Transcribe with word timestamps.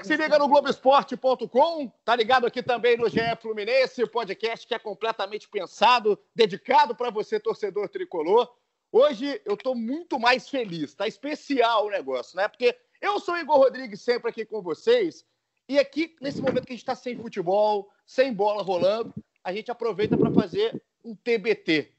Que 0.00 0.06
se 0.06 0.16
liga 0.16 0.38
no 0.38 0.48
Globoesporte.com, 0.48 1.92
tá 2.04 2.16
ligado 2.16 2.46
aqui 2.46 2.62
também 2.62 2.96
no 2.96 3.08
GE 3.08 3.20
Fluminense, 3.38 4.06
podcast 4.06 4.66
que 4.66 4.74
é 4.74 4.78
completamente 4.78 5.46
pensado, 5.46 6.18
dedicado 6.34 6.94
para 6.94 7.10
você, 7.10 7.38
torcedor 7.38 7.86
tricolor. 7.90 8.50
Hoje 8.90 9.40
eu 9.44 9.58
tô 9.58 9.74
muito 9.74 10.18
mais 10.18 10.48
feliz, 10.48 10.94
tá 10.94 11.06
especial 11.06 11.86
o 11.86 11.90
negócio, 11.90 12.34
né? 12.34 12.48
Porque 12.48 12.74
eu 12.98 13.20
sou 13.20 13.36
Igor 13.36 13.58
Rodrigues, 13.58 14.00
sempre 14.00 14.30
aqui 14.30 14.46
com 14.46 14.62
vocês, 14.62 15.26
e 15.68 15.78
aqui, 15.78 16.16
nesse 16.18 16.40
momento 16.40 16.64
que 16.64 16.72
a 16.72 16.76
gente 16.76 16.82
está 16.82 16.94
sem 16.94 17.14
futebol, 17.16 17.90
sem 18.06 18.32
bola 18.32 18.62
rolando, 18.62 19.14
a 19.44 19.52
gente 19.52 19.70
aproveita 19.70 20.16
para 20.16 20.32
fazer 20.32 20.82
um 21.04 21.14
TBT. 21.14 21.92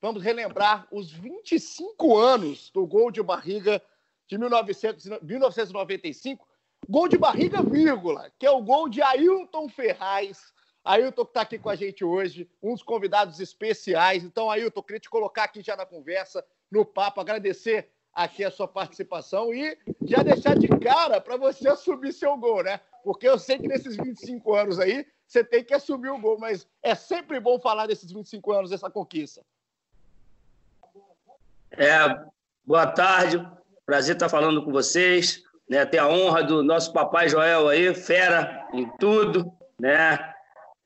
Vamos 0.00 0.22
relembrar 0.22 0.86
os 0.92 1.10
25 1.10 2.16
anos 2.16 2.70
do 2.70 2.86
gol 2.86 3.10
de 3.10 3.20
barriga 3.20 3.82
de 4.28 4.38
1900, 4.38 5.20
1995 5.22 6.47
Gol 6.88 7.06
de 7.06 7.18
barriga, 7.18 7.62
vírgula, 7.62 8.32
que 8.38 8.46
é 8.46 8.50
o 8.50 8.62
gol 8.62 8.88
de 8.88 9.02
Ailton 9.02 9.68
Ferraz. 9.68 10.54
Ailton 10.82 11.22
que 11.22 11.30
está 11.30 11.42
aqui 11.42 11.58
com 11.58 11.68
a 11.68 11.76
gente 11.76 12.02
hoje, 12.02 12.48
dos 12.62 12.82
convidados 12.82 13.40
especiais. 13.40 14.24
Então, 14.24 14.50
Ailton, 14.50 14.82
queria 14.82 15.00
te 15.00 15.10
colocar 15.10 15.44
aqui 15.44 15.60
já 15.60 15.76
na 15.76 15.84
conversa, 15.84 16.42
no 16.70 16.86
papo, 16.86 17.20
agradecer 17.20 17.90
aqui 18.10 18.42
a 18.42 18.50
sua 18.50 18.66
participação 18.66 19.52
e 19.52 19.76
já 20.02 20.22
deixar 20.22 20.56
de 20.56 20.66
cara 20.66 21.20
para 21.20 21.36
você 21.36 21.68
assumir 21.68 22.14
seu 22.14 22.34
gol, 22.38 22.62
né? 22.62 22.80
Porque 23.04 23.28
eu 23.28 23.38
sei 23.38 23.58
que 23.58 23.68
nesses 23.68 23.94
25 23.94 24.54
anos 24.54 24.80
aí, 24.80 25.06
você 25.26 25.44
tem 25.44 25.62
que 25.62 25.74
assumir 25.74 26.08
o 26.08 26.18
gol, 26.18 26.38
mas 26.38 26.66
é 26.82 26.94
sempre 26.94 27.38
bom 27.38 27.60
falar 27.60 27.86
desses 27.86 28.10
25 28.10 28.50
anos, 28.50 28.70
dessa 28.70 28.88
conquista. 28.88 29.44
É, 31.70 31.98
boa 32.64 32.86
tarde, 32.86 33.46
prazer 33.84 34.16
estar 34.16 34.30
falando 34.30 34.64
com 34.64 34.72
vocês 34.72 35.46
né? 35.68 35.84
Ter 35.84 35.98
a 35.98 36.08
honra 36.08 36.42
do 36.42 36.62
nosso 36.62 36.92
papai 36.92 37.28
Joel 37.28 37.68
aí, 37.68 37.94
fera 37.94 38.66
em 38.72 38.88
tudo, 38.98 39.52
né? 39.78 40.18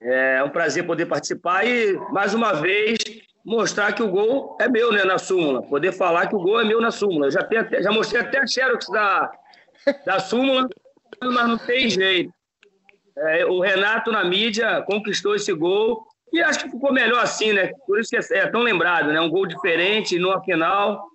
É 0.01 0.43
um 0.43 0.51
prazer 0.51 0.85
poder 0.85 1.07
participar 1.07 1.65
e, 1.65 1.97
mais 2.11 2.35
uma 2.35 2.53
vez, 2.53 2.99
mostrar 3.45 3.93
que 3.93 4.03
o 4.03 4.09
gol 4.09 4.57
é 4.61 4.69
meu, 4.69 4.93
né, 4.93 5.05
na 5.05 5.17
súmula. 5.17 5.63
Poder 5.63 5.93
falar 5.93 6.27
que 6.27 6.35
o 6.35 6.41
gol 6.41 6.61
é 6.61 6.65
meu 6.65 6.81
na 6.81 6.91
súmula. 6.91 7.27
Eu 7.27 7.31
já, 7.31 7.45
tenho 7.45 7.61
até, 7.61 7.81
já 7.83 7.93
mostrei 7.93 8.21
até 8.21 8.41
a 8.41 8.47
xerox 8.47 8.89
da, 8.89 9.31
da 10.05 10.19
súmula, 10.19 10.69
mas 11.23 11.49
não 11.49 11.59
tem 11.59 11.89
jeito. 11.89 12.33
É, 13.17 13.47
o 13.47 13.61
Renato, 13.61 14.11
na 14.11 14.25
mídia, 14.25 14.83
conquistou 14.83 15.37
esse 15.37 15.53
gol 15.53 16.05
e 16.33 16.41
acho 16.41 16.65
que 16.65 16.71
ficou 16.71 16.93
melhor 16.93 17.23
assim, 17.23 17.53
né? 17.53 17.71
Por 17.87 18.01
isso 18.01 18.11
que 18.11 18.17
é, 18.17 18.39
é 18.39 18.47
tão 18.49 18.63
lembrado, 18.63 19.13
né? 19.13 19.21
Um 19.21 19.31
gol 19.31 19.47
diferente 19.47 20.19
no 20.19 20.43
final. 20.43 21.07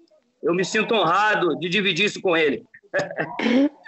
Eu 0.43 0.53
me 0.53 0.63
sinto 0.63 0.93
honrado 0.93 1.57
de 1.59 1.67
dividir 1.67 2.05
isso 2.05 2.21
com 2.21 2.37
ele. 2.37 2.63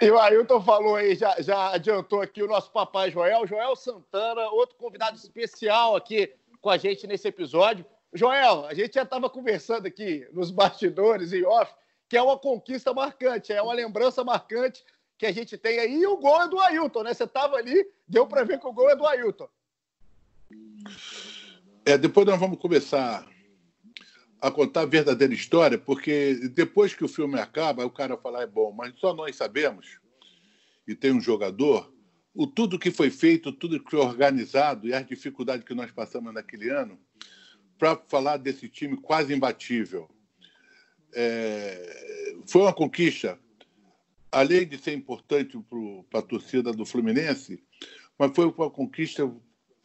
E 0.00 0.10
o 0.10 0.18
Ailton 0.18 0.60
falou 0.62 0.96
aí, 0.96 1.14
já, 1.14 1.40
já 1.40 1.72
adiantou 1.72 2.20
aqui 2.20 2.42
o 2.42 2.48
nosso 2.48 2.70
papai 2.70 3.10
Joel, 3.10 3.46
Joel 3.46 3.74
Santana, 3.76 4.48
outro 4.50 4.76
convidado 4.76 5.16
especial 5.16 5.96
aqui 5.96 6.32
com 6.60 6.70
a 6.70 6.76
gente 6.76 7.06
nesse 7.06 7.28
episódio. 7.28 7.84
Joel, 8.12 8.66
a 8.66 8.74
gente 8.74 8.94
já 8.94 9.02
estava 9.02 9.30
conversando 9.30 9.86
aqui 9.86 10.26
nos 10.32 10.50
bastidores 10.50 11.32
e 11.32 11.44
off, 11.44 11.72
que 12.08 12.16
é 12.16 12.22
uma 12.22 12.38
conquista 12.38 12.92
marcante, 12.92 13.52
é 13.52 13.62
uma 13.62 13.72
lembrança 13.72 14.24
marcante 14.24 14.84
que 15.16 15.26
a 15.26 15.32
gente 15.32 15.56
tem 15.56 15.78
aí. 15.78 16.00
E 16.00 16.06
o 16.06 16.16
gol 16.16 16.42
é 16.42 16.48
do 16.48 16.58
Ailton, 16.58 17.02
né? 17.02 17.14
Você 17.14 17.24
estava 17.24 17.56
ali, 17.56 17.86
deu 18.08 18.26
para 18.26 18.42
ver 18.42 18.58
que 18.58 18.66
o 18.66 18.72
gol 18.72 18.90
é 18.90 18.96
do 18.96 19.06
Ailton. 19.06 19.48
É, 21.84 21.96
depois 21.96 22.26
nós 22.26 22.38
vamos 22.38 22.58
começar 22.58 23.24
a 24.40 24.50
contar 24.50 24.82
a 24.82 24.86
verdadeira 24.86 25.34
história, 25.34 25.76
porque 25.76 26.48
depois 26.54 26.94
que 26.94 27.04
o 27.04 27.08
filme 27.08 27.38
acaba, 27.38 27.84
o 27.84 27.90
cara 27.90 28.16
fala, 28.16 28.42
é 28.42 28.46
bom, 28.46 28.72
mas 28.72 28.98
só 28.98 29.14
nós 29.14 29.36
sabemos, 29.36 29.98
e 30.88 30.94
tem 30.94 31.12
um 31.12 31.20
jogador, 31.20 31.92
o 32.34 32.46
tudo 32.46 32.78
que 32.78 32.90
foi 32.90 33.10
feito, 33.10 33.52
tudo 33.52 33.78
que 33.78 33.90
foi 33.90 34.00
organizado 34.00 34.88
e 34.88 34.94
as 34.94 35.06
dificuldades 35.06 35.64
que 35.64 35.74
nós 35.74 35.90
passamos 35.90 36.32
naquele 36.32 36.70
ano, 36.70 36.98
para 37.78 37.96
falar 38.08 38.36
desse 38.38 38.68
time 38.68 38.96
quase 38.96 39.34
imbatível. 39.34 40.08
É, 41.12 42.38
foi 42.46 42.62
uma 42.62 42.72
conquista, 42.72 43.38
além 44.30 44.66
de 44.66 44.78
ser 44.78 44.92
importante 44.92 45.58
para 46.08 46.20
a 46.20 46.22
torcida 46.22 46.72
do 46.72 46.86
Fluminense, 46.86 47.62
mas 48.18 48.32
foi 48.34 48.46
uma 48.46 48.70
conquista, 48.70 49.30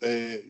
é, 0.02 0.44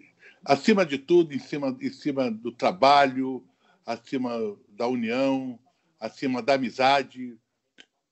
acima 0.44 0.86
de 0.86 0.98
tudo, 0.98 1.34
em 1.34 1.40
cima, 1.40 1.78
em 1.82 1.92
cima 1.92 2.30
do 2.30 2.52
trabalho, 2.52 3.44
acima 3.85 4.31
da 4.69 4.88
união, 4.88 5.59
acima 6.00 6.41
da 6.41 6.56
amizade. 6.56 7.38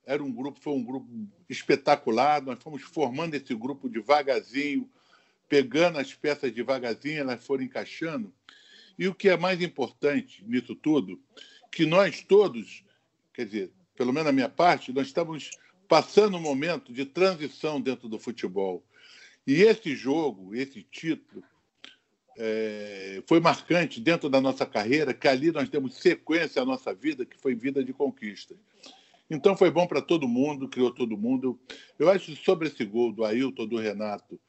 Era 0.05 0.23
um 0.23 0.31
grupo, 0.31 0.59
foi 0.59 0.73
um 0.73 0.83
grupo 0.83 1.07
espetacular. 1.49 2.41
Nós 2.41 2.61
fomos 2.61 2.81
formando 2.83 3.33
esse 3.33 3.55
grupo 3.55 3.89
devagarzinho, 3.89 4.89
pegando 5.49 5.99
as 5.99 6.13
peças 6.13 6.51
devagarzinho, 6.51 7.19
elas 7.19 7.45
foram 7.45 7.63
encaixando. 7.63 8.33
E 8.97 9.07
o 9.07 9.15
que 9.15 9.29
é 9.29 9.37
mais 9.37 9.61
importante 9.61 10.43
nisso 10.45 10.75
tudo, 10.75 11.19
que 11.71 11.85
nós 11.85 12.21
todos, 12.21 12.83
quer 13.33 13.45
dizer, 13.45 13.71
pelo 13.95 14.13
menos 14.13 14.29
a 14.29 14.33
minha 14.33 14.49
parte, 14.49 14.93
nós 14.93 15.07
estamos 15.07 15.49
passando 15.87 16.37
um 16.37 16.41
momento 16.41 16.93
de 16.93 17.05
transição 17.05 17.81
dentro 17.81 18.07
do 18.07 18.19
futebol. 18.19 18.83
E 19.45 19.61
esse 19.61 19.95
jogo, 19.95 20.55
esse 20.55 20.83
título, 20.83 21.43
é, 22.37 23.21
foi 23.27 23.39
marcante 23.39 23.99
dentro 23.99 24.29
da 24.29 24.41
nossa 24.41 24.65
carreira, 24.65 25.13
que 25.13 25.27
ali 25.27 25.51
nós 25.51 25.69
demos 25.69 25.95
sequência 25.95 26.61
à 26.61 26.65
nossa 26.65 26.93
vida, 26.93 27.25
que 27.25 27.37
foi 27.37 27.55
vida 27.55 27.83
de 27.83 27.93
conquista. 27.93 28.55
Então 29.29 29.55
foi 29.55 29.71
bom 29.71 29.87
para 29.87 30.01
todo 30.01 30.27
mundo, 30.27 30.67
criou 30.67 30.91
todo 30.91 31.17
mundo. 31.17 31.59
Eu 31.97 32.09
acho 32.09 32.35
sobre 32.35 32.67
esse 32.67 32.83
gol 32.85 33.11
do 33.11 33.23
Ailton, 33.23 33.65
do 33.65 33.77
Renato, 33.77 34.39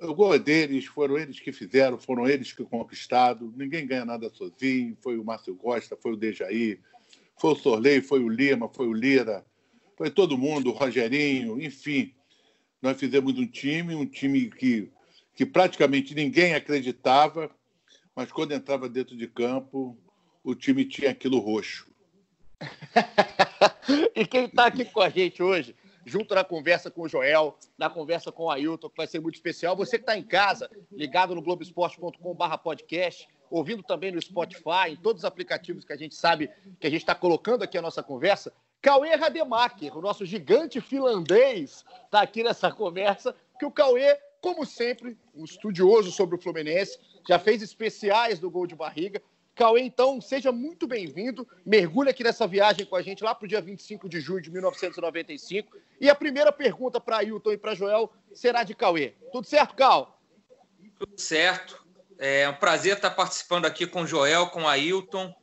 o 0.00 0.14
gol 0.14 0.34
é 0.34 0.38
deles, 0.38 0.86
foram 0.86 1.16
eles 1.16 1.38
que 1.38 1.52
fizeram, 1.52 1.98
foram 1.98 2.28
eles 2.28 2.52
que 2.52 2.64
conquistaram. 2.64 3.52
Ninguém 3.56 3.86
ganha 3.86 4.04
nada 4.04 4.28
sozinho. 4.30 4.96
Foi 5.00 5.18
o 5.18 5.24
Márcio 5.24 5.54
Costa, 5.54 5.96
foi 5.96 6.12
o 6.12 6.16
Dejaí, 6.16 6.78
foi 7.40 7.52
o 7.52 7.56
Sorley, 7.56 8.00
foi 8.02 8.20
o 8.20 8.28
Lima, 8.28 8.68
foi 8.68 8.86
o 8.86 8.92
Lira, 8.92 9.44
foi 9.96 10.10
todo 10.10 10.38
mundo, 10.38 10.70
o 10.70 10.72
Rogerinho, 10.72 11.60
enfim. 11.62 12.12
Nós 12.82 12.98
fizemos 12.98 13.38
um 13.38 13.46
time, 13.46 13.94
um 13.94 14.04
time 14.04 14.50
que 14.50 14.90
que 15.34 15.44
praticamente 15.44 16.14
ninguém 16.14 16.54
acreditava, 16.54 17.50
mas 18.14 18.30
quando 18.30 18.52
entrava 18.52 18.88
dentro 18.88 19.16
de 19.16 19.26
campo, 19.26 19.98
o 20.42 20.54
time 20.54 20.84
tinha 20.84 21.10
aquilo 21.10 21.40
roxo. 21.40 21.88
e 24.14 24.24
quem 24.26 24.44
está 24.44 24.66
aqui 24.66 24.84
com 24.84 25.00
a 25.00 25.08
gente 25.08 25.42
hoje, 25.42 25.74
junto 26.06 26.34
na 26.34 26.44
conversa 26.44 26.90
com 26.90 27.02
o 27.02 27.08
Joel, 27.08 27.58
na 27.76 27.90
conversa 27.90 28.30
com 28.30 28.44
o 28.44 28.50
Ailton, 28.50 28.88
que 28.88 28.96
vai 28.96 29.06
ser 29.06 29.20
muito 29.20 29.34
especial. 29.34 29.74
Você 29.76 29.98
que 29.98 30.02
está 30.02 30.16
em 30.16 30.22
casa, 30.22 30.70
ligado 30.92 31.34
no 31.34 31.42
globesport.com.br 31.42 32.56
podcast, 32.62 33.26
ouvindo 33.50 33.82
também 33.82 34.12
no 34.12 34.20
Spotify, 34.20 34.90
em 34.90 34.96
todos 34.96 35.22
os 35.22 35.24
aplicativos 35.24 35.84
que 35.84 35.92
a 35.92 35.96
gente 35.96 36.14
sabe 36.14 36.50
que 36.78 36.86
a 36.86 36.90
gente 36.90 37.02
está 37.02 37.14
colocando 37.14 37.62
aqui 37.62 37.76
a 37.76 37.82
nossa 37.82 38.02
conversa. 38.02 38.52
Cauê 38.80 39.14
Rademacher, 39.14 39.96
o 39.96 40.02
nosso 40.02 40.26
gigante 40.26 40.80
finlandês, 40.80 41.84
está 42.04 42.20
aqui 42.20 42.42
nessa 42.42 42.70
conversa, 42.70 43.34
que 43.58 43.64
o 43.64 43.70
Cauê 43.70 44.18
como 44.44 44.66
sempre, 44.66 45.16
um 45.34 45.42
estudioso 45.42 46.12
sobre 46.12 46.36
o 46.36 46.38
Fluminense, 46.38 46.98
já 47.26 47.38
fez 47.38 47.62
especiais 47.62 48.38
do 48.38 48.50
gol 48.50 48.66
de 48.66 48.74
barriga. 48.74 49.22
Cauê, 49.54 49.80
então, 49.80 50.20
seja 50.20 50.52
muito 50.52 50.86
bem-vindo. 50.86 51.48
Mergulhe 51.64 52.10
aqui 52.10 52.22
nessa 52.22 52.46
viagem 52.46 52.84
com 52.84 52.94
a 52.94 53.00
gente 53.00 53.24
lá 53.24 53.34
para 53.34 53.46
o 53.46 53.48
dia 53.48 53.62
25 53.62 54.06
de 54.06 54.20
julho 54.20 54.42
de 54.42 54.50
1995. 54.50 55.78
E 55.98 56.10
a 56.10 56.14
primeira 56.14 56.52
pergunta 56.52 57.00
para 57.00 57.16
Ailton 57.16 57.52
e 57.52 57.56
para 57.56 57.74
Joel 57.74 58.12
será 58.34 58.64
de 58.64 58.74
Cauê. 58.74 59.14
Tudo 59.32 59.46
certo, 59.46 59.74
Cal? 59.74 60.20
Tudo 60.98 61.18
certo. 61.18 61.82
É 62.18 62.46
um 62.46 62.56
prazer 62.56 62.96
estar 62.96 63.12
participando 63.12 63.64
aqui 63.64 63.86
com 63.86 64.02
o 64.02 64.06
Joel, 64.06 64.48
com 64.48 64.64
o 64.64 64.68
Ailton. 64.68 65.34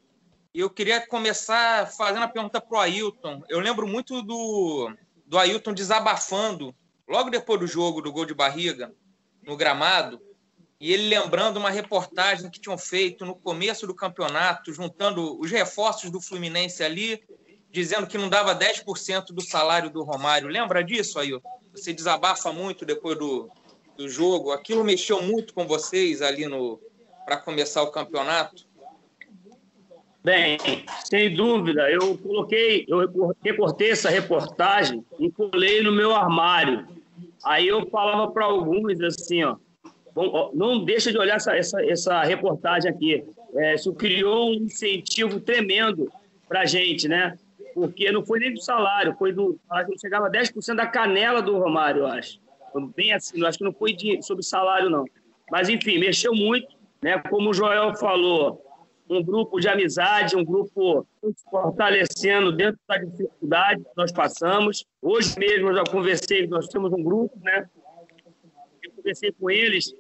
E 0.54 0.59
eu 0.59 0.69
queria 0.69 1.07
começar 1.07 1.92
fazendo 1.92 2.21
a 2.21 2.27
pergunta 2.27 2.62
para 2.62 2.77
o 2.77 2.80
Ailton. 2.80 3.42
Eu 3.50 3.62
lembro 3.62 3.88
muito 3.88 4.21
do, 4.21 4.94
do 5.25 5.39
Ailton 5.39 5.74
desabafando 5.74 6.75
logo 7.11 7.29
depois 7.29 7.59
do 7.59 7.67
jogo 7.67 8.01
do 8.01 8.11
gol 8.11 8.25
de 8.25 8.33
barriga, 8.33 8.93
no 9.43 9.57
gramado, 9.57 10.21
e 10.79 10.91
ele 10.91 11.09
lembrando 11.09 11.57
uma 11.57 11.69
reportagem 11.69 12.49
que 12.49 12.59
tinham 12.59 12.77
feito 12.77 13.23
no 13.25 13.35
começo 13.35 13.85
do 13.85 13.93
campeonato, 13.93 14.73
juntando 14.73 15.39
os 15.39 15.51
reforços 15.51 16.09
do 16.09 16.19
Fluminense 16.19 16.83
ali, 16.83 17.21
dizendo 17.69 18.07
que 18.07 18.17
não 18.17 18.29
dava 18.29 18.55
10% 18.55 19.27
do 19.27 19.41
salário 19.41 19.91
do 19.91 20.03
Romário. 20.03 20.47
Lembra 20.47 20.83
disso, 20.83 21.19
Ailton? 21.19 21.47
Você 21.71 21.93
desabafa 21.93 22.51
muito 22.51 22.85
depois 22.85 23.17
do, 23.17 23.47
do 23.95 24.09
jogo. 24.09 24.51
Aquilo 24.51 24.83
mexeu 24.83 25.21
muito 25.21 25.53
com 25.53 25.67
vocês 25.67 26.21
ali 26.21 26.47
no 26.47 26.79
para 27.25 27.37
começar 27.37 27.83
o 27.83 27.91
campeonato? 27.91 28.65
Bem, 30.23 30.57
sem 31.05 31.33
dúvida, 31.33 31.89
eu 31.89 32.17
coloquei, 32.17 32.85
eu 32.87 33.35
recortei 33.43 33.91
essa 33.91 34.09
reportagem 34.09 35.03
e 35.19 35.31
colei 35.31 35.81
no 35.81 35.91
meu 35.91 36.15
armário. 36.15 36.87
Aí 37.43 37.67
eu 37.67 37.88
falava 37.89 38.31
para 38.31 38.45
alguns 38.45 38.99
assim, 39.01 39.43
ó, 39.43 39.57
não 40.53 40.83
deixa 40.83 41.11
de 41.11 41.17
olhar 41.17 41.35
essa, 41.35 41.55
essa, 41.55 41.83
essa 41.85 42.21
reportagem 42.23 42.89
aqui. 42.89 43.23
É, 43.55 43.75
isso 43.75 43.93
criou 43.93 44.51
um 44.51 44.53
incentivo 44.53 45.39
tremendo 45.39 46.11
para 46.47 46.61
a 46.61 46.65
gente, 46.65 47.07
né? 47.07 47.38
Porque 47.73 48.11
não 48.11 48.25
foi 48.25 48.39
nem 48.39 48.53
do 48.53 48.61
salário, 48.61 49.15
foi 49.17 49.31
do. 49.31 49.57
Acho 49.69 49.89
que 49.91 49.99
chegava 49.99 50.27
a 50.27 50.31
10% 50.31 50.75
da 50.75 50.85
canela 50.85 51.41
do 51.41 51.57
Romário, 51.57 52.01
eu 52.01 52.07
acho. 52.07 52.39
Bem 52.95 53.13
assim, 53.13 53.44
acho 53.45 53.57
que 53.57 53.63
não 53.63 53.73
foi 53.73 53.94
de, 53.94 54.21
sobre 54.21 54.44
salário, 54.44 54.89
não. 54.89 55.05
Mas, 55.49 55.69
enfim, 55.69 55.97
mexeu 55.97 56.33
muito, 56.33 56.67
né? 57.01 57.17
Como 57.29 57.49
o 57.49 57.53
Joel 57.53 57.95
falou, 57.95 58.61
um 59.11 59.21
grupo 59.21 59.59
de 59.59 59.67
amizade, 59.67 60.37
um 60.37 60.45
grupo 60.45 61.05
fortalecendo 61.49 62.51
dentro 62.51 62.79
da 62.87 62.97
dificuldade 62.97 63.83
que 63.83 63.89
nós 63.97 64.11
passamos. 64.11 64.85
Hoje 65.01 65.37
mesmo 65.37 65.67
eu 65.69 65.75
já 65.75 65.83
conversei, 65.83 66.47
nós 66.47 66.69
temos 66.69 66.93
um 66.93 67.03
grupo, 67.03 67.37
né? 67.43 67.69
Eu 68.81 68.91
conversei 68.91 69.33
com 69.33 69.51
eles, 69.51 69.93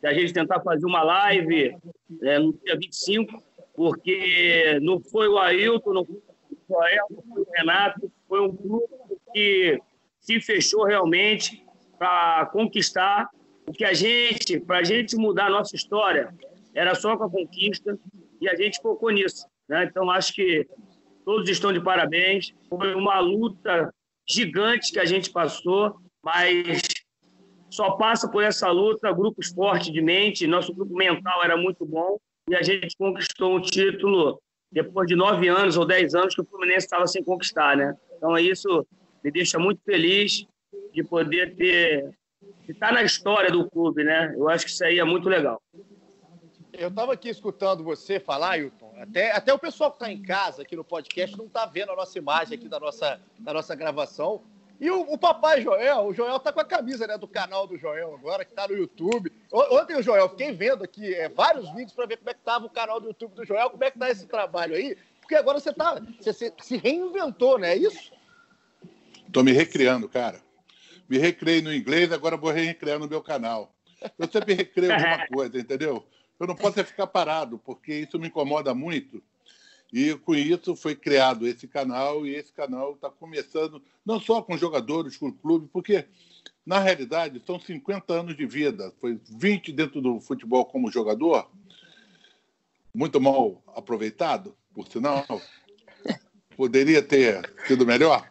de 0.00 0.06
a 0.08 0.14
gente 0.14 0.32
tentar 0.32 0.60
fazer 0.60 0.86
uma 0.86 1.02
live 1.02 1.76
é, 2.22 2.38
no 2.38 2.54
dia 2.64 2.74
25, 2.76 3.42
porque 3.74 4.78
não 4.80 4.98
foi 4.98 5.28
o 5.28 5.38
Ailton, 5.38 5.92
não 5.92 6.04
foi 6.06 6.16
o 6.16 6.22
Joel, 6.66 7.06
não 7.10 7.22
foi 7.22 7.42
o 7.42 7.46
Renato, 7.54 8.12
foi 8.26 8.40
um 8.40 8.50
grupo 8.50 9.20
que 9.34 9.78
se 10.20 10.40
fechou 10.40 10.84
realmente 10.84 11.62
para 11.98 12.46
conquistar 12.46 13.28
o 13.66 13.72
que 13.72 13.84
a 13.84 13.92
gente, 13.92 14.58
para 14.58 14.78
a 14.78 14.84
gente 14.84 15.16
mudar 15.16 15.46
a 15.46 15.50
nossa 15.50 15.76
história, 15.76 16.34
era 16.74 16.94
só 16.94 17.16
com 17.16 17.24
a 17.24 17.30
conquista, 17.30 17.98
e 18.44 18.48
a 18.48 18.54
gente 18.54 18.80
focou 18.80 19.10
nisso. 19.10 19.46
Né? 19.68 19.84
Então, 19.84 20.10
acho 20.10 20.34
que 20.34 20.66
todos 21.24 21.48
estão 21.48 21.72
de 21.72 21.80
parabéns. 21.80 22.52
Foi 22.68 22.94
uma 22.94 23.18
luta 23.18 23.92
gigante 24.28 24.92
que 24.92 25.00
a 25.00 25.04
gente 25.04 25.30
passou, 25.30 25.96
mas 26.22 26.82
só 27.70 27.92
passa 27.92 28.30
por 28.30 28.42
essa 28.42 28.70
luta 28.70 29.12
grupo 29.12 29.40
esporte 29.40 29.90
de 29.90 30.00
mente. 30.02 30.46
Nosso 30.46 30.74
grupo 30.74 30.94
mental 30.94 31.42
era 31.42 31.56
muito 31.56 31.84
bom 31.86 32.18
e 32.48 32.54
a 32.54 32.62
gente 32.62 32.94
conquistou 32.96 33.56
um 33.56 33.60
título 33.60 34.40
depois 34.70 35.08
de 35.08 35.16
nove 35.16 35.48
anos 35.48 35.76
ou 35.76 35.86
dez 35.86 36.14
anos 36.14 36.34
que 36.34 36.42
o 36.42 36.44
Fluminense 36.44 36.86
estava 36.86 37.06
sem 37.06 37.24
conquistar, 37.24 37.76
né? 37.76 37.94
Então, 38.16 38.36
isso 38.38 38.86
me 39.22 39.30
deixa 39.30 39.58
muito 39.58 39.80
feliz 39.84 40.46
de 40.92 41.02
poder 41.02 41.54
ter 41.56 42.10
de 42.66 42.72
estar 42.72 42.92
na 42.92 43.02
história 43.02 43.50
do 43.50 43.68
clube, 43.70 44.04
né? 44.04 44.34
Eu 44.36 44.48
acho 44.48 44.64
que 44.64 44.70
isso 44.70 44.84
aí 44.84 44.98
é 44.98 45.04
muito 45.04 45.28
legal. 45.28 45.60
Eu 46.76 46.88
estava 46.88 47.12
aqui 47.12 47.28
escutando 47.28 47.84
você 47.84 48.18
falar, 48.18 48.52
Ailton. 48.52 48.92
Até, 48.98 49.30
até 49.30 49.54
o 49.54 49.58
pessoal 49.58 49.90
que 49.90 49.96
está 49.96 50.10
em 50.10 50.20
casa 50.20 50.62
aqui 50.62 50.74
no 50.74 50.82
podcast 50.82 51.36
não 51.36 51.46
está 51.46 51.64
vendo 51.66 51.92
a 51.92 51.96
nossa 51.96 52.18
imagem 52.18 52.58
aqui 52.58 52.68
da 52.68 52.80
nossa, 52.80 53.20
da 53.38 53.52
nossa 53.52 53.74
gravação. 53.76 54.42
E 54.80 54.90
o, 54.90 55.02
o, 55.02 55.16
papai 55.16 55.62
Joel, 55.62 56.06
o 56.06 56.12
Joel 56.12 56.40
tá 56.40 56.52
com 56.52 56.60
a 56.60 56.64
camisa 56.64 57.06
né, 57.06 57.16
do 57.16 57.28
canal 57.28 57.66
do 57.66 57.78
Joel 57.78 58.14
agora, 58.14 58.44
que 58.44 58.50
está 58.50 58.66
no 58.66 58.76
YouTube. 58.76 59.32
Ontem 59.52 59.96
o 59.96 60.02
Joel, 60.02 60.28
fiquei 60.30 60.52
vendo 60.52 60.82
aqui 60.82 61.14
é, 61.14 61.28
vários 61.28 61.70
vídeos 61.70 61.92
para 61.92 62.06
ver 62.06 62.16
como 62.16 62.30
é 62.30 62.34
que 62.34 62.40
estava 62.40 62.66
o 62.66 62.70
canal 62.70 63.00
do 63.00 63.06
YouTube 63.06 63.34
do 63.34 63.44
Joel, 63.44 63.70
como 63.70 63.84
é 63.84 63.90
que 63.90 63.98
tá 63.98 64.10
esse 64.10 64.26
trabalho 64.26 64.74
aí. 64.74 64.96
Porque 65.20 65.36
agora 65.36 65.60
você 65.60 65.72
tá. 65.72 66.02
Você, 66.20 66.32
você 66.32 66.52
se 66.60 66.76
reinventou, 66.76 67.56
né? 67.56 67.72
É 67.72 67.76
isso? 67.76 68.12
Tô 69.32 69.44
me 69.44 69.52
recriando, 69.52 70.08
cara. 70.08 70.40
Me 71.08 71.18
recriei 71.18 71.62
no 71.62 71.72
inglês, 71.72 72.12
agora 72.12 72.36
vou 72.36 72.50
recriar 72.50 72.98
no 72.98 73.08
meu 73.08 73.22
canal. 73.22 73.72
Eu 74.18 74.28
sempre 74.28 74.54
recreio 74.54 74.92
alguma 74.92 75.26
coisa, 75.28 75.58
entendeu? 75.58 76.04
Eu 76.38 76.46
não 76.46 76.54
posso 76.54 76.84
ficar 76.84 77.06
parado, 77.06 77.58
porque 77.58 77.94
isso 77.94 78.18
me 78.18 78.28
incomoda 78.28 78.74
muito. 78.74 79.22
E 79.92 80.14
com 80.16 80.34
isso 80.34 80.74
foi 80.74 80.96
criado 80.96 81.46
esse 81.46 81.68
canal, 81.68 82.26
e 82.26 82.34
esse 82.34 82.52
canal 82.52 82.94
está 82.94 83.08
começando, 83.08 83.80
não 84.04 84.18
só 84.18 84.42
com 84.42 84.58
jogadores, 84.58 85.16
com 85.16 85.28
o 85.28 85.32
clube, 85.32 85.68
porque, 85.72 86.04
na 86.66 86.80
realidade, 86.80 87.40
são 87.46 87.60
50 87.60 88.12
anos 88.12 88.36
de 88.36 88.44
vida. 88.44 88.92
Foi 89.00 89.20
20 89.28 89.72
dentro 89.72 90.00
do 90.00 90.20
futebol 90.20 90.64
como 90.64 90.90
jogador, 90.90 91.48
muito 92.92 93.20
mal 93.20 93.62
aproveitado, 93.74 94.56
por 94.74 94.88
sinal. 94.88 95.24
Poderia 96.56 97.02
ter 97.02 97.52
sido 97.66 97.86
melhor. 97.86 98.28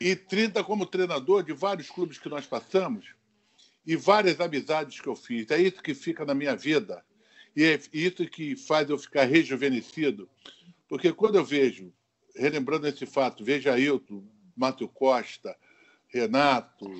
E 0.00 0.16
30 0.16 0.64
como 0.64 0.86
treinador 0.86 1.42
de 1.42 1.52
vários 1.52 1.90
clubes 1.90 2.18
que 2.18 2.28
nós 2.28 2.46
passamos 2.46 3.14
e 3.86 3.96
várias 3.96 4.40
amizades 4.40 5.00
que 5.00 5.08
eu 5.08 5.16
fiz. 5.16 5.50
É 5.50 5.60
isso 5.60 5.82
que 5.82 5.94
fica 5.94 6.24
na 6.24 6.34
minha 6.34 6.54
vida. 6.54 7.04
E 7.56 7.64
é 7.64 7.80
isso 7.92 8.26
que 8.26 8.56
faz 8.56 8.88
eu 8.88 8.98
ficar 8.98 9.24
rejuvenescido. 9.24 10.28
Porque 10.88 11.12
quando 11.12 11.36
eu 11.36 11.44
vejo, 11.44 11.92
relembrando 12.34 12.86
esse 12.86 13.06
fato, 13.06 13.44
vejo 13.44 13.70
Ailton, 13.70 14.24
Márcio 14.56 14.88
Costa, 14.88 15.56
Renato, 16.08 16.90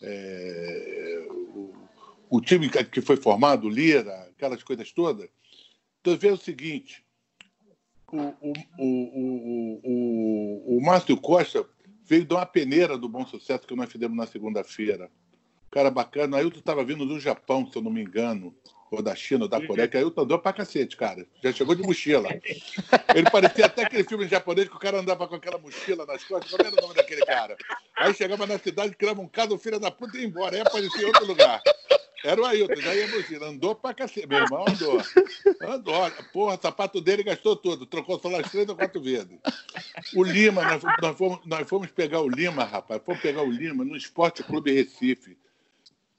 é, 0.00 1.26
o, 1.30 1.74
o, 2.30 2.40
time 2.40 2.68
que 2.68 3.00
foi 3.00 3.16
formado, 3.16 3.68
Lira, 3.68 4.14
aquelas 4.30 4.62
coisas 4.62 4.92
todas, 4.92 5.28
então 6.00 6.12
eu 6.12 6.18
vejo 6.18 6.34
o 6.34 6.38
seguinte, 6.38 7.04
o, 8.12 8.34
o, 8.40 8.52
o, 9.82 10.76
o 10.76 10.80
Márcio 10.82 11.16
Costa 11.16 11.66
veio 12.04 12.24
de 12.24 12.34
uma 12.34 12.46
peneira 12.46 12.96
do 12.96 13.08
bom 13.08 13.26
sucesso 13.26 13.66
que 13.66 13.74
nós 13.74 13.90
fizemos 13.90 14.16
na 14.16 14.26
segunda-feira 14.26 15.10
cara 15.74 15.90
bacana. 15.90 16.36
Ailton 16.36 16.60
estava 16.60 16.84
vindo 16.84 17.04
do 17.04 17.18
Japão, 17.18 17.68
se 17.68 17.76
eu 17.76 17.82
não 17.82 17.90
me 17.90 18.00
engano, 18.00 18.54
ou 18.92 19.02
da 19.02 19.16
China, 19.16 19.44
ou 19.44 19.48
da 19.48 19.60
Coreia, 19.60 19.88
que 19.88 19.96
Ailton 19.96 20.22
andou 20.22 20.38
pra 20.38 20.52
cacete, 20.52 20.96
cara. 20.96 21.26
Já 21.42 21.52
chegou 21.52 21.74
de 21.74 21.82
mochila. 21.82 22.28
Ele 23.12 23.28
parecia 23.30 23.66
até 23.66 23.82
aquele 23.82 24.04
filme 24.04 24.28
japonês 24.28 24.68
que 24.68 24.76
o 24.76 24.78
cara 24.78 25.00
andava 25.00 25.26
com 25.26 25.34
aquela 25.34 25.58
mochila 25.58 26.06
nas 26.06 26.22
costas. 26.22 26.52
Qual 26.52 26.64
era 26.64 26.76
o 26.78 26.80
nome 26.80 26.94
daquele 26.94 27.26
cara? 27.26 27.56
Aí 27.96 28.14
chegava 28.14 28.46
na 28.46 28.56
cidade, 28.56 28.94
criava 28.94 29.20
um 29.20 29.26
caso, 29.26 29.58
filho 29.58 29.80
da 29.80 29.90
puta 29.90 30.16
e 30.16 30.20
ia 30.20 30.26
embora. 30.26 30.54
Aí 30.54 30.62
aparecia 30.62 31.02
em 31.02 31.06
outro 31.06 31.26
lugar. 31.26 31.60
Era 32.24 32.40
o 32.40 32.44
Ailton, 32.44 32.80
já 32.80 32.94
ia 32.94 33.08
mochila. 33.08 33.48
Andou 33.48 33.74
pra 33.74 33.92
cacete. 33.92 34.28
Meu 34.28 34.44
irmão 34.44 34.64
andou. 34.68 35.02
Andou. 35.60 36.10
Porra, 36.32 36.56
sapato 36.62 37.00
dele 37.00 37.24
gastou 37.24 37.56
tudo. 37.56 37.84
Trocou 37.84 38.20
só 38.20 38.34
as 38.38 38.48
três 38.48 38.68
ou 38.68 38.76
quatro 38.76 39.02
vezes. 39.02 39.38
O 40.14 40.22
Lima, 40.22 40.62
nós, 40.62 40.82
nós, 41.02 41.18
fomos, 41.18 41.40
nós 41.44 41.68
fomos 41.68 41.90
pegar 41.90 42.20
o 42.20 42.28
Lima, 42.28 42.64
rapaz. 42.64 43.02
Fomos 43.04 43.20
pegar 43.20 43.42
o 43.42 43.50
Lima 43.50 43.84
no 43.84 43.96
Esporte 43.96 44.44
Clube 44.44 44.72
Recife. 44.72 45.36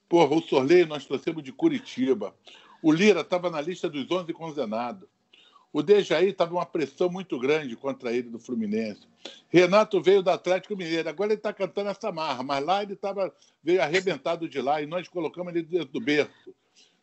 Porra, 0.08 0.36
o 0.36 0.42
sorteio 0.42 0.86
nós 0.86 1.04
trouxemos 1.04 1.42
de 1.42 1.52
Curitiba. 1.52 2.34
O 2.82 2.92
Lira 2.92 3.20
estava 3.20 3.50
na 3.50 3.60
lista 3.60 3.88
dos 3.88 4.10
11 4.10 4.32
condenados. 4.32 5.08
O 5.72 5.82
Dejaí 5.82 6.28
estava 6.28 6.54
uma 6.54 6.64
pressão 6.64 7.10
muito 7.10 7.38
grande 7.38 7.76
contra 7.76 8.12
ele 8.12 8.30
do 8.30 8.38
Fluminense. 8.38 9.06
Renato 9.48 10.00
veio 10.00 10.22
do 10.22 10.30
Atlético 10.30 10.76
Mineiro. 10.76 11.08
Agora 11.08 11.32
ele 11.32 11.38
está 11.38 11.52
cantando 11.52 11.90
essa 11.90 12.10
marra, 12.10 12.42
mas 12.42 12.64
lá 12.64 12.82
ele 12.82 12.96
tava, 12.96 13.34
veio 13.62 13.82
arrebentado 13.82 14.48
de 14.48 14.60
lá 14.60 14.80
e 14.80 14.86
nós 14.86 15.08
colocamos 15.08 15.54
ele 15.54 15.64
dentro 15.64 15.88
do 15.88 16.00
berço 16.00 16.54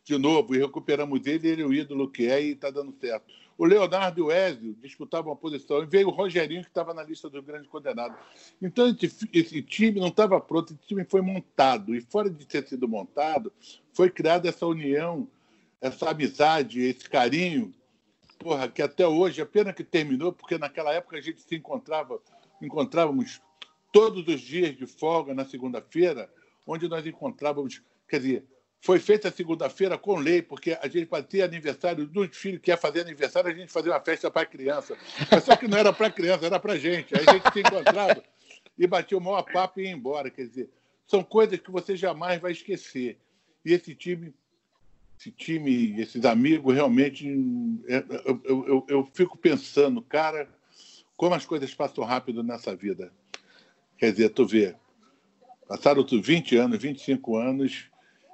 de 0.03 0.17
novo 0.17 0.55
e 0.55 0.59
recuperamos 0.59 1.25
ele, 1.25 1.47
ele 1.47 1.61
é 1.61 1.65
o 1.65 1.73
ídolo 1.73 2.09
que 2.09 2.27
é 2.27 2.41
e 2.41 2.51
está 2.51 2.69
dando 2.69 2.93
certo. 2.99 3.31
O 3.57 3.65
Leonardo 3.65 4.19
e 4.19 4.23
o 4.23 4.31
Ezio 4.31 4.75
disputavam 4.81 5.31
a 5.31 5.35
posição 5.35 5.83
e 5.83 5.85
veio 5.85 6.07
o 6.07 6.11
Rogerinho, 6.11 6.63
que 6.63 6.69
estava 6.69 6.93
na 6.93 7.03
lista 7.03 7.29
dos 7.29 7.43
grandes 7.43 7.67
condenados. 7.67 8.17
Então, 8.61 8.95
esse, 9.31 9.61
time 9.61 9.99
não 9.99 10.07
estava 10.07 10.39
pronto, 10.41 10.73
esse 10.73 10.87
time 10.87 11.05
foi 11.05 11.21
montado. 11.21 11.95
E 11.95 12.01
fora 12.01 12.29
de 12.29 12.45
ter 12.45 12.67
sido 12.67 12.87
montado, 12.87 13.53
foi 13.93 14.09
criada 14.09 14.49
essa 14.49 14.65
união, 14.65 15.27
essa 15.79 16.09
amizade, 16.09 16.81
esse 16.81 17.07
carinho, 17.09 17.73
porra, 18.39 18.67
que 18.67 18.81
até 18.81 19.07
hoje, 19.07 19.41
a 19.41 19.45
pena 19.45 19.71
que 19.71 19.83
terminou, 19.83 20.33
porque 20.33 20.57
naquela 20.57 20.91
época 20.93 21.17
a 21.17 21.21
gente 21.21 21.41
se 21.41 21.55
encontrava, 21.55 22.19
encontrávamos 22.61 23.41
todos 23.91 24.27
os 24.27 24.41
dias 24.41 24.75
de 24.75 24.87
folga 24.87 25.33
na 25.33 25.45
segunda-feira, 25.45 26.29
onde 26.65 26.87
nós 26.87 27.05
encontrávamos, 27.05 27.81
quer 28.07 28.19
dizer, 28.19 28.45
foi 28.83 28.99
feita 28.99 29.31
segunda-feira 29.31 29.97
com 29.97 30.17
lei, 30.17 30.41
porque 30.41 30.77
a 30.81 30.89
gente 30.89 31.05
para 31.05 31.23
ter 31.23 31.41
aniversário 31.41 32.05
dos 32.05 32.35
filhos 32.35 32.59
que 32.61 32.69
ia 32.69 32.75
fazer 32.75 32.99
aniversário, 32.99 33.49
a 33.49 33.53
gente 33.53 33.71
fazia 33.71 33.93
uma 33.93 34.01
festa 34.01 34.29
para 34.29 34.45
criança. 34.45 34.97
Mas 35.31 35.45
só 35.45 35.55
que 35.55 35.69
não 35.69 35.77
era 35.77 35.93
para 35.93 36.11
criança, 36.11 36.45
era 36.45 36.59
para 36.59 36.77
gente. 36.77 37.17
Aí 37.17 37.23
a 37.25 37.31
gente 37.31 37.53
se 37.53 37.61
encontrava 37.61 38.21
e 38.77 38.85
batia 38.85 39.17
o 39.17 39.21
maior 39.21 39.41
papo 39.43 39.79
e 39.79 39.85
ia 39.85 39.91
embora. 39.91 40.29
Quer 40.29 40.47
dizer, 40.47 40.69
são 41.07 41.23
coisas 41.23 41.61
que 41.61 41.71
você 41.71 41.95
jamais 41.95 42.41
vai 42.41 42.51
esquecer. 42.51 43.17
E 43.63 43.71
esse 43.71 43.95
time, 43.95 44.33
esse 45.17 45.31
time, 45.31 46.01
esses 46.01 46.25
amigos, 46.25 46.75
realmente, 46.75 47.25
é, 47.87 48.03
eu, 48.25 48.41
eu, 48.43 48.67
eu, 48.67 48.85
eu 48.89 49.09
fico 49.13 49.37
pensando, 49.37 50.01
cara, 50.01 50.49
como 51.15 51.33
as 51.33 51.45
coisas 51.45 51.73
passam 51.73 52.03
rápido 52.03 52.43
nessa 52.43 52.75
vida. 52.75 53.13
Quer 53.97 54.11
dizer, 54.11 54.27
tu 54.31 54.45
vê, 54.45 54.75
passaram 55.69 56.05
20 56.05 56.57
anos, 56.57 56.81
25 56.81 57.37
anos 57.37 57.92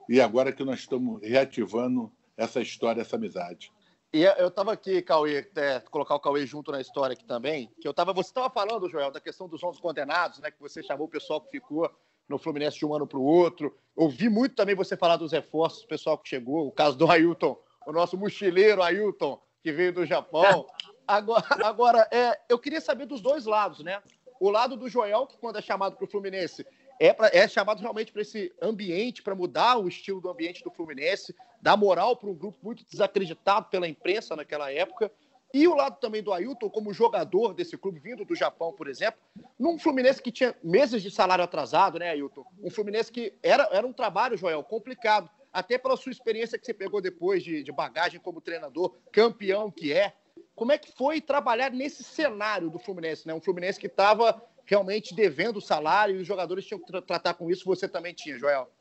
e 0.09 0.19
agora 0.19 0.51
que 0.51 0.63
nós 0.63 0.79
estamos 0.79 1.21
reativando 1.21 2.11
essa 2.35 2.59
história, 2.59 3.01
essa 3.01 3.15
amizade. 3.15 3.71
E 4.11 4.23
eu 4.23 4.47
estava 4.47 4.73
aqui, 4.73 5.03
Cauê, 5.03 5.47
é, 5.55 5.79
colocar 5.81 6.15
o 6.15 6.19
Cauê 6.19 6.43
junto 6.47 6.71
na 6.71 6.81
história 6.81 7.13
aqui 7.13 7.23
também, 7.23 7.71
que 7.79 7.87
eu 7.87 7.93
tava, 7.93 8.11
você 8.11 8.31
estava 8.31 8.49
falando, 8.49 8.89
Joel, 8.89 9.11
da 9.11 9.21
questão 9.21 9.47
dos 9.47 9.63
11 9.63 9.79
condenados, 9.79 10.39
né, 10.39 10.49
que 10.49 10.59
você 10.59 10.81
chamou 10.81 11.05
o 11.05 11.09
pessoal 11.09 11.39
que 11.39 11.51
ficou 11.51 11.87
no 12.27 12.39
Fluminense 12.39 12.79
de 12.79 12.85
um 12.87 12.95
ano 12.95 13.05
para 13.05 13.19
o 13.19 13.23
outro. 13.23 13.77
Ouvi 13.95 14.29
muito 14.29 14.55
também 14.55 14.73
você 14.73 14.97
falar 14.97 15.17
dos 15.17 15.31
reforços, 15.31 15.83
o 15.83 15.87
pessoal 15.87 16.17
que 16.17 16.27
chegou, 16.27 16.67
o 16.67 16.71
caso 16.71 16.97
do 16.97 17.09
Ailton, 17.09 17.55
o 17.85 17.91
nosso 17.91 18.17
mochileiro 18.17 18.81
Ailton, 18.81 19.39
que 19.61 19.71
veio 19.71 19.93
do 19.93 20.05
Japão. 20.07 20.65
Agora, 21.07 21.43
agora 21.63 22.07
é, 22.11 22.39
eu 22.47 22.59
queria 22.59 22.79
saber 22.79 23.07
dos 23.07 23.19
dois 23.19 23.47
lados, 23.47 23.79
né? 23.79 23.99
O 24.39 24.51
lado 24.51 24.77
do 24.77 24.87
Joel, 24.87 25.25
que 25.25 25.39
quando 25.39 25.57
é 25.57 25.61
chamado 25.61 25.95
para 25.95 26.05
o 26.05 26.07
Fluminense, 26.07 26.63
é, 26.99 27.13
pra, 27.13 27.29
é 27.33 27.47
chamado 27.47 27.79
realmente 27.79 28.11
para 28.11 28.21
esse 28.21 28.53
ambiente, 28.61 29.23
para 29.23 29.33
mudar 29.33 29.77
o 29.77 29.87
estilo 29.87 30.19
do 30.19 30.29
ambiente 30.29 30.63
do 30.63 30.69
Fluminense, 30.69 31.33
dar 31.61 31.77
moral 31.77 32.17
para 32.17 32.29
um 32.29 32.35
grupo 32.35 32.57
muito 32.61 32.83
desacreditado 32.85 33.67
pela 33.69 33.87
imprensa 33.87 34.35
naquela 34.35 34.71
época. 34.71 35.09
E 35.51 35.67
o 35.67 35.73
lado 35.73 35.97
também 35.99 36.21
do 36.21 36.31
Ailton, 36.31 36.69
como 36.69 36.93
jogador 36.93 37.53
desse 37.53 37.75
clube, 37.75 37.99
vindo 37.99 38.23
do 38.23 38.35
Japão, 38.35 38.71
por 38.71 38.87
exemplo, 38.87 39.19
num 39.57 39.79
Fluminense 39.79 40.21
que 40.21 40.31
tinha 40.31 40.55
meses 40.63 41.01
de 41.01 41.09
salário 41.09 41.43
atrasado, 41.43 41.97
né, 41.97 42.11
Ailton? 42.11 42.45
Um 42.61 42.69
Fluminense 42.69 43.11
que 43.11 43.33
era, 43.41 43.67
era 43.71 43.87
um 43.87 43.93
trabalho, 43.93 44.37
Joel, 44.37 44.63
complicado, 44.63 45.27
até 45.51 45.77
pela 45.77 45.97
sua 45.97 46.11
experiência 46.11 46.59
que 46.59 46.65
você 46.65 46.73
pegou 46.73 47.01
depois 47.01 47.43
de, 47.43 47.63
de 47.63 47.71
bagagem 47.71 48.19
como 48.19 48.41
treinador, 48.41 48.95
campeão 49.11 49.71
que 49.71 49.91
é. 49.91 50.13
Como 50.53 50.71
é 50.71 50.77
que 50.77 50.91
foi 50.91 51.19
trabalhar 51.19 51.71
nesse 51.71 52.03
cenário 52.03 52.69
do 52.69 52.77
Fluminense, 52.77 53.25
né? 53.25 53.33
Um 53.33 53.41
Fluminense 53.41 53.79
que 53.79 53.87
estava 53.87 54.39
realmente 54.69 55.15
devendo 55.15 55.59
salário 55.59 56.15
e 56.15 56.21
os 56.21 56.27
jogadores 56.27 56.63
tinham 56.63 56.79
que 56.79 56.85
tra 56.85 57.01
tratar 57.01 57.33
com 57.33 57.49
isso, 57.49 57.65
você 57.65 57.88
também 57.88 58.13
tinha, 58.13 58.38
Joel? 58.38 58.71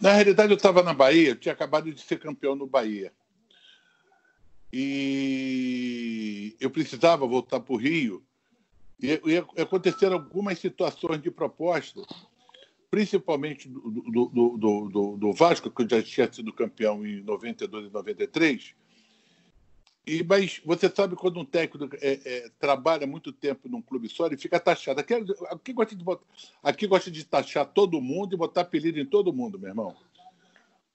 Na 0.00 0.12
realidade, 0.12 0.50
eu 0.50 0.56
estava 0.56 0.82
na 0.82 0.92
Bahia, 0.92 1.36
tinha 1.36 1.52
acabado 1.52 1.92
de 1.92 2.00
ser 2.00 2.18
campeão 2.18 2.56
no 2.56 2.66
Bahia. 2.66 3.12
E 4.72 6.56
eu 6.60 6.68
precisava 6.68 7.26
voltar 7.28 7.60
para 7.60 7.72
o 7.72 7.76
Rio. 7.76 8.24
E, 9.00 9.20
e 9.24 9.62
aconteceram 9.62 10.14
algumas 10.14 10.58
situações 10.58 11.22
de 11.22 11.30
proposta, 11.30 12.02
principalmente 12.90 13.68
do, 13.68 13.80
do, 13.80 14.26
do, 14.26 14.88
do, 14.88 15.16
do 15.16 15.32
Vasco, 15.32 15.70
que 15.70 15.82
eu 15.82 15.88
já 15.88 16.02
tinha 16.02 16.32
sido 16.32 16.52
campeão 16.52 17.06
em 17.06 17.22
92 17.22 17.86
e 17.86 17.92
93 17.92 18.74
e, 20.08 20.24
mas 20.24 20.58
você 20.64 20.88
sabe 20.88 21.14
quando 21.14 21.38
um 21.38 21.44
técnico 21.44 21.94
é, 22.00 22.18
é, 22.24 22.50
trabalha 22.58 23.06
muito 23.06 23.30
tempo 23.30 23.68
num 23.68 23.82
clube 23.82 24.08
só, 24.08 24.24
ele 24.24 24.38
fica 24.38 24.58
taxado. 24.58 24.98
Aqui, 24.98 25.12
aqui, 25.50 25.70
gosta 25.74 25.94
de 25.94 26.02
botar, 26.02 26.24
aqui 26.62 26.86
gosta 26.86 27.10
de 27.10 27.22
taxar 27.26 27.66
todo 27.66 28.00
mundo 28.00 28.32
e 28.32 28.38
botar 28.38 28.62
apelido 28.62 28.98
em 28.98 29.04
todo 29.04 29.34
mundo, 29.34 29.58
meu 29.58 29.68
irmão. 29.68 29.94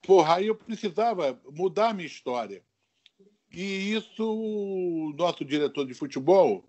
Porra, 0.02 0.38
aí 0.38 0.48
eu 0.48 0.56
precisava 0.56 1.38
mudar 1.52 1.90
a 1.90 1.94
minha 1.94 2.08
história. 2.08 2.60
E 3.52 3.92
isso 3.92 4.24
o 4.24 5.14
nosso 5.16 5.44
diretor 5.44 5.86
de 5.86 5.94
futebol 5.94 6.64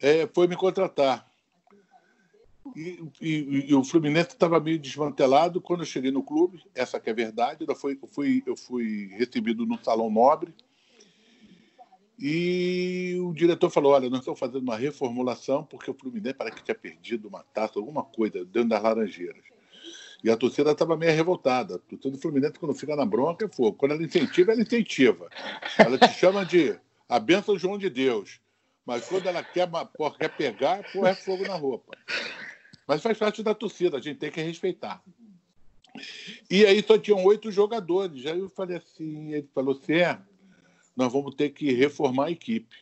é, 0.00 0.28
foi 0.32 0.46
me 0.46 0.54
contratar. 0.54 1.28
E, 2.76 3.02
e, 3.20 3.66
e 3.70 3.74
o 3.74 3.82
Fluminense 3.82 4.28
estava 4.28 4.60
meio 4.60 4.78
desmantelado 4.78 5.60
quando 5.60 5.80
eu 5.80 5.86
cheguei 5.86 6.12
no 6.12 6.22
clube, 6.22 6.62
essa 6.76 7.00
que 7.00 7.10
é 7.10 7.12
a 7.12 7.16
verdade. 7.16 7.64
Eu 7.66 7.74
fui, 7.74 7.98
eu 8.00 8.08
fui, 8.08 8.42
eu 8.46 8.56
fui 8.56 9.08
recebido 9.18 9.66
no 9.66 9.82
Salão 9.82 10.08
Nobre 10.08 10.54
e 12.18 13.16
o 13.20 13.32
diretor 13.32 13.68
falou: 13.68 13.92
Olha, 13.92 14.08
nós 14.08 14.20
estamos 14.20 14.40
fazendo 14.40 14.62
uma 14.62 14.76
reformulação 14.76 15.64
porque 15.64 15.90
o 15.90 15.94
Fluminense 15.94 16.34
parece 16.34 16.56
que 16.56 16.64
tinha 16.64 16.74
perdido 16.74 17.28
uma 17.28 17.42
taça, 17.42 17.78
alguma 17.78 18.02
coisa, 18.02 18.44
dentro 18.44 18.70
das 18.70 18.82
Laranjeiras. 18.82 19.44
E 20.24 20.30
a 20.30 20.36
torcida 20.36 20.72
estava 20.72 20.96
meio 20.96 21.12
revoltada. 21.14 21.76
A 21.76 21.78
torcida 21.78 22.10
do 22.10 22.18
Fluminense, 22.18 22.58
quando 22.58 22.74
fica 22.74 22.96
na 22.96 23.04
bronca, 23.04 23.44
é 23.44 23.48
fogo. 23.48 23.74
Quando 23.74 23.92
ela 23.92 24.02
incentiva, 24.02 24.52
ela 24.52 24.62
incentiva. 24.62 25.28
Ela 25.78 25.98
te 25.98 26.08
chama 26.08 26.44
de 26.44 26.78
a 27.08 27.20
benção 27.20 27.58
João 27.58 27.76
de 27.76 27.90
Deus. 27.90 28.40
Mas 28.84 29.06
quando 29.06 29.26
ela 29.26 29.42
quer, 29.42 29.68
porra, 29.96 30.16
quer 30.18 30.34
pegar, 30.34 30.82
porra, 30.92 31.10
é 31.10 31.14
fogo 31.14 31.46
na 31.46 31.54
roupa. 31.54 31.96
Mas 32.86 33.02
faz 33.02 33.18
parte 33.18 33.42
da 33.42 33.54
torcida, 33.54 33.98
a 33.98 34.00
gente 34.00 34.18
tem 34.18 34.30
que 34.30 34.40
respeitar. 34.40 35.02
E 36.50 36.64
aí 36.64 36.82
só 36.82 36.96
tinham 36.96 37.22
oito 37.24 37.50
jogadores. 37.50 38.24
Aí 38.26 38.38
eu 38.38 38.48
falei 38.48 38.76
assim, 38.76 39.32
ele 39.32 39.48
falou 39.54 39.74
assim, 39.74 39.94
é, 39.94 40.18
nós 40.96 41.12
vamos 41.12 41.34
ter 41.34 41.50
que 41.50 41.72
reformar 41.72 42.26
a 42.26 42.30
equipe. 42.30 42.74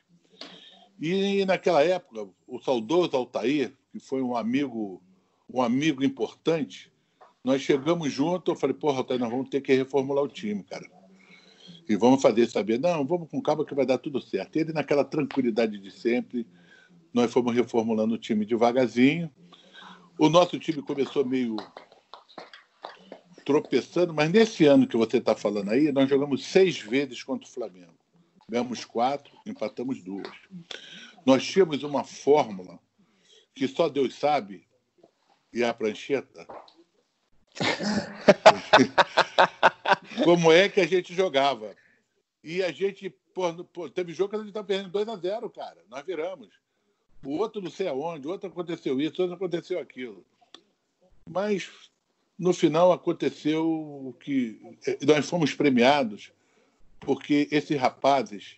E 1.01 1.45
naquela 1.45 1.83
época, 1.83 2.29
o 2.47 2.61
saudoso 2.61 3.17
Altair, 3.17 3.73
que 3.91 3.99
foi 3.99 4.23
um 4.23 4.37
amigo, 4.37 5.03
um 5.53 5.61
amigo 5.61 6.05
importante, 6.05 6.93
nós 7.43 7.61
chegamos 7.61 8.13
junto, 8.13 8.53
eu 8.53 8.57
falei, 8.57 8.75
porra, 8.75 8.99
Altair, 8.99 9.19
nós 9.19 9.31
vamos 9.31 9.51
ter 9.51 9.61
que 9.61 9.75
reformular 9.75 10.23
o 10.23 10.29
time, 10.29 10.63
cara. 10.63 10.89
E 11.89 11.97
vamos 11.97 12.23
fazer 12.23 12.47
saber, 12.47 12.79
não, 12.79 13.05
vamos 13.05 13.29
com 13.29 13.43
calma 13.43 13.67
que 13.67 13.75
vai 13.75 13.85
dar 13.85 13.99
tudo 13.99 14.21
certo. 14.21 14.57
E 14.57 14.61
ele, 14.61 14.73
naquela 14.73 15.05
tranquilidade 15.05 15.77
de 15.79 15.91
sempre, 15.91 16.47
nós 17.13 17.33
fomos 17.33 17.55
reformulando 17.55 18.15
o 18.15 18.19
time 18.19 18.47
devagarzinho. 18.47 19.31
O 20.19 20.29
nosso 20.29 20.59
time 20.59 20.81
começou 20.81 21.25
meio 21.25 21.57
tropeçando, 23.45 24.15
mas 24.15 24.31
nesse 24.31 24.65
ano 24.65 24.87
que 24.87 24.97
você 24.97 25.19
está 25.19 25.37
falando 25.37 25.71
aí, 25.71 25.93
nós 25.93 26.09
jogamos 26.09 26.47
seis 26.47 26.79
vezes 26.79 27.23
contra 27.23 27.47
o 27.47 27.53
Flamengo 27.53 28.04
ganhamos 28.49 28.85
quatro, 28.85 29.33
empatamos 29.47 30.03
duas. 30.03 30.33
Nós 31.25 31.45
tínhamos 31.45 31.83
uma 31.83 32.05
fórmula 32.05 32.79
que 33.55 33.69
só 33.69 33.89
Deus 33.89 34.15
sabe, 34.15 34.67
e 35.53 35.63
a 35.63 35.73
prancheta. 35.73 36.47
Como 40.25 40.51
é 40.51 40.69
que 40.69 40.81
a 40.81 40.87
gente 40.87 41.15
jogava? 41.15 41.77
E 42.43 42.63
a 42.63 42.73
gente, 42.73 43.11
pô, 43.33 43.89
teve 43.89 44.13
jogo 44.13 44.31
que 44.31 44.37
a 44.37 44.39
gente 44.41 44.49
estava 44.49 44.67
perdendo 44.67 44.91
2 44.91 45.09
a 45.09 45.17
0 45.17 45.49
cara. 45.51 45.85
Nós 45.89 46.05
viramos. 46.05 46.49
O 47.25 47.39
outro 47.39 47.63
não 47.63 47.71
sei 47.71 47.89
aonde, 47.89 48.27
o 48.27 48.31
outro 48.31 48.51
aconteceu 48.51 49.01
isso, 49.01 49.19
o 49.19 49.23
outro 49.23 49.37
aconteceu 49.37 49.79
aquilo. 49.79 50.25
Mas 51.27 51.71
no 52.39 52.53
final 52.53 52.93
aconteceu 52.93 53.67
o 53.67 54.15
que 54.21 54.61
eh, 54.87 54.99
nós 55.07 55.27
fomos 55.27 55.55
premiados 55.55 56.33
porque 57.01 57.49
esses 57.51 57.79
rapazes 57.79 58.57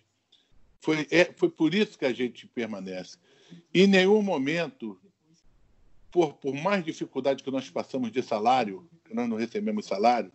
foi, 0.79 1.07
é, 1.11 1.25
foi 1.35 1.49
por 1.49 1.73
isso 1.73 1.97
que 1.97 2.05
a 2.05 2.13
gente 2.13 2.47
permanece. 2.47 3.17
Em 3.73 3.87
nenhum 3.87 4.21
momento, 4.21 4.99
por, 6.11 6.33
por 6.33 6.53
mais 6.53 6.83
dificuldade 6.83 7.43
que 7.43 7.51
nós 7.51 7.69
passamos 7.69 8.11
de 8.11 8.21
salário, 8.21 8.87
que 9.05 9.13
nós 9.13 9.27
não 9.27 9.37
recebemos 9.37 9.85
salário, 9.85 10.31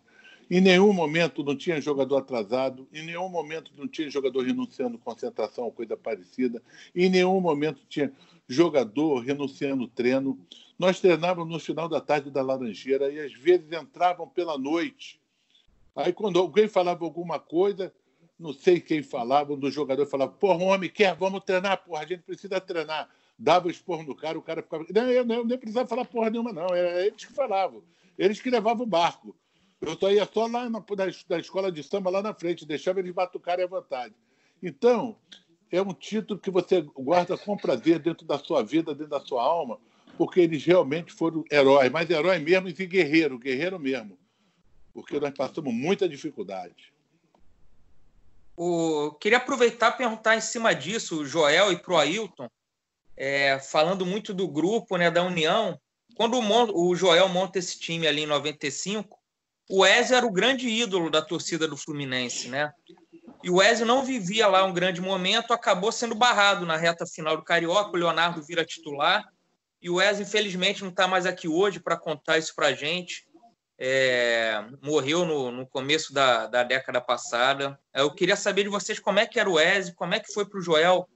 em 0.50 0.60
nenhum 0.60 0.92
momento 0.92 1.42
não 1.42 1.56
tinha 1.56 1.80
jogador 1.80 2.18
atrasado, 2.18 2.86
em 2.92 3.02
nenhum 3.06 3.30
momento 3.30 3.72
não 3.74 3.88
tinha 3.88 4.10
jogador 4.10 4.44
renunciando 4.44 4.98
concentração 4.98 5.64
ou 5.64 5.72
coisa 5.72 5.96
parecida, 5.96 6.62
em 6.94 7.08
nenhum 7.08 7.40
momento 7.40 7.80
tinha 7.88 8.12
jogador 8.46 9.20
renunciando 9.20 9.88
treino. 9.88 10.38
Nós 10.78 11.00
treinávamos 11.00 11.50
no 11.50 11.58
final 11.58 11.88
da 11.88 12.02
tarde 12.02 12.30
da 12.30 12.42
Laranjeira 12.42 13.10
e 13.10 13.18
às 13.20 13.32
vezes 13.32 13.72
entravam 13.72 14.28
pela 14.28 14.58
noite. 14.58 15.21
Aí 15.94 16.12
quando 16.12 16.38
alguém 16.38 16.68
falava 16.68 17.04
alguma 17.04 17.38
coisa, 17.38 17.92
não 18.38 18.52
sei 18.52 18.80
quem 18.80 19.02
falava, 19.02 19.52
um 19.52 19.58
dos 19.58 19.72
jogadores 19.72 20.10
falava, 20.10 20.32
porra, 20.32 20.58
um 20.58 20.68
homem 20.68 20.90
quer, 20.90 21.14
vamos 21.14 21.44
treinar, 21.44 21.84
porra, 21.84 22.02
a 22.02 22.06
gente 22.06 22.22
precisa 22.22 22.60
treinar. 22.60 23.08
Dava 23.38 23.70
esporro 23.70 24.02
no 24.02 24.14
cara, 24.14 24.38
o 24.38 24.42
cara 24.42 24.62
ficava. 24.62 24.84
Não, 24.94 25.10
eu, 25.10 25.26
eu 25.26 25.44
nem 25.44 25.58
precisava 25.58 25.88
falar 25.88 26.04
porra 26.04 26.30
nenhuma, 26.30 26.52
não. 26.52 26.74
Era 26.74 27.06
eles 27.06 27.24
que 27.24 27.32
falavam. 27.32 27.82
Eles 28.18 28.40
que 28.40 28.50
levavam 28.50 28.84
o 28.84 28.88
barco. 28.88 29.34
Eu 29.80 29.98
só 29.98 30.12
ia 30.12 30.28
só 30.32 30.46
lá 30.46 30.70
na, 30.70 30.80
na, 31.28 31.38
escola 31.38 31.72
de 31.72 31.82
samba, 31.82 32.08
lá 32.08 32.22
na 32.22 32.32
frente, 32.32 32.64
deixava 32.64 33.00
eles 33.00 33.12
batucarem 33.12 33.64
à 33.64 33.68
vontade. 33.68 34.14
Então, 34.62 35.16
é 35.72 35.82
um 35.82 35.92
título 35.92 36.38
que 36.38 36.50
você 36.50 36.82
guarda 36.82 37.36
com 37.36 37.56
prazer 37.56 37.98
dentro 37.98 38.24
da 38.24 38.38
sua 38.38 38.62
vida, 38.62 38.94
dentro 38.94 39.10
da 39.10 39.18
sua 39.18 39.42
alma, 39.42 39.80
porque 40.16 40.38
eles 40.38 40.64
realmente 40.64 41.12
foram 41.12 41.42
heróis, 41.50 41.90
mas 41.90 42.08
heróis 42.08 42.40
mesmo 42.40 42.68
e 42.68 42.72
guerreiro, 42.72 43.38
guerreiro 43.38 43.80
mesmo. 43.80 44.16
Porque 44.92 45.18
nós 45.18 45.32
passamos 45.34 45.72
muita 45.72 46.08
dificuldade. 46.08 46.92
O... 48.56 49.12
Queria 49.12 49.38
aproveitar 49.38 49.92
e 49.94 49.96
perguntar 49.96 50.36
em 50.36 50.40
cima 50.40 50.74
disso, 50.74 51.24
Joel 51.24 51.72
e 51.72 51.76
pro 51.76 51.96
Ailton, 51.96 52.48
é, 53.16 53.58
falando 53.58 54.04
muito 54.04 54.34
do 54.34 54.46
grupo, 54.46 54.96
né, 54.96 55.10
da 55.10 55.22
União. 55.22 55.80
Quando 56.14 56.38
o, 56.38 56.88
o 56.88 56.94
Joel 56.94 57.28
monta 57.28 57.58
esse 57.58 57.78
time 57.78 58.06
ali 58.06 58.22
em 58.22 58.26
95, 58.26 59.18
o 59.70 59.86
Ezio 59.86 60.16
era 60.16 60.26
o 60.26 60.32
grande 60.32 60.68
ídolo 60.68 61.08
da 61.08 61.22
torcida 61.22 61.66
do 61.66 61.76
Fluminense, 61.76 62.48
né? 62.48 62.72
E 63.42 63.50
o 63.50 63.62
Ezio 63.62 63.86
não 63.86 64.04
vivia 64.04 64.46
lá 64.46 64.64
um 64.64 64.72
grande 64.72 65.00
momento, 65.00 65.52
acabou 65.52 65.90
sendo 65.90 66.14
barrado 66.14 66.66
na 66.66 66.76
reta 66.76 67.06
final 67.06 67.36
do 67.36 67.42
Carioca, 67.42 67.90
o 67.90 67.96
Leonardo 67.96 68.42
vira 68.42 68.64
titular, 68.64 69.26
e 69.80 69.88
o 69.88 70.00
Ezio, 70.00 70.22
infelizmente, 70.22 70.82
não 70.82 70.90
está 70.90 71.08
mais 71.08 71.26
aqui 71.26 71.48
hoje 71.48 71.80
para 71.80 71.96
contar 71.96 72.38
isso 72.38 72.54
para 72.54 72.68
a 72.68 72.74
gente 72.74 73.26
é, 73.84 74.64
morreu 74.80 75.26
no, 75.26 75.50
no 75.50 75.66
começo 75.66 76.14
da, 76.14 76.46
da, 76.46 76.62
década 76.62 77.00
passada. 77.00 77.76
Eu 77.92 78.14
queria 78.14 78.36
saber 78.36 78.62
de 78.62 78.68
vocês 78.68 79.00
como 79.00 79.18
é 79.18 79.26
que 79.26 79.40
era 79.40 79.50
o 79.50 79.58
Ezio, 79.58 79.96
como 79.96 80.14
é 80.14 80.20
que 80.20 80.32
foi 80.32 80.46
para 80.46 80.60
o 80.60 80.62
Joel 80.62 81.08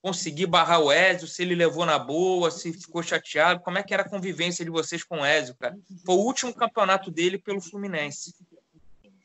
conseguir 0.00 0.46
barrar 0.46 0.80
o 0.80 0.90
Ezio, 0.90 1.28
se 1.28 1.42
ele 1.42 1.54
levou 1.54 1.84
na 1.84 1.98
boa, 1.98 2.50
se 2.50 2.72
ficou 2.72 3.02
chateado, 3.02 3.60
como 3.60 3.76
é 3.76 3.82
que 3.82 3.92
era 3.92 4.04
a 4.04 4.08
convivência 4.08 4.64
de 4.64 4.70
vocês 4.70 5.04
com 5.04 5.20
o 5.20 5.26
Ezio, 5.26 5.54
cara? 5.56 5.76
Foi 6.04 6.14
o 6.14 6.20
último 6.20 6.54
campeonato 6.54 7.10
dele 7.10 7.36
pelo 7.36 7.60
Fluminense. 7.60 8.34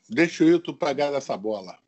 Deixa 0.06 0.44
eu 0.44 0.60
tu 0.60 0.74
pagar 0.74 1.14
essa 1.14 1.38
bola. 1.38 1.78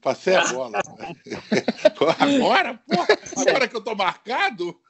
Passei 0.00 0.34
a 0.34 0.46
bola. 0.46 0.80
agora, 2.18 2.80
porra, 2.88 3.18
agora 3.36 3.68
que 3.68 3.76
eu 3.76 3.84
tô 3.84 3.94
marcado? 3.94 4.80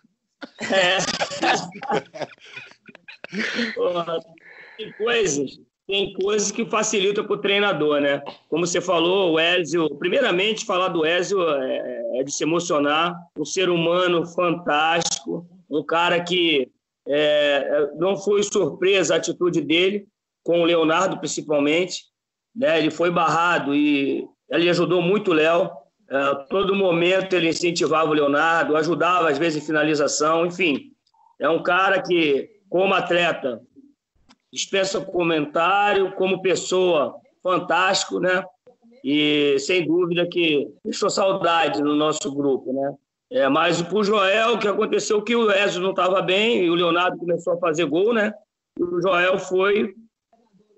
É. 0.61 0.99
tem 4.77 4.93
coisas, 4.93 5.61
tem 5.87 6.13
coisas 6.15 6.51
que 6.51 6.65
facilitam 6.67 7.25
para 7.25 7.35
o 7.35 7.41
treinador, 7.41 8.01
né? 8.01 8.23
Como 8.49 8.67
você 8.67 8.81
falou, 8.81 9.33
o 9.33 9.41
Ezio, 9.41 9.89
primeiramente 9.97 10.67
falar 10.67 10.89
do 10.89 11.07
Ezio 11.07 11.49
é, 11.49 12.21
é 12.21 12.23
de 12.25 12.33
se 12.33 12.43
emocionar, 12.43 13.15
um 13.39 13.45
ser 13.45 13.69
humano 13.71 14.27
fantástico, 14.27 15.47
um 15.71 15.83
cara 15.83 16.21
que 16.23 16.69
é, 17.07 17.91
não 17.97 18.17
foi 18.17 18.43
surpresa 18.43 19.15
a 19.15 19.17
atitude 19.19 19.61
dele, 19.61 20.07
com 20.43 20.61
o 20.61 20.65
Leonardo 20.65 21.19
principalmente, 21.19 22.05
né? 22.55 22.79
Ele 22.79 22.91
foi 22.91 23.11
barrado 23.11 23.75
e 23.75 24.27
ele 24.51 24.69
ajudou 24.71 25.01
muito 25.01 25.31
o 25.31 25.35
Léo. 25.35 25.71
É, 26.09 26.35
todo 26.49 26.75
momento 26.75 27.35
ele 27.35 27.49
incentivava 27.49 28.11
o 28.11 28.15
Leonardo, 28.15 28.77
ajudava 28.77 29.29
às 29.29 29.39
vezes 29.39 29.63
em 29.63 29.67
finalização, 29.67 30.47
enfim. 30.47 30.93
É 31.39 31.49
um 31.49 31.63
cara 31.63 32.01
que, 32.01 32.49
como 32.69 32.95
atleta, 32.95 33.61
dispensa 34.53 35.01
comentário, 35.01 36.13
como 36.13 36.43
pessoa, 36.43 37.17
fantástico, 37.43 38.19
né? 38.19 38.45
E 39.05 39.57
sem 39.61 39.87
dúvida 39.87 40.27
que 40.27 40.69
deixou 40.85 41.11
saudade 41.11 41.83
no 41.83 41.95
nosso 41.95 42.35
grupo, 42.35 42.73
né? 42.73 42.95
É, 43.31 43.49
mas 43.49 43.81
o 43.81 44.05
Joel, 44.05 44.55
o 44.55 44.59
que 44.59 44.69
aconteceu 44.69 45.21
que 45.23 45.35
o 45.35 45.51
Ezio 45.51 45.83
não 45.83 45.91
estava 45.91 46.23
bem 46.23 46.65
e 46.65 46.71
o 46.71 46.75
Leonardo 46.75 47.19
começou 47.19 47.55
a 47.55 47.59
fazer 47.59 47.85
gol, 47.85 48.15
né? 48.15 48.33
E 48.79 48.83
o 48.83 49.01
Joel 49.01 49.39
foi, 49.39 49.95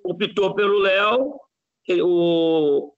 optou 0.02 0.54
pelo 0.54 0.78
Léo, 0.78 1.34
o, 2.02 2.92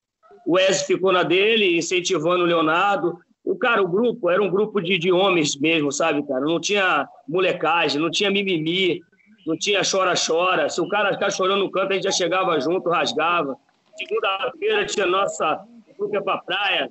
o 0.47 0.59
Ezio 0.59 0.87
ficou 0.87 1.12
na 1.12 1.23
dele, 1.23 1.77
incentivando 1.77 2.45
o 2.45 2.47
Leonardo. 2.47 3.19
O 3.45 3.57
cara, 3.57 3.83
o 3.83 3.89
grupo, 3.89 4.31
era 4.31 4.43
um 4.43 4.50
grupo 4.50 4.81
de, 4.81 4.99
de 4.99 5.11
homens 5.11 5.57
mesmo, 5.57 5.91
sabe, 5.91 6.27
cara? 6.27 6.41
Não 6.41 6.61
tinha 6.61 7.09
molecagem, 7.29 8.00
não 8.00 8.11
tinha 8.11 8.31
mimimi, 8.31 9.00
não 9.47 9.57
tinha 9.57 9.83
chora-chora. 9.83 10.69
Se 10.69 10.81
o 10.81 10.89
cara 10.89 11.13
ficar 11.13 11.31
chorando 11.31 11.61
no 11.61 11.71
canto, 11.71 11.93
a 11.93 11.95
gente 11.95 12.05
já 12.05 12.13
chegava 12.13 12.59
junto, 12.61 12.89
rasgava. 12.89 13.57
Segunda-feira 13.97 14.87
tinha 14.87 15.07
nossa 15.07 15.65
grupo 16.01 16.23
pra 16.23 16.39
praia, 16.39 16.91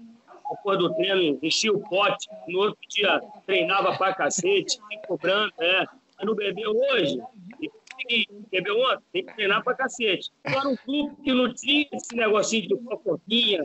depois 0.51 0.77
do 0.77 0.93
treino, 0.93 1.39
enchia 1.41 1.73
o 1.73 1.79
pote. 1.79 2.27
No 2.47 2.59
outro 2.59 2.79
dia, 2.87 3.19
treinava 3.45 3.97
pra 3.97 4.13
cacete, 4.13 4.77
cobrando, 5.07 5.51
é. 5.59 5.85
Mas 6.17 6.27
não 6.27 6.35
bebeu 6.35 6.71
hoje? 6.71 7.19
E 8.09 8.27
bebeu 8.51 8.79
ontem? 8.79 9.03
Tem 9.11 9.25
que 9.25 9.35
treinar 9.35 9.63
pra 9.63 9.73
cacete. 9.75 10.31
Era 10.43 10.67
um 10.67 10.75
grupo 10.85 11.21
que 11.21 11.31
não 11.33 11.53
tinha 11.53 11.87
esse 11.91 12.15
negocinho 12.15 12.67
de 12.67 12.83
fofoquinha, 12.83 13.63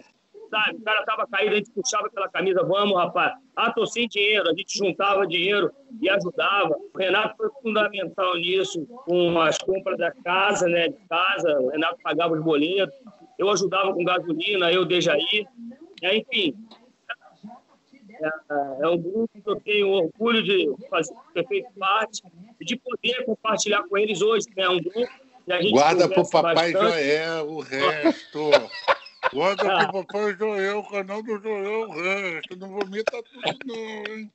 sabe? 0.55 0.79
O 0.79 0.83
cara 0.83 1.05
tava 1.05 1.27
caído, 1.27 1.55
a 1.55 1.57
gente 1.57 1.71
puxava 1.71 2.07
aquela 2.07 2.29
camisa, 2.29 2.63
vamos, 2.63 2.97
rapaz. 2.97 3.33
Ah, 3.57 3.73
tô 3.73 3.85
sem 3.87 4.07
dinheiro, 4.07 4.49
a 4.49 4.55
gente 4.55 4.79
juntava 4.79 5.27
dinheiro 5.27 5.73
e 6.01 6.09
ajudava. 6.09 6.77
O 6.95 6.99
Renato 6.99 7.37
foi 7.37 7.49
fundamental 7.61 8.37
nisso, 8.37 8.87
com 8.87 9.41
as 9.41 9.59
compras 9.59 9.99
da 9.99 10.13
casa, 10.13 10.69
né, 10.69 10.89
de 10.89 10.99
casa, 11.09 11.59
o 11.61 11.71
Renato 11.71 11.99
pagava 12.03 12.35
os 12.35 12.43
boletos, 12.43 12.97
eu 13.37 13.51
ajudava 13.51 13.93
com 13.93 14.05
gasolina, 14.05 14.71
eu, 14.71 14.85
Dejaí, 14.85 15.47
é, 16.03 16.17
enfim. 16.17 16.55
É, 18.23 18.85
é, 18.85 18.89
um 18.89 18.97
grupo 18.97 19.29
que 19.43 19.51
eu 19.51 19.57
tenho 19.57 19.89
orgulho 19.89 20.41
de 20.41 20.73
fazer, 20.89 21.13
ter 21.35 21.47
feito 21.49 21.69
parte 21.77 22.23
e 22.61 22.65
de 22.65 22.77
poder 22.77 23.25
compartilhar 23.25 23.83
com 23.89 23.99
eles 23.99 24.23
hoje. 24.23 24.47
É 24.57 24.69
um 24.69 24.81
grupo 24.81 25.09
Guarda 25.73 26.09
para 26.09 26.23
o 26.23 26.31
Papai 26.31 26.73
bastante. 26.73 27.05
Joel 27.05 27.51
o 27.51 27.61
resto. 27.61 28.51
Guarda 29.33 29.73
ah. 29.73 29.89
pro 29.89 30.05
Papai 30.05 30.37
Joel, 30.37 30.79
o 30.79 30.89
canal 30.89 31.23
do 31.23 31.39
Joel, 31.41 31.89
o 31.89 31.93
resto. 31.93 32.57
Não 32.57 32.69
vomita 32.69 33.23
tudo, 33.23 33.59
não, 33.67 34.17
hein? 34.17 34.31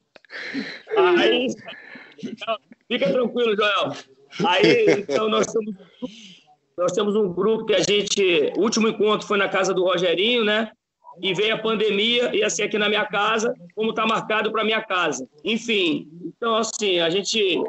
Aí, 0.98 1.48
fica 2.88 3.12
tranquilo, 3.12 3.55
Joel. 3.55 3.93
Aí, 4.46 4.86
então, 5.00 5.29
nós 5.29 5.48
temos, 5.48 5.75
nós 6.77 6.92
temos 6.92 7.16
um 7.16 7.33
grupo 7.33 7.66
que 7.66 7.75
a 7.75 7.81
gente. 7.81 8.53
O 8.57 8.61
último 8.61 8.87
encontro 8.87 9.27
foi 9.27 9.37
na 9.37 9.50
casa 9.50 9.74
do 9.74 9.83
Rogerinho, 9.83 10.44
né? 10.44 10.72
E 11.22 11.33
veio 11.33 11.55
a 11.55 11.59
pandemia, 11.59 12.33
ia 12.35 12.50
ser 12.50 12.63
aqui 12.63 12.77
na 12.77 12.87
minha 12.87 13.05
casa, 13.05 13.53
como 13.75 13.90
está 13.90 14.05
marcado 14.05 14.51
para 14.51 14.63
minha 14.63 14.81
casa. 14.81 15.27
Enfim, 15.44 16.07
então, 16.24 16.55
assim, 16.55 17.00
a 17.00 17.09
gente. 17.09 17.61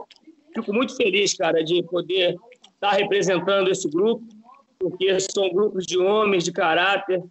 Fico 0.53 0.73
muito 0.73 0.97
feliz, 0.97 1.33
cara, 1.35 1.62
de 1.62 1.81
poder 1.85 2.35
estar 2.75 2.90
tá 2.90 2.90
representando 2.90 3.71
esse 3.71 3.88
grupo 3.88 4.27
porque 4.81 5.21
são 5.21 5.53
grupos 5.53 5.87
de 5.87 5.99
homens 5.99 6.43
de 6.43 6.51
caráter 6.51 7.23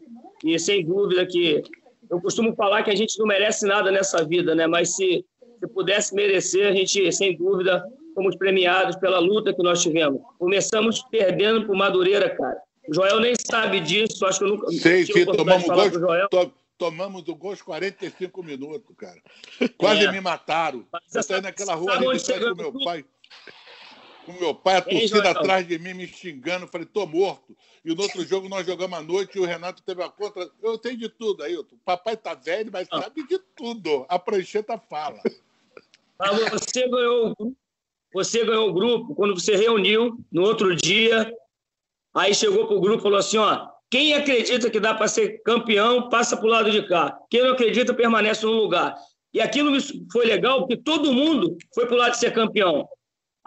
e 0.46 0.58
sem 0.60 0.86
dúvida 0.86 1.26
que 1.26 1.64
eu 2.10 2.22
costumo 2.22 2.56
falar 2.56 2.84
que 2.84 2.92
a 2.92 2.96
gente 2.96 3.18
não 3.18 3.26
merece 3.26 3.66
nada 3.66 3.92
nessa 3.92 4.24
vida, 4.24 4.54
né? 4.54 4.68
Mas 4.68 4.96
se, 4.96 5.26
se 5.60 5.68
pudesse 5.68 6.14
merecer, 6.14 6.68
a 6.68 6.72
gente 6.72 7.12
sem 7.12 7.36
dúvida 7.36 7.84
fomos 8.14 8.36
premiados 8.36 8.96
pela 8.98 9.20
luta 9.20 9.54
que 9.54 9.64
nós 9.64 9.82
tivemos. 9.82 10.22
Começamos 10.38 11.02
perdendo 11.10 11.66
por 11.66 11.76
Madureira, 11.76 12.30
cara. 12.30 12.58
O 12.88 12.94
Joel 12.94 13.20
nem 13.20 13.34
sabe 13.50 13.80
disso, 13.80 14.26
acho 14.26 14.40
que 14.40 14.46
eu 14.46 14.50
nunca 14.50 14.72
Sei, 14.72 15.06
sim, 15.06 15.26
tomamos 15.26 15.66
gol, 15.66 16.30
to, 16.30 16.52
tomamos 16.78 17.28
o 17.28 17.36
gol 17.36 17.52
aos 17.52 17.62
45 17.62 18.44
minutos, 18.44 18.96
cara. 18.96 19.20
Quase 19.78 20.06
é. 20.06 20.12
me 20.12 20.22
mataram. 20.22 20.86
eu 21.14 21.24
saí 21.24 21.42
naquela 21.42 21.76
rua 21.76 21.94
ali 21.94 22.18
de 22.18 22.24
trás 22.24 22.42
do 22.42 22.56
meu 22.56 22.74
pai 22.84 23.04
com 24.34 24.40
meu 24.40 24.54
pai, 24.54 24.76
a 24.76 24.82
torcida 24.82 25.32
atrás 25.32 25.68
de 25.68 25.80
mim 25.80 25.94
me 25.96 26.08
xingando. 26.08 26.68
Falei, 26.68 26.86
tô 26.86 27.06
morto. 27.06 27.56
E 27.84 27.94
no 27.94 28.02
outro 28.02 28.24
jogo 28.24 28.48
nós 28.48 28.66
jogamos 28.66 28.98
à 28.98 29.02
noite 29.02 29.38
e 29.38 29.42
o 29.42 29.46
Renato 29.46 29.82
teve 29.82 30.04
a 30.04 30.10
contra. 30.10 30.50
Eu 30.62 30.78
tenho 30.78 30.98
de 30.98 31.10
tudo, 31.10 31.44
Ailton. 31.44 31.76
Papai 31.84 32.16
tá 32.16 32.36
velho, 32.36 32.70
mas 32.72 32.88
ah. 32.92 33.02
sabe 33.02 33.26
de 33.28 33.40
tudo. 33.56 34.06
A 34.08 34.20
prancheta 34.20 34.78
fala. 34.78 35.20
Mas 36.22 36.50
você 36.50 36.86
ganhou, 36.86 37.34
você 38.14 38.46
ganhou 38.46 38.70
o 38.70 38.74
grupo 38.74 39.16
quando 39.16 39.40
você 39.40 39.56
reuniu 39.56 40.20
no 40.30 40.42
outro 40.42 40.76
dia. 40.76 41.34
Aí 42.14 42.36
chegou 42.36 42.68
pro 42.68 42.82
grupo 42.82 43.00
e 43.00 43.04
falou 43.04 43.20
assim: 43.20 43.38
ó, 43.38 43.70
quem 43.90 44.14
acredita 44.14 44.70
que 44.70 44.82
dá 44.82 44.94
para 44.94 45.08
ser 45.08 45.42
campeão, 45.44 46.10
passa 46.10 46.36
para 46.36 46.46
o 46.46 46.50
lado 46.50 46.72
de 46.72 46.86
cá. 46.90 47.18
Quem 47.30 47.42
não 47.42 47.52
acredita, 47.52 47.94
permanece 47.94 48.46
no 48.46 48.52
lugar. 48.52 48.94
E 49.34 49.40
aquilo 49.40 49.72
foi 50.12 50.26
legal 50.26 50.60
porque 50.60 50.76
todo 50.76 51.14
mundo 51.14 51.58
foi 51.74 51.86
para 51.86 51.96
o 51.96 51.98
lado 51.98 52.12
de 52.12 52.18
ser 52.18 52.34
campeão. 52.34 52.86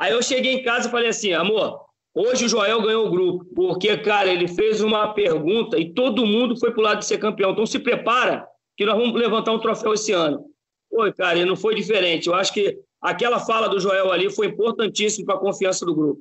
Aí 0.03 0.11
eu 0.11 0.21
cheguei 0.21 0.55
em 0.55 0.65
casa 0.65 0.89
e 0.89 0.91
falei 0.91 1.11
assim, 1.11 1.33
amor, 1.33 1.81
hoje 2.13 2.47
o 2.47 2.49
Joel 2.49 2.83
ganhou 2.83 3.07
o 3.07 3.11
grupo, 3.11 3.45
porque, 3.55 3.97
cara, 3.99 4.29
ele 4.29 4.49
fez 4.49 4.81
uma 4.81 5.15
pergunta 5.15 5.79
e 5.79 5.95
todo 5.95 6.27
mundo 6.27 6.59
foi 6.59 6.73
pro 6.73 6.83
lado 6.83 6.99
de 6.99 7.07
ser 7.07 7.19
campeão. 7.19 7.53
Então 7.53 7.65
se 7.65 7.79
prepara 7.79 8.45
que 8.77 8.85
nós 8.85 8.99
vamos 8.99 9.15
levantar 9.15 9.53
um 9.53 9.61
troféu 9.61 9.95
esse 9.95 10.11
ano. 10.11 10.45
Oi, 10.91 11.13
cara, 11.13 11.39
e 11.39 11.45
não 11.45 11.55
foi 11.55 11.77
diferente. 11.77 12.27
Eu 12.27 12.35
acho 12.35 12.53
que 12.53 12.81
aquela 13.01 13.39
fala 13.39 13.69
do 13.69 13.79
Joel 13.79 14.11
ali 14.11 14.29
foi 14.29 14.49
importantíssima 14.49 15.25
para 15.25 15.37
a 15.37 15.39
confiança 15.39 15.87
do 15.87 15.95
grupo. 15.95 16.21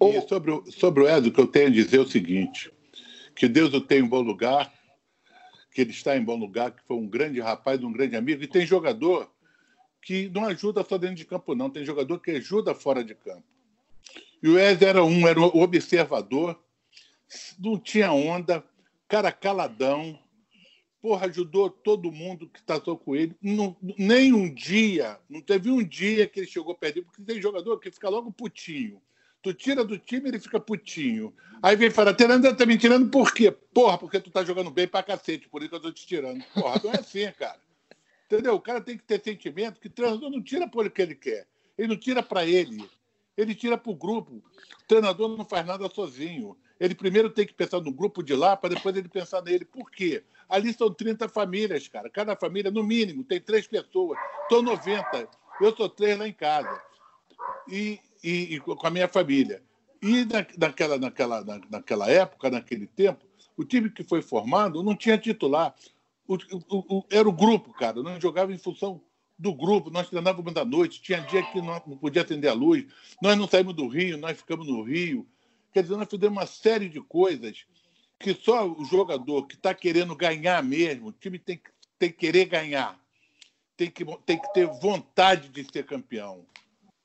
E 0.00 0.18
sobre 0.26 0.52
o, 0.52 0.64
sobre 0.70 1.02
o 1.02 1.08
Edu, 1.10 1.28
o 1.28 1.32
que 1.32 1.40
eu 1.42 1.46
tenho 1.46 1.66
a 1.66 1.70
dizer 1.70 1.98
o 1.98 2.08
seguinte: 2.08 2.72
que 3.36 3.46
Deus 3.46 3.74
o 3.74 3.80
tem 3.82 3.98
em 3.98 4.08
bom 4.08 4.22
lugar, 4.22 4.72
que 5.70 5.82
ele 5.82 5.90
está 5.90 6.16
em 6.16 6.24
bom 6.24 6.36
lugar, 6.36 6.70
que 6.70 6.82
foi 6.88 6.96
um 6.96 7.06
grande 7.06 7.40
rapaz, 7.40 7.84
um 7.84 7.92
grande 7.92 8.16
amigo, 8.16 8.42
e 8.42 8.46
tem 8.46 8.64
jogador 8.64 9.30
que 10.02 10.28
não 10.30 10.44
ajuda 10.44 10.84
só 10.84 10.98
dentro 10.98 11.16
de 11.16 11.24
campo, 11.24 11.54
não. 11.54 11.70
Tem 11.70 11.84
jogador 11.84 12.18
que 12.18 12.32
ajuda 12.32 12.74
fora 12.74 13.02
de 13.04 13.14
campo. 13.14 13.44
E 14.42 14.48
o 14.48 14.58
Ed 14.58 14.84
era 14.84 15.04
um, 15.04 15.26
era 15.26 15.40
o 15.40 15.62
observador, 15.62 16.58
não 17.58 17.78
tinha 17.78 18.12
onda, 18.12 18.64
cara 19.06 19.30
caladão, 19.30 20.18
porra, 21.00 21.26
ajudou 21.26 21.70
todo 21.70 22.10
mundo 22.10 22.48
que 22.48 22.60
tratou 22.62 22.98
com 22.98 23.14
ele. 23.14 23.36
Não, 23.40 23.76
nem 23.80 24.32
um 24.32 24.52
dia, 24.52 25.18
não 25.30 25.40
teve 25.40 25.70
um 25.70 25.82
dia 25.82 26.26
que 26.26 26.40
ele 26.40 26.46
chegou 26.48 26.74
perdido, 26.74 27.06
porque 27.06 27.22
tem 27.22 27.40
jogador 27.40 27.78
que 27.78 27.90
fica 27.90 28.08
logo 28.08 28.32
putinho. 28.32 29.00
Tu 29.40 29.54
tira 29.54 29.84
do 29.84 29.98
time, 29.98 30.28
ele 30.28 30.38
fica 30.40 30.58
putinho. 30.58 31.32
Aí 31.62 31.76
vem 31.76 31.90
falar, 31.90 32.14
Tirando, 32.14 32.56
tá 32.56 32.66
me 32.66 32.76
tirando 32.76 33.08
por 33.10 33.32
quê? 33.32 33.50
Porra, 33.50 33.96
porque 33.96 34.20
tu 34.20 34.30
tá 34.30 34.44
jogando 34.44 34.70
bem 34.70 34.88
pra 34.88 35.02
cacete, 35.02 35.48
por 35.48 35.62
isso 35.62 35.70
que 35.70 35.76
eu 35.76 35.80
tô 35.80 35.92
te 35.92 36.06
tirando. 36.06 36.44
Porra, 36.54 36.80
não 36.82 36.92
é 36.92 36.98
assim, 36.98 37.30
cara. 37.38 37.60
Entendeu? 38.32 38.54
O 38.54 38.60
cara 38.60 38.80
tem 38.80 38.96
que 38.96 39.04
ter 39.04 39.22
sentimento 39.22 39.78
que 39.78 39.90
treinador 39.90 40.30
não 40.30 40.42
tira 40.42 40.66
por 40.66 40.88
que 40.88 41.02
ele 41.02 41.14
quer. 41.14 41.46
Ele 41.76 41.88
não 41.88 41.96
tira 41.98 42.22
para 42.22 42.46
ele. 42.46 42.88
Ele 43.36 43.54
tira 43.54 43.76
para 43.76 43.92
o 43.92 43.94
grupo. 43.94 44.36
O 44.36 44.86
treinador 44.88 45.36
não 45.36 45.44
faz 45.44 45.66
nada 45.66 45.86
sozinho. 45.90 46.56
Ele 46.80 46.94
primeiro 46.94 47.28
tem 47.28 47.46
que 47.46 47.52
pensar 47.52 47.80
no 47.80 47.92
grupo 47.92 48.22
de 48.22 48.34
lá, 48.34 48.56
para 48.56 48.74
depois 48.74 48.96
ele 48.96 49.08
pensar 49.10 49.42
nele. 49.42 49.66
Por 49.66 49.90
quê? 49.90 50.24
Ali 50.48 50.72
são 50.72 50.90
30 50.90 51.28
famílias, 51.28 51.86
cara. 51.88 52.08
Cada 52.08 52.34
família, 52.34 52.70
no 52.70 52.82
mínimo, 52.82 53.22
tem 53.22 53.38
três 53.38 53.66
pessoas. 53.66 54.18
Estou 54.44 54.62
90. 54.62 55.28
Eu 55.60 55.76
sou 55.76 55.90
três 55.90 56.18
lá 56.18 56.26
em 56.26 56.32
casa. 56.32 56.80
E, 57.68 58.00
e, 58.24 58.54
e 58.54 58.60
com 58.60 58.86
a 58.86 58.90
minha 58.90 59.08
família. 59.08 59.62
E 60.00 60.24
na, 60.24 60.46
naquela, 60.56 60.98
naquela, 60.98 61.44
na, 61.44 61.60
naquela 61.70 62.10
época, 62.10 62.48
naquele 62.48 62.86
tempo, 62.86 63.26
o 63.58 63.62
time 63.62 63.90
que 63.90 64.02
foi 64.02 64.22
formado 64.22 64.82
não 64.82 64.96
tinha 64.96 65.18
titular. 65.18 65.74
O, 66.26 66.34
o, 66.34 66.98
o, 66.98 67.06
era 67.10 67.28
o 67.28 67.32
grupo, 67.32 67.72
cara. 67.72 68.02
Nós 68.02 68.22
jogava 68.22 68.52
em 68.52 68.58
função 68.58 69.00
do 69.38 69.54
grupo. 69.54 69.90
Nós 69.90 70.08
treinávamos 70.08 70.52
da 70.52 70.64
noite. 70.64 71.02
Tinha 71.02 71.20
dia 71.20 71.42
que 71.42 71.60
não 71.60 71.80
podia 71.98 72.22
atender 72.22 72.48
a 72.48 72.54
luz. 72.54 72.86
Nós 73.20 73.36
não 73.36 73.48
saímos 73.48 73.74
do 73.74 73.88
Rio, 73.88 74.16
nós 74.18 74.38
ficamos 74.38 74.66
no 74.66 74.82
Rio. 74.82 75.26
Quer 75.72 75.82
dizer, 75.82 75.96
nós 75.96 76.08
fizemos 76.08 76.38
uma 76.38 76.46
série 76.46 76.88
de 76.88 77.00
coisas 77.00 77.64
que 78.22 78.34
só 78.34 78.66
o 78.70 78.84
jogador 78.84 79.46
que 79.46 79.56
está 79.56 79.74
querendo 79.74 80.14
ganhar 80.14 80.62
mesmo, 80.62 81.08
o 81.08 81.12
time 81.12 81.38
tem, 81.38 81.60
tem 81.98 82.10
que 82.10 82.16
querer 82.16 82.44
ganhar, 82.44 82.98
tem 83.76 83.90
que, 83.90 84.04
tem 84.24 84.38
que 84.38 84.52
ter 84.52 84.66
vontade 84.66 85.48
de 85.48 85.64
ser 85.64 85.84
campeão. 85.84 86.46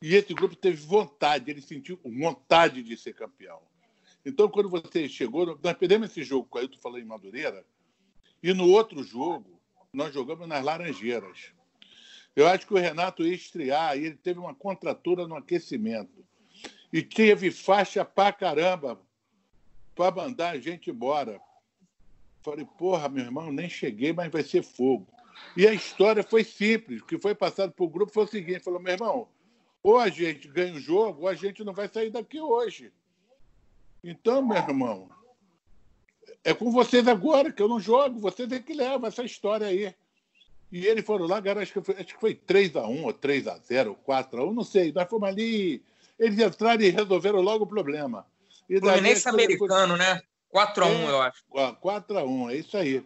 E 0.01 0.13
esse 0.13 0.34
grupo 0.34 0.56
teve 0.56 0.77
vontade, 0.77 1.49
ele 1.49 1.62
sentiu 1.62 1.99
vontade 2.06 2.84
de 2.84 2.95
ser 2.95 3.13
campeão. 3.13 3.60
Então, 4.23 4.47
quando 4.47 4.69
você 4.69 5.10
chegou, 5.10 5.58
nós 5.62 5.73
perdemos 5.73 6.12
esse 6.12 6.23
jogo 6.23 6.47
com 6.47 6.58
o 6.58 6.62
Ailton 6.62 6.77
falou 6.80 6.99
em 6.99 7.06
Madureira, 7.06 7.65
e 8.41 8.54
no 8.54 8.69
outro 8.69 9.04
jogo, 9.04 9.60
nós 9.91 10.13
jogamos 10.13 10.47
nas 10.47 10.63
Laranjeiras. 10.63 11.52
Eu 12.36 12.47
acho 12.47 12.67
que 12.67 12.73
o 12.73 12.78
Renato 12.78 13.23
ia 13.23 13.34
estrear 13.34 13.97
e 13.97 14.06
ele 14.06 14.15
teve 14.15 14.39
uma 14.39 14.54
contratura 14.54 15.28
no 15.28 15.36
aquecimento. 15.36 16.23
E 16.93 17.02
teve 17.02 17.52
faixa 17.52 18.06
pra 18.06 18.32
caramba 18.32 19.02
para 19.95 20.15
mandar 20.15 20.52
a 20.52 20.60
gente 20.60 20.91
embora. 20.91 21.41
Falei, 22.43 22.65
porra, 22.78 23.10
meu 23.10 23.26
irmão, 23.26 23.52
nem 23.52 23.67
cheguei, 23.67 24.13
mas 24.13 24.32
vai 24.32 24.43
ser 24.43 24.63
fogo. 24.63 25.08
E 25.56 25.67
a 25.67 25.73
história 25.73 26.23
foi 26.23 26.43
simples. 26.43 27.02
O 27.02 27.06
que 27.06 27.17
foi 27.17 27.34
passado 27.34 27.71
para 27.71 27.86
o 27.86 27.89
grupo 27.89 28.13
foi 28.13 28.23
o 28.23 28.28
seguinte: 28.28 28.63
falou, 28.63 28.80
meu 28.80 28.93
irmão, 28.93 29.28
ou 29.82 29.97
a 29.97 30.10
gente 30.10 30.47
ganha 30.47 30.76
o 30.76 30.80
jogo, 30.80 31.23
ou 31.23 31.28
a 31.28 31.34
gente 31.34 31.63
não 31.63 31.73
vai 31.73 31.88
sair 31.88 32.10
daqui 32.10 32.39
hoje. 32.39 32.91
Então, 34.04 34.45
meu 34.45 34.58
irmão, 34.58 35.10
é 36.44 36.54
com 36.54 36.72
vocês 36.72 37.08
agora, 37.08 37.52
que 37.52 37.62
eu 37.62 37.68
não 37.68 37.80
jogo, 37.80 38.20
vocês 38.20 38.52
é 38.52 38.60
que 38.60 38.74
levam 38.74 39.08
essa 39.08 39.24
história 39.24 39.68
aí. 39.68 39.94
E 40.72 40.86
eles 40.86 41.06
foram 41.06 41.26
lá, 41.26 41.42
cara, 41.42 41.62
acho 41.62 41.74
que 41.74 41.82
foi, 41.82 41.96
acho 41.96 42.13
que 42.13 42.20
foi 42.20 42.36
3x1, 42.36 43.04
ou 43.04 43.13
3x0, 43.13 43.88
ou 43.88 43.96
4x1, 43.96 44.54
não 44.54 44.63
sei. 44.63 44.92
Nós 44.92 45.10
fomos 45.10 45.30
ali, 45.30 45.82
eles 46.20 46.40
entraram 46.40 46.82
e 46.82 46.90
resolveram 46.90 47.42
logo 47.42 47.63
o 47.63 47.68
problema. 47.68 48.26
E 48.70 48.80
Fluminense 48.80 49.28
americano, 49.30 49.96
foi... 49.96 50.06
né? 50.06 50.22
4x1, 50.54 50.88
é, 50.88 51.10
eu 51.10 51.22
acho. 51.22 51.44
4x1, 51.54 52.52
é 52.52 52.56
isso 52.56 52.78
aí. 52.78 53.04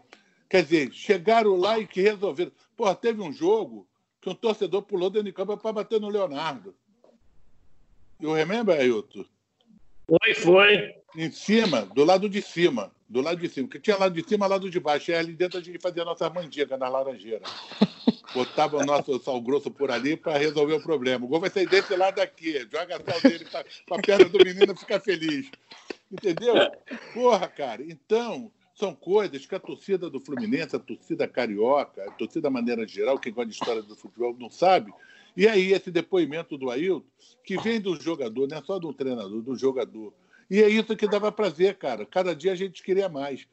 Quer 0.50 0.64
dizer, 0.64 0.92
chegaram 0.92 1.56
lá 1.56 1.80
e 1.80 1.88
que 1.88 2.02
resolveram. 2.02 2.52
Pô, 2.76 2.94
teve 2.96 3.22
um 3.22 3.32
jogo 3.32 3.88
que 4.20 4.30
um 4.30 4.36
torcedor 4.36 4.82
pulou 4.84 5.10
dentro 5.10 5.28
de 5.28 5.34
campo 5.34 5.58
para 5.58 5.74
bater 5.74 6.00
no 6.00 6.10
Leonardo. 6.10 6.76
Eu 8.20 8.34
lembro, 8.34 8.74
Ailton? 8.74 9.26
Foi, 10.12 10.34
foi. 10.34 10.96
Em 11.16 11.32
cima, 11.32 11.86
do 11.86 12.04
lado 12.04 12.28
de 12.28 12.42
cima. 12.42 12.92
Do 13.08 13.22
lado 13.22 13.40
de 13.40 13.48
cima. 13.48 13.68
Porque 13.68 13.80
tinha 13.80 13.98
lado 13.98 14.14
de 14.14 14.28
cima 14.28 14.46
lado 14.46 14.70
de 14.70 14.80
baixo. 14.80 15.12
E 15.12 15.14
ali 15.14 15.34
dentro 15.34 15.58
a 15.58 15.64
gente 15.64 15.80
fazia 15.80 16.02
a 16.02 16.06
nossa 16.06 16.30
mandinga 16.30 16.76
na 16.76 16.90
laranjeira. 16.90 17.44
Botava 18.34 18.78
o 18.78 18.86
nosso 18.86 19.18
sal 19.20 19.40
grosso 19.42 19.72
por 19.72 19.90
ali 19.90 20.18
para 20.18 20.38
resolver 20.38 20.74
o 20.74 20.84
problema. 20.84 21.26
O 21.26 21.28
gol 21.30 21.40
vai 21.40 21.50
sair 21.50 21.68
desse 21.68 21.96
lado 21.96 22.20
aqui. 22.20 22.60
Joga 22.70 23.02
sal 23.06 23.22
dele 23.22 23.46
para 23.46 23.66
a 23.98 24.02
perna 24.02 24.26
do 24.26 24.38
menino 24.44 24.76
ficar 24.76 25.00
feliz. 25.00 25.50
Entendeu? 26.12 26.56
Porra, 27.14 27.48
cara. 27.48 27.82
Então, 27.82 28.52
são 28.74 28.94
coisas 28.94 29.46
que 29.46 29.56
a 29.56 29.60
torcida 29.60 30.10
do 30.10 30.20
Fluminense, 30.20 30.76
a 30.76 30.80
torcida 30.80 31.26
carioca, 31.26 32.04
a 32.04 32.12
torcida 32.12 32.42
da 32.42 32.50
maneira 32.50 32.86
geral, 32.86 33.18
quem 33.18 33.32
gosta 33.32 33.50
de 33.50 33.54
história 33.54 33.82
do 33.82 33.96
futebol, 33.96 34.36
não 34.38 34.50
sabe. 34.50 34.94
E 35.36 35.48
aí, 35.48 35.72
esse 35.72 35.90
depoimento 35.90 36.58
do 36.58 36.70
Ailton, 36.70 37.06
que 37.44 37.58
vem 37.58 37.80
do 37.80 38.00
jogador, 38.00 38.48
não 38.48 38.58
é 38.58 38.62
só 38.62 38.78
do 38.78 38.94
treinador, 38.94 39.42
do 39.42 39.56
jogador. 39.56 40.14
E 40.50 40.62
é 40.62 40.68
isso 40.68 40.96
que 40.98 41.08
dava 41.08 41.32
prazer, 41.32 41.78
cara. 41.78 42.06
Cada 42.06 42.36
dia 42.36 42.52
a 42.52 42.56
gente 42.56 42.84
queria 42.84 43.08
mais. 43.08 43.48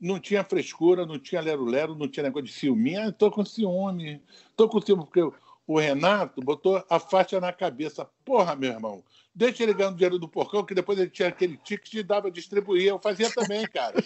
Não 0.00 0.20
tinha 0.20 0.44
frescura, 0.44 1.04
não 1.04 1.18
tinha 1.18 1.40
lero-lero, 1.40 1.94
não 1.94 2.08
tinha 2.08 2.22
negócio 2.22 2.46
de 2.46 2.52
ciúme. 2.52 2.96
Ah, 2.96 3.08
estou 3.08 3.30
com 3.30 3.44
ciúme. 3.44 4.22
Estou 4.48 4.68
com 4.68 4.80
ciúme 4.80 5.04
porque 5.04 5.20
o 5.66 5.78
Renato 5.78 6.40
botou 6.40 6.84
a 6.88 7.00
faixa 7.00 7.40
na 7.40 7.52
cabeça. 7.52 8.08
Porra, 8.24 8.54
meu 8.54 8.70
irmão, 8.70 9.02
deixa 9.34 9.64
ele 9.64 9.74
ganhar 9.74 9.90
o 9.90 9.94
dinheiro 9.94 10.18
do 10.18 10.28
porcão, 10.28 10.64
que 10.64 10.74
depois 10.74 10.98
ele 10.98 11.10
tinha 11.10 11.28
aquele 11.28 11.56
ticket 11.56 11.94
e 11.94 12.02
dava 12.02 12.30
distribuir. 12.30 12.86
Eu 12.86 12.98
fazia 12.98 13.30
também, 13.30 13.66
cara. 13.66 14.02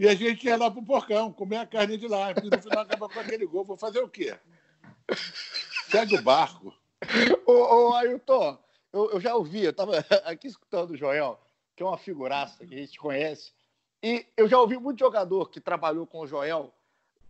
E 0.00 0.08
a 0.08 0.14
gente 0.14 0.46
ia 0.46 0.56
lá 0.56 0.70
pro 0.70 0.82
porcão, 0.82 1.32
comer 1.32 1.56
a 1.58 1.66
carne 1.66 1.96
de 1.96 2.06
lá. 2.06 2.32
E 2.32 2.50
no 2.50 2.60
final 2.60 2.80
acaba 2.80 3.08
com 3.08 3.20
aquele 3.20 3.46
gol. 3.46 3.64
Vou 3.64 3.76
fazer 3.76 4.00
o 4.00 4.08
quê? 4.08 4.36
Segue 5.90 6.16
o 6.16 6.22
barco. 6.22 6.74
Ô, 7.46 7.52
ô 7.52 7.94
Ailton, 7.94 8.58
eu, 8.92 9.10
eu 9.12 9.20
já 9.20 9.34
ouvi, 9.34 9.64
eu 9.64 9.70
estava 9.70 9.98
aqui 10.24 10.46
escutando 10.46 10.90
o 10.90 10.96
Joel, 10.96 11.40
que 11.74 11.82
é 11.82 11.86
uma 11.86 11.96
figuraça 11.96 12.66
que 12.66 12.74
a 12.74 12.78
gente 12.78 12.98
conhece, 12.98 13.52
e 14.02 14.26
eu 14.36 14.46
já 14.46 14.60
ouvi 14.60 14.76
muito 14.76 14.98
jogador 14.98 15.48
que 15.48 15.60
trabalhou 15.60 16.06
com 16.06 16.20
o 16.20 16.26
Joel 16.26 16.72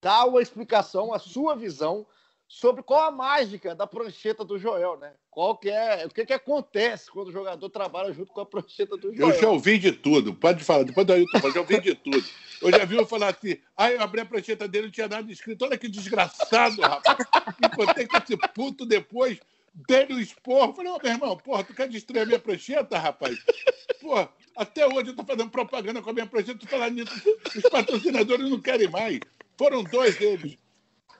dar 0.00 0.26
uma 0.26 0.42
explicação, 0.42 1.14
a 1.14 1.18
sua 1.18 1.54
visão 1.54 2.06
sobre 2.48 2.82
qual 2.82 3.04
a 3.04 3.10
mágica 3.10 3.74
da 3.74 3.86
prancheta 3.86 4.42
do 4.42 4.58
Joel, 4.58 4.98
né? 4.98 5.12
Qual 5.30 5.54
que 5.58 5.68
é, 5.68 6.06
o 6.06 6.08
que, 6.08 6.24
que 6.24 6.32
acontece 6.32 7.10
quando 7.10 7.28
o 7.28 7.32
jogador 7.32 7.68
trabalha 7.68 8.10
junto 8.10 8.32
com 8.32 8.40
a 8.40 8.46
prancheta 8.46 8.96
do 8.96 9.14
Joel? 9.14 9.28
Eu 9.28 9.40
já 9.40 9.50
ouvi 9.50 9.78
de 9.78 9.92
tudo, 9.92 10.34
pode 10.34 10.64
falar, 10.64 10.84
depois 10.84 11.06
do 11.06 11.12
Ailton, 11.12 11.38
eu 11.44 11.52
já 11.52 11.60
ouvi 11.60 11.80
de 11.80 11.94
tudo. 11.94 12.24
Eu 12.62 12.70
já 12.72 12.84
vi 12.86 12.96
eu 12.96 13.06
falar 13.06 13.28
assim, 13.28 13.58
aí 13.76 13.94
eu 13.94 14.00
abri 14.00 14.22
a 14.22 14.24
prancheta 14.24 14.66
dele, 14.66 14.86
não 14.86 14.92
tinha 14.92 15.06
nada 15.06 15.30
escrito, 15.30 15.62
olha 15.62 15.76
que 15.76 15.88
desgraçado, 15.88 16.80
rapaz. 16.80 17.18
Com 17.76 17.82
esse 17.84 18.36
puto 18.54 18.86
depois, 18.86 19.38
dele 19.86 20.14
o 20.14 20.20
esporro, 20.20 20.72
falei, 20.72 20.90
ô 20.90 20.96
oh, 20.96 21.00
meu 21.02 21.12
irmão, 21.12 21.36
porra, 21.36 21.62
tu 21.62 21.74
quer 21.74 21.88
destruir 21.88 22.22
a 22.22 22.26
minha 22.26 22.38
prancheta, 22.38 22.98
rapaz? 22.98 23.38
Porra, 24.00 24.28
até 24.56 24.86
hoje 24.86 25.10
eu 25.10 25.16
tô 25.16 25.22
fazendo 25.22 25.50
propaganda 25.50 26.00
com 26.00 26.08
a 26.08 26.14
minha 26.14 26.26
prancheta, 26.26 26.58
tu 26.58 26.66
falar 26.66 26.90
nisso, 26.90 27.12
os 27.54 27.62
patrocinadores 27.68 28.50
não 28.50 28.58
querem 28.58 28.88
mais. 28.88 29.20
Foram 29.58 29.84
dois 29.84 30.16
deles. 30.16 30.56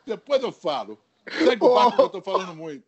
Depois 0.07 0.43
eu 0.43 0.51
falo. 0.51 0.99
Segue 1.31 1.65
o 1.65 1.75
barco 1.75 1.97
que 1.97 2.03
eu 2.03 2.09
tô 2.09 2.23
falando 2.23 2.55
muito. 2.55 2.85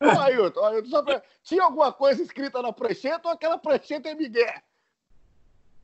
Ô, 0.00 0.08
Ailton, 0.20 0.64
Ailton 0.64 1.04
pra... 1.04 1.22
tinha 1.42 1.62
alguma 1.62 1.92
coisa 1.92 2.22
escrita 2.22 2.62
na 2.62 2.72
prancheta 2.72 3.28
ou 3.28 3.34
aquela 3.34 3.58
prancheta 3.58 4.08
é 4.08 4.14
Miguel? 4.14 4.52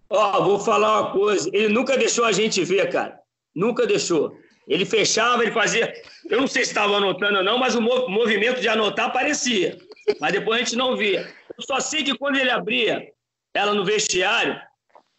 Ó, 0.09 0.39
oh, 0.39 0.45
vou 0.45 0.59
falar 0.59 1.03
uma 1.03 1.13
coisa. 1.13 1.51
Ele 1.53 1.69
nunca 1.69 1.97
deixou 1.97 2.25
a 2.25 2.33
gente 2.33 2.65
ver, 2.65 2.91
cara. 2.91 3.21
Nunca 3.55 3.87
deixou. 3.87 4.39
Ele 4.69 4.85
fechava, 4.85 5.43
ele 5.43 5.53
fazia. 5.53 5.93
Eu 6.29 6.41
não 6.41 6.47
sei 6.47 6.65
se 6.65 6.71
estava 6.71 6.97
anotando 6.97 7.39
ou 7.39 7.45
não, 7.45 7.59
mas 7.59 7.75
o 7.75 7.81
movimento 7.81 8.61
de 8.61 8.69
anotar 8.69 9.07
aparecia. 9.07 9.79
Mas 10.21 10.33
depois 10.33 10.61
a 10.61 10.65
gente 10.65 10.77
não 10.77 10.97
via. 10.97 11.33
Eu 11.57 11.65
só 11.65 11.81
sei 11.81 12.03
que 12.03 12.17
quando 12.17 12.37
ele 12.37 12.51
abria 12.51 13.13
ela 13.55 13.75
no 13.75 13.85
vestiário, 13.85 14.61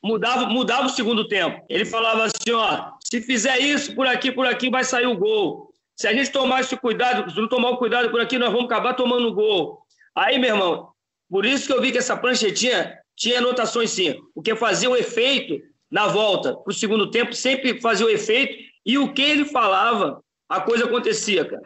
mudava, 0.04 0.46
mudava 0.48 0.88
o 0.88 0.90
segundo 0.90 1.28
tempo. 1.28 1.66
Ele 1.70 1.86
falava 1.86 2.26
assim: 2.26 2.52
ó, 2.52 2.92
se 3.00 3.22
fizer 3.22 3.60
isso 3.60 3.96
por 3.96 4.06
aqui, 4.06 4.32
por 4.32 4.46
aqui, 4.46 4.70
vai 4.70 4.84
sair 4.84 5.08
o 5.08 5.18
gol. 5.18 5.67
Se 5.98 6.08
a 6.08 6.14
gente 6.14 6.32
tomar 6.32 6.62
esse 6.62 6.78
cuidado, 6.78 7.30
se 7.32 7.36
não 7.36 7.50
tomar 7.50 7.72
o 7.72 7.78
cuidado 7.78 8.12
por 8.12 8.22
aqui, 8.22 8.38
nós 8.38 8.52
vamos 8.52 8.66
acabar 8.66 8.94
tomando 8.94 9.34
gol. 9.34 9.82
Aí, 10.16 10.38
meu 10.38 10.52
irmão, 10.52 10.92
por 11.28 11.44
isso 11.44 11.66
que 11.66 11.74
eu 11.74 11.82
vi 11.82 11.92
que 11.92 11.98
essa 11.98 12.16
pranchetinha 12.16 12.96
tinha 13.16 13.40
anotações 13.40 13.90
sim, 13.90 14.16
porque 14.36 14.56
fazia 14.56 14.90
o 14.90 14.96
efeito 14.96 15.60
na 15.90 16.08
volta 16.08 16.56
para 16.56 16.70
o 16.70 16.74
segundo 16.74 17.10
tempo, 17.10 17.34
sempre 17.34 17.82
fazia 17.82 18.06
o 18.06 18.10
efeito, 18.10 18.64
e 18.86 19.00
o 19.00 19.12
que 19.12 19.24
ele 19.24 19.44
falava, 19.44 20.24
a 20.48 20.62
coisa 20.62 20.86
acontecia, 20.86 21.44
cara. 21.44 21.64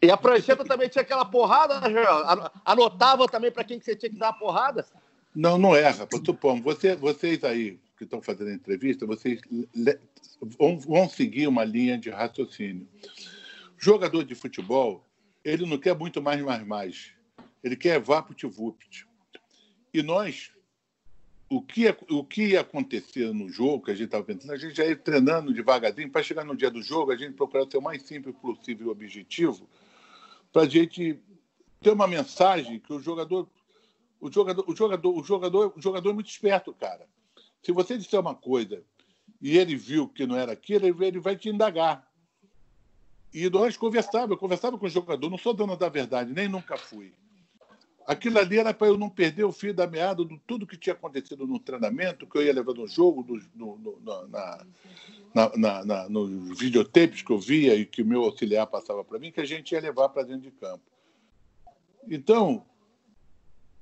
E 0.00 0.08
a 0.08 0.16
prancheta 0.16 0.64
também 0.64 0.88
tinha 0.88 1.02
aquela 1.02 1.24
porrada, 1.24 1.80
Joel? 1.90 2.50
Anotava 2.64 3.26
também 3.26 3.50
para 3.50 3.64
quem 3.64 3.78
que 3.78 3.84
você 3.84 3.96
tinha 3.96 4.10
que 4.10 4.18
dar 4.18 4.28
a 4.28 4.32
porrada? 4.32 4.86
Não, 5.34 5.58
não 5.58 5.74
erra. 5.74 6.06
Supomos, 6.24 6.62
você, 6.62 6.94
vocês 6.94 7.42
aí 7.42 7.80
que 8.02 8.06
estão 8.06 8.20
fazendo 8.20 8.50
a 8.50 8.54
entrevista, 8.54 9.06
vocês 9.06 9.40
vão, 10.86 11.08
seguir 11.08 11.46
uma 11.46 11.64
linha 11.64 11.96
de 11.96 12.10
raciocínio. 12.10 12.88
Jogador 13.78 14.24
de 14.24 14.34
futebol, 14.34 15.06
ele 15.44 15.66
não 15.66 15.78
quer 15.78 15.96
muito 15.96 16.20
mais, 16.20 16.42
mais, 16.42 16.66
mais. 16.66 17.12
Ele 17.62 17.76
quer 17.76 18.00
vapt-vupt. 18.00 19.06
E 19.94 20.02
nós, 20.02 20.50
o 21.48 21.62
que, 21.62 21.94
o 22.10 22.24
que 22.24 22.48
ia 22.48 22.60
acontecer 22.60 23.32
no 23.32 23.48
jogo 23.48 23.84
que 23.84 23.90
a 23.92 23.94
gente 23.94 24.06
estava 24.06 24.24
pensando, 24.24 24.52
a 24.52 24.56
gente 24.56 24.74
já 24.74 24.84
ia 24.84 24.96
treinando 24.96 25.54
devagarzinho 25.54 26.10
para 26.10 26.22
chegar 26.22 26.44
no 26.44 26.56
dia 26.56 26.70
do 26.70 26.82
jogo, 26.82 27.12
a 27.12 27.16
gente 27.16 27.34
procurar 27.34 27.70
ser 27.70 27.78
o 27.78 27.82
mais 27.82 28.02
simples 28.02 28.34
possível 28.36 28.88
e 28.88 28.90
objetivo, 28.90 29.68
para 30.52 30.62
a 30.62 30.68
gente 30.68 31.20
ter 31.80 31.90
uma 31.90 32.08
mensagem 32.08 32.80
que 32.80 32.92
o 32.92 33.00
jogador, 33.00 33.48
o 34.20 34.30
jogador, 34.30 34.64
o 34.66 34.74
jogador, 34.74 35.18
o 35.18 35.24
jogador, 35.24 35.72
o 35.76 35.80
jogador 35.80 36.10
é 36.10 36.12
muito 36.12 36.30
esperto, 36.30 36.74
cara. 36.74 37.06
Se 37.62 37.72
você 37.72 37.96
disser 37.96 38.20
uma 38.20 38.34
coisa 38.34 38.82
e 39.40 39.56
ele 39.56 39.76
viu 39.76 40.08
que 40.08 40.26
não 40.26 40.36
era 40.36 40.52
aquilo, 40.52 40.86
ele 41.04 41.20
vai 41.20 41.36
te 41.36 41.48
indagar. 41.48 42.06
E 43.32 43.48
nós 43.48 43.76
conversávamos, 43.76 44.32
eu 44.32 44.38
conversava 44.38 44.76
com 44.76 44.86
o 44.86 44.90
jogador, 44.90 45.30
não 45.30 45.38
sou 45.38 45.54
dono 45.54 45.76
da 45.76 45.88
verdade, 45.88 46.32
nem 46.32 46.48
nunca 46.48 46.76
fui. 46.76 47.14
Aquilo 48.06 48.38
ali 48.38 48.58
era 48.58 48.74
para 48.74 48.88
eu 48.88 48.98
não 48.98 49.08
perder 49.08 49.44
o 49.44 49.52
fio 49.52 49.72
da 49.72 49.86
meada 49.86 50.24
de 50.24 50.38
tudo 50.46 50.66
que 50.66 50.76
tinha 50.76 50.92
acontecido 50.92 51.46
no 51.46 51.58
treinamento, 51.58 52.26
que 52.26 52.36
eu 52.36 52.42
ia 52.42 52.52
levando 52.52 52.82
no 52.82 52.88
jogo, 52.88 53.24
no, 53.54 53.76
no, 53.76 53.98
no, 54.00 54.28
na, 54.28 54.58
na, 55.56 55.84
na, 55.84 56.08
nos 56.08 56.58
videotapes 56.58 57.22
que 57.22 57.30
eu 57.30 57.38
via 57.38 57.74
e 57.76 57.86
que 57.86 58.02
o 58.02 58.06
meu 58.06 58.24
auxiliar 58.24 58.66
passava 58.66 59.04
para 59.04 59.18
mim, 59.18 59.30
que 59.30 59.40
a 59.40 59.46
gente 59.46 59.72
ia 59.72 59.80
levar 59.80 60.08
para 60.08 60.24
dentro 60.24 60.42
de 60.42 60.50
campo. 60.50 60.82
Então, 62.08 62.66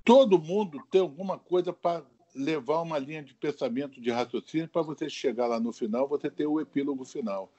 todo 0.04 0.38
mundo 0.38 0.80
tem 0.90 1.00
alguma 1.00 1.38
coisa 1.38 1.72
para 1.72 2.04
levar 2.34 2.80
uma 2.80 2.98
linha 2.98 3.22
de 3.22 3.34
pensamento, 3.34 4.00
de 4.00 4.10
raciocínio, 4.10 4.68
para 4.68 4.82
você 4.82 5.08
chegar 5.08 5.46
lá 5.46 5.58
no 5.58 5.72
final, 5.72 6.08
você 6.08 6.30
ter 6.30 6.46
o 6.46 6.60
epílogo 6.60 7.04
final. 7.04 7.50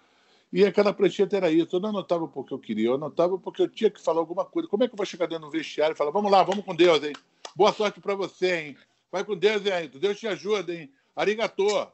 E 0.52 0.66
aquela 0.66 0.94
prancheta 0.94 1.38
era 1.38 1.50
isso. 1.50 1.76
Eu 1.76 1.80
não 1.80 1.90
anotava 1.90 2.28
porque 2.28 2.54
eu 2.54 2.60
queria, 2.60 2.88
eu 2.88 2.96
anotava 2.96 3.38
porque 3.38 3.62
eu 3.62 3.70
tinha 3.70 3.90
que 3.90 4.02
falar 4.02 4.20
alguma 4.20 4.44
coisa. 4.44 4.68
Como 4.68 4.84
é 4.84 4.88
que 4.88 4.94
eu 4.94 4.98
vou 4.98 5.06
chegar 5.06 5.28
dentro 5.28 5.46
do 5.46 5.52
vestiário 5.52 5.94
e 5.94 5.98
falar, 5.98 6.12
vamos 6.12 6.32
lá, 6.32 6.44
vamos 6.44 6.66
com 6.66 6.76
Deus, 6.76 7.02
hein? 7.04 7.14
Boa 7.56 7.72
sorte 7.72 8.02
para 8.02 8.16
você, 8.16 8.60
hein? 8.60 8.78
Vai 9.12 9.24
com 9.24 9.36
Deus, 9.36 9.66
hein. 9.66 9.90
Deus 9.94 10.20
te 10.20 10.28
ajuda, 10.28 10.74
hein? 10.74 10.92
Arigatô. 11.16 11.88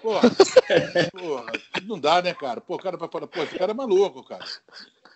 Porra, 0.00 0.22
porra, 1.12 1.52
não 1.84 1.98
dá, 1.98 2.22
né, 2.22 2.34
cara? 2.34 2.60
Pô, 2.60 2.74
o 2.74 2.78
cara 2.78 2.96
vai 2.96 3.08
falar, 3.08 3.26
pô, 3.26 3.42
esse 3.42 3.56
cara 3.56 3.72
é 3.72 3.74
maluco, 3.74 4.24
cara. 4.24 4.44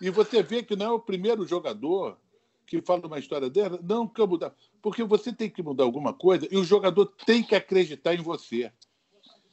E 0.01 0.09
você 0.09 0.43
vê 0.43 0.63
que 0.63 0.75
não 0.75 0.85
é 0.85 0.91
o 0.91 0.99
primeiro 0.99 1.45
jogador 1.45 2.17
que 2.65 2.81
fala 2.81 3.07
uma 3.07 3.19
história 3.19 3.49
dessa, 3.49 3.79
não 3.81 4.11
mudar. 4.27 4.53
Porque 4.81 5.03
você 5.03 5.33
tem 5.33 5.49
que 5.49 5.63
mudar 5.63 5.83
alguma 5.83 6.13
coisa 6.13 6.47
e 6.51 6.57
o 6.57 6.63
jogador 6.63 7.05
tem 7.25 7.43
que 7.43 7.55
acreditar 7.55 8.13
em 8.13 8.21
você. 8.21 8.71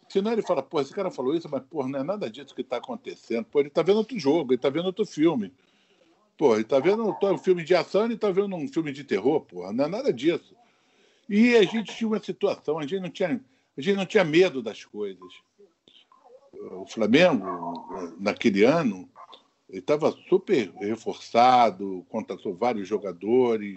Senão 0.09 0.33
ele 0.33 0.43
fala, 0.43 0.63
pô, 0.63 0.81
esse 0.81 0.93
cara 0.93 1.11
falou 1.11 1.35
isso, 1.35 1.49
mas, 1.51 1.63
pô, 1.69 1.87
não 1.89 1.99
é 1.99 2.03
nada 2.03 2.31
disso 2.31 2.55
que 2.55 2.61
está 2.61 2.77
acontecendo. 2.77 3.47
Pô, 3.47 3.61
ele 3.61 3.69
está 3.69 3.83
vendo 3.83 3.97
outro 3.97 4.19
jogo, 4.19 4.53
ele 4.53 4.57
está 4.57 4.69
vendo 4.69 4.87
outro 4.87 5.05
filme. 5.07 5.53
Pô, 6.37 6.55
ele 6.55 6.63
está 6.63 6.79
vendo 6.79 7.05
um 7.09 7.39
filme 7.39 7.65
de 7.65 7.75
ação, 7.75 8.05
ele 8.05 8.15
está 8.15 8.31
vendo 8.31 8.55
um 8.55 8.69
filme 8.69 8.93
de 8.93 9.05
terror, 9.05 9.41
pô, 9.41 9.73
não 9.73 9.85
é 9.85 9.89
nada 9.89 10.13
disso. 10.13 10.55
E 11.29 11.57
a 11.57 11.63
gente 11.63 11.97
tinha 11.97 12.09
uma 12.09 12.23
situação, 12.23 12.79
a 12.79 12.83
gente 12.83 13.01
não 13.01 13.11
tinha, 13.11 13.41
a 13.77 13.81
gente 13.81 13.97
não 13.97 14.05
tinha 14.05 14.25
medo 14.25 14.63
das 14.63 14.85
coisas. 14.85 15.33
O 16.53 16.87
Flamengo, 16.87 18.15
naquele 18.19 18.65
ano, 18.65 19.09
estava 19.69 20.13
super 20.29 20.71
reforçado, 20.81 22.05
contratou 22.09 22.55
vários 22.55 22.87
jogadores. 22.87 23.75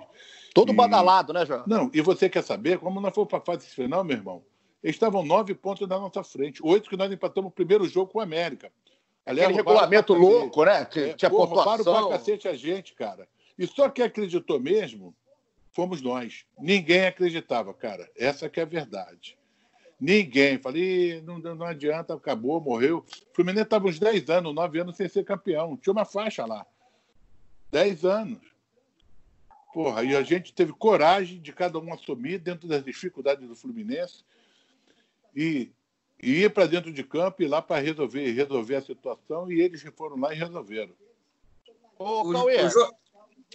Todo 0.58 0.74
e... 0.74 0.76
badalado, 0.76 1.34
né, 1.34 1.46
João? 1.46 1.63
Não, 1.67 1.91
e 1.93 2.02
você 2.02 2.28
quer 2.28 2.43
saber, 2.43 2.80
como 2.80 3.00
nós 3.00 3.13
fomos 3.13 3.30
para 3.30 3.38
a 3.38 3.41
fase 3.41 3.67
final, 3.67 4.04
meu 4.04 4.17
irmão, 4.17 4.43
eles 4.84 4.96
estavam 4.96 5.24
nove 5.24 5.54
pontos 5.54 5.88
na 5.88 6.00
nossa 6.00 6.24
frente. 6.24 6.62
Oito 6.63 6.89
que 6.89 6.98
nós 6.98 7.12
empatamos 7.12 7.52
o 7.52 7.54
primeiro 7.54 7.88
jogo 7.88 8.12
com 8.12 8.17
o 8.17 8.22
América. 8.22 8.72
Aliás, 9.24 9.50
Aquele 9.50 9.62
regulamento 9.62 10.13
louco, 10.15 10.65
né? 10.65 10.86
Que 10.86 11.00
é, 11.00 11.13
tinha 11.13 11.30
porra, 11.30 11.48
pontuação. 11.48 12.08
pra 12.08 12.17
cacete 12.17 12.48
a 12.48 12.56
gente, 12.56 12.96
cara. 12.96 13.28
E 13.60 13.67
só 13.67 13.88
quem 13.88 14.06
acreditou 14.06 14.60
mesmo 14.60 15.13
fomos 15.74 16.02
nós. 16.02 16.46
Ninguém 16.58 17.06
acreditava, 17.06 17.72
cara. 17.72 18.10
Essa 18.17 18.50
que 18.50 18.60
é 18.60 18.63
a 18.63 18.65
verdade. 18.65 19.38
Ninguém. 20.00 20.58
Falei, 20.58 21.22
não, 21.22 21.38
não 21.38 21.65
adianta, 21.67 22.15
acabou, 22.15 22.60
morreu. 22.60 23.00
O 23.00 23.36
Fluminense 23.36 23.63
estava 23.63 23.88
uns 23.88 24.00
10 24.00 24.28
anos, 24.32 24.56
9 24.56 24.80
anos 24.80 24.96
sem 24.96 25.08
ser 25.08 25.24
campeão. 25.24 25.78
Tinha 25.78 25.93
uma 25.93 26.06
faixa 26.06 26.46
lá. 26.46 26.65
10 27.72 28.06
anos. 28.06 28.57
Porra, 29.78 30.04
e 30.04 30.16
a 30.16 30.24
gente 30.24 30.52
teve 30.54 30.74
coragem 30.74 31.40
de 31.40 31.54
cada 31.54 31.78
um 31.78 31.94
assumir 31.94 32.40
dentro 32.40 32.68
das 32.68 32.84
dificuldades 32.84 33.48
do 33.48 33.56
Fluminense 33.56 34.24
e, 35.36 35.72
e 36.20 36.46
ir 36.46 36.50
para 36.52 36.66
dentro 36.66 36.92
de 36.92 37.04
campo 37.04 37.44
e 37.44 37.48
lá 37.48 37.62
para 37.62 37.80
resolver, 37.80 38.32
resolver 38.32 38.78
a 38.78 38.82
situação. 38.82 39.52
E 39.52 39.62
eles 39.62 39.84
foram 39.96 40.20
lá 40.20 40.34
e 40.34 40.36
resolveram. 40.36 40.94
Ô, 42.00 42.32
Cauê, 42.32 42.66
o, 42.66 42.94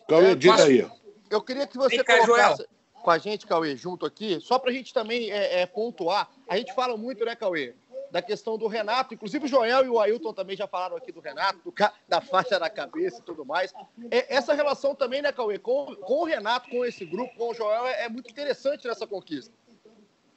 Cauê, 0.06 0.30
é, 0.30 0.34
diga 0.36 0.62
aí. 0.62 0.88
Eu 1.28 1.42
queria 1.42 1.66
que 1.66 1.76
você 1.76 2.04
colocasse 2.04 2.68
com 2.92 3.10
a 3.10 3.18
gente, 3.18 3.44
Cauê, 3.44 3.76
junto 3.76 4.06
aqui, 4.06 4.38
só 4.38 4.60
para 4.60 4.70
a 4.70 4.72
gente 4.72 4.94
também 4.94 5.28
é, 5.28 5.62
é, 5.62 5.66
pontuar. 5.66 6.30
A 6.48 6.56
gente 6.56 6.72
fala 6.72 6.96
muito, 6.96 7.24
né, 7.24 7.34
Cauê, 7.34 7.74
da 8.12 8.20
questão 8.20 8.58
do 8.58 8.66
Renato. 8.66 9.14
Inclusive 9.14 9.46
o 9.46 9.48
Joel 9.48 9.86
e 9.86 9.88
o 9.88 9.98
Ailton 9.98 10.34
também 10.34 10.54
já 10.54 10.68
falaram 10.68 10.96
aqui 10.98 11.10
do 11.10 11.20
Renato, 11.20 11.58
do, 11.64 11.74
da 12.06 12.20
faixa 12.20 12.58
na 12.58 12.68
cabeça 12.68 13.20
e 13.20 13.22
tudo 13.22 13.44
mais. 13.44 13.72
É, 14.10 14.36
essa 14.36 14.52
relação 14.52 14.94
também, 14.94 15.22
né, 15.22 15.32
Cauê, 15.32 15.58
com, 15.58 15.96
com 15.96 16.20
o 16.20 16.24
Renato, 16.24 16.68
com 16.68 16.84
esse 16.84 17.06
grupo, 17.06 17.34
com 17.34 17.50
o 17.50 17.54
Joel, 17.54 17.86
é, 17.86 18.04
é 18.04 18.08
muito 18.10 18.30
interessante 18.30 18.86
nessa 18.86 19.06
conquista. 19.06 19.52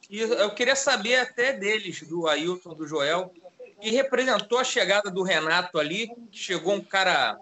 E 0.09 0.21
eu 0.21 0.55
queria 0.55 0.75
saber 0.75 1.17
até 1.17 1.51
deles, 1.51 2.01
do 2.03 2.27
Ailton, 2.27 2.73
do 2.73 2.87
Joel, 2.87 3.33
que 3.81 3.89
representou 3.89 4.57
a 4.57 4.63
chegada 4.63 5.11
do 5.11 5.21
Renato 5.21 5.77
ali, 5.77 6.07
que 6.31 6.37
chegou 6.37 6.73
um 6.73 6.81
cara 6.81 7.37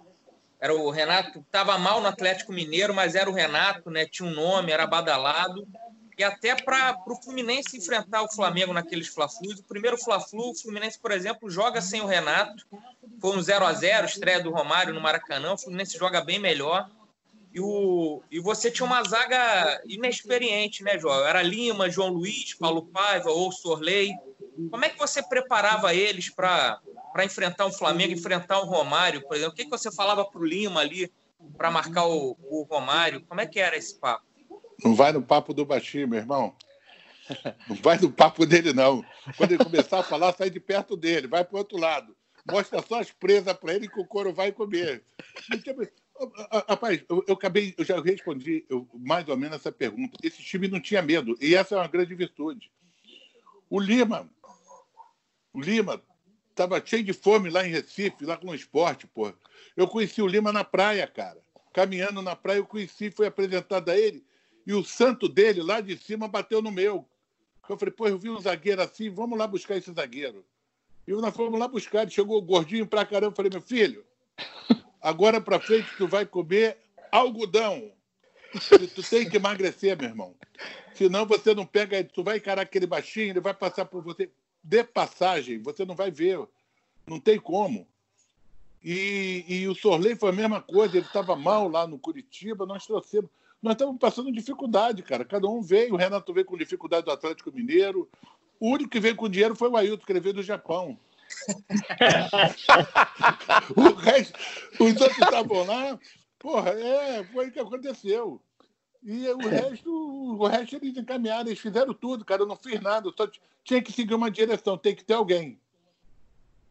era 0.59 0.73
o 0.73 0.89
Renato, 0.89 1.39
estava 1.39 1.77
mal 1.77 1.99
no 1.99 2.07
Atlético 2.07 2.53
Mineiro, 2.53 2.93
mas 2.93 3.15
era 3.15 3.29
o 3.29 3.33
Renato, 3.33 3.91
né? 3.91 4.05
Tinha 4.05 4.29
um 4.29 4.33
nome, 4.33 4.71
era 4.71 4.87
badalado. 4.87 5.67
E 6.17 6.23
até 6.23 6.55
para 6.55 6.97
o 7.07 7.15
Fluminense 7.15 7.77
enfrentar 7.77 8.21
o 8.21 8.31
Flamengo 8.31 8.73
naqueles 8.73 9.07
Fla-Flus. 9.07 9.59
O 9.59 9.63
primeiro 9.63 9.97
Fla-Flu, 9.97 10.51
o 10.51 10.55
Fluminense, 10.55 10.99
por 10.99 11.11
exemplo, 11.11 11.49
joga 11.49 11.81
sem 11.81 12.01
o 12.01 12.05
Renato. 12.05 12.65
Foi 13.19 13.35
um 13.35 13.41
0 13.41 13.65
a 13.65 13.73
0 13.73 14.05
estreia 14.05 14.41
do 14.41 14.51
Romário 14.51 14.93
no 14.93 15.01
Maracanã. 15.01 15.53
O 15.53 15.57
Fluminense 15.57 15.97
joga 15.97 16.21
bem 16.21 16.39
melhor. 16.39 16.89
E, 17.53 17.59
o, 17.59 18.23
e 18.31 18.39
você 18.39 18.71
tinha 18.71 18.85
uma 18.85 19.03
zaga 19.03 19.81
inexperiente, 19.85 20.83
né, 20.83 20.97
João? 20.97 21.23
Era 21.25 21.43
Lima, 21.43 21.89
João 21.89 22.09
Luiz, 22.09 22.55
Paulo 22.55 22.83
Paiva 22.87 23.29
ou 23.29 23.51
Sorley. 23.51 24.11
Como 24.71 24.83
é 24.83 24.89
que 24.89 24.97
você 24.97 25.21
preparava 25.21 25.93
eles 25.93 26.29
para 26.29 26.81
enfrentar 27.23 27.67
um 27.67 27.71
Flamengo, 27.71 28.13
enfrentar 28.13 28.59
um 28.61 28.65
Romário, 28.65 29.21
por 29.21 29.35
exemplo? 29.35 29.53
O 29.53 29.55
que, 29.55 29.65
que 29.65 29.69
você 29.69 29.91
falava 29.91 30.25
para 30.25 30.41
o 30.41 30.45
Lima 30.45 30.79
ali 30.79 31.11
para 31.55 31.69
marcar 31.69 32.07
o, 32.07 32.35
o, 32.49 32.63
Romário? 32.63 33.21
Como 33.21 33.39
é 33.39 33.45
que 33.45 33.59
era 33.59 33.77
esse 33.77 33.95
papo? 33.99 34.25
Não 34.83 34.95
vai 34.95 35.11
no 35.11 35.21
papo 35.21 35.53
do 35.53 35.65
baixinho, 35.65 36.07
meu 36.07 36.19
irmão. 36.19 36.55
Não 37.67 37.75
vai 37.77 37.97
no 37.97 38.11
papo 38.11 38.45
dele, 38.45 38.73
não. 38.73 39.03
Quando 39.37 39.51
ele 39.51 39.63
começar 39.63 39.99
a 39.99 40.03
falar, 40.03 40.33
sai 40.33 40.49
de 40.49 40.59
perto 40.59 40.95
dele, 40.95 41.27
vai 41.27 41.43
para 41.43 41.55
o 41.55 41.59
outro 41.59 41.77
lado. 41.77 42.15
Mostra 42.49 42.81
só 42.81 42.99
as 42.99 43.11
presas 43.11 43.53
para 43.53 43.73
ele 43.73 43.87
que 43.87 43.99
o 43.99 44.05
couro 44.05 44.33
vai 44.33 44.51
comer. 44.51 45.03
Rapaz, 46.67 47.03
eu, 47.09 47.23
eu, 47.27 47.33
acabei, 47.33 47.73
eu 47.77 47.85
já 47.85 47.99
respondi 48.01 48.65
eu, 48.69 48.87
mais 48.93 49.27
ou 49.27 49.37
menos 49.37 49.55
essa 49.55 49.71
pergunta. 49.71 50.17
Esse 50.21 50.43
time 50.43 50.67
não 50.67 50.79
tinha 50.79 51.01
medo, 51.01 51.37
e 51.41 51.55
essa 51.55 51.75
é 51.75 51.77
uma 51.77 51.87
grande 51.87 52.13
virtude. 52.13 52.69
O 53.69 53.79
Lima, 53.79 54.29
o 55.53 55.61
Lima 55.61 56.03
Tava 56.55 56.81
cheio 56.85 57.03
de 57.03 57.13
fome 57.13 57.49
lá 57.49 57.65
em 57.65 57.71
Recife, 57.71 58.25
lá 58.25 58.37
com 58.37 58.49
o 58.49 58.55
esporte, 58.55 59.07
pô. 59.07 59.33
Eu 59.75 59.87
conheci 59.87 60.21
o 60.21 60.27
Lima 60.27 60.51
na 60.51 60.63
praia, 60.63 61.07
cara. 61.07 61.41
Caminhando 61.73 62.21
na 62.21 62.35
praia, 62.35 62.59
eu 62.59 62.65
conheci, 62.65 63.09
foi 63.09 63.25
apresentado 63.25 63.89
a 63.89 63.97
ele. 63.97 64.23
E 64.65 64.73
o 64.73 64.83
santo 64.83 65.27
dele, 65.27 65.61
lá 65.61 65.81
de 65.81 65.97
cima, 65.97 66.27
bateu 66.27 66.61
no 66.61 66.71
meu. 66.71 67.05
Eu 67.69 67.77
falei, 67.77 67.93
pô, 67.93 68.07
eu 68.07 68.17
vi 68.17 68.29
um 68.29 68.39
zagueiro 68.39 68.81
assim, 68.81 69.09
vamos 69.09 69.37
lá 69.37 69.47
buscar 69.47 69.75
esse 69.75 69.91
zagueiro. 69.91 70.45
E 71.07 71.11
nós 71.11 71.35
fomos 71.35 71.59
lá 71.59 71.67
buscar, 71.67 72.03
ele 72.03 72.11
chegou 72.11 72.41
gordinho 72.41 72.87
pra 72.87 73.05
caramba. 73.05 73.31
Eu 73.31 73.35
falei, 73.35 73.51
meu 73.51 73.61
filho, 73.61 74.05
agora 75.01 75.41
pra 75.41 75.59
frente 75.59 75.89
tu 75.97 76.07
vai 76.07 76.25
comer 76.25 76.77
algodão. 77.11 77.91
Tu 78.95 79.09
tem 79.09 79.29
que 79.29 79.37
emagrecer, 79.37 79.97
meu 79.97 80.09
irmão. 80.09 80.35
Senão 80.93 81.25
você 81.25 81.55
não 81.55 81.65
pega, 81.65 82.03
tu 82.03 82.23
vai 82.23 82.37
encarar 82.37 82.61
aquele 82.61 82.85
baixinho, 82.85 83.31
ele 83.31 83.39
vai 83.39 83.53
passar 83.53 83.85
por 83.85 84.03
você 84.03 84.29
de 84.63 84.83
passagem, 84.83 85.61
você 85.61 85.83
não 85.83 85.95
vai 85.95 86.11
ver, 86.11 86.39
não 87.05 87.19
tem 87.19 87.39
como. 87.39 87.87
E, 88.83 89.43
e 89.47 89.67
o 89.67 89.75
Sorley 89.75 90.15
foi 90.15 90.29
a 90.29 90.33
mesma 90.33 90.61
coisa, 90.61 90.97
ele 90.97 91.05
estava 91.05 91.35
mal 91.35 91.67
lá 91.67 91.87
no 91.87 91.97
Curitiba, 91.97 92.65
nós 92.65 92.85
trouxemos. 92.85 93.29
Nós 93.63 93.73
estamos 93.75 93.97
passando 93.97 94.29
dificuldade, 94.29 95.01
cara. 95.01 95.23
Cada 95.23 95.47
um 95.47 95.61
veio, 95.61 95.93
o 95.93 95.97
Renato 95.97 96.33
veio 96.33 96.45
com 96.45 96.57
dificuldade 96.57 97.05
do 97.05 97.11
Atlético 97.11 97.49
Mineiro. 97.49 98.09
O 98.59 98.71
único 98.71 98.89
que 98.89 98.99
veio 98.99 99.15
com 99.15 99.29
dinheiro 99.29 99.55
foi 99.55 99.69
o 99.69 99.77
Ailton, 99.77 100.05
que 100.05 100.19
veio 100.19 100.35
do 100.35 100.43
Japão. 100.43 100.99
o 103.77 103.93
resto, 103.93 104.37
os 104.79 104.99
outros 104.99 105.17
estavam 105.17 105.65
lá. 105.65 105.97
Porra, 106.37 106.71
é, 106.71 107.23
foi 107.23 107.47
o 107.47 107.51
que 107.53 107.59
aconteceu. 107.59 108.41
E 109.01 109.29
o 109.29 109.47
resto, 109.47 109.89
o 109.89 110.45
resto 110.45 110.75
eles 110.75 110.97
encaminharam, 110.97 111.47
eles 111.47 111.59
fizeram 111.59 111.93
tudo, 111.93 112.25
cara. 112.25 112.41
Eu 112.41 112.47
não 112.47 112.57
fiz 112.57 112.81
nada, 112.81 113.09
só 113.15 113.29
tinha 113.63 113.81
que 113.81 113.93
seguir 113.93 114.13
uma 114.13 114.29
direção, 114.29 114.77
tem 114.77 114.93
que 114.93 115.05
ter 115.05 115.13
alguém. 115.13 115.57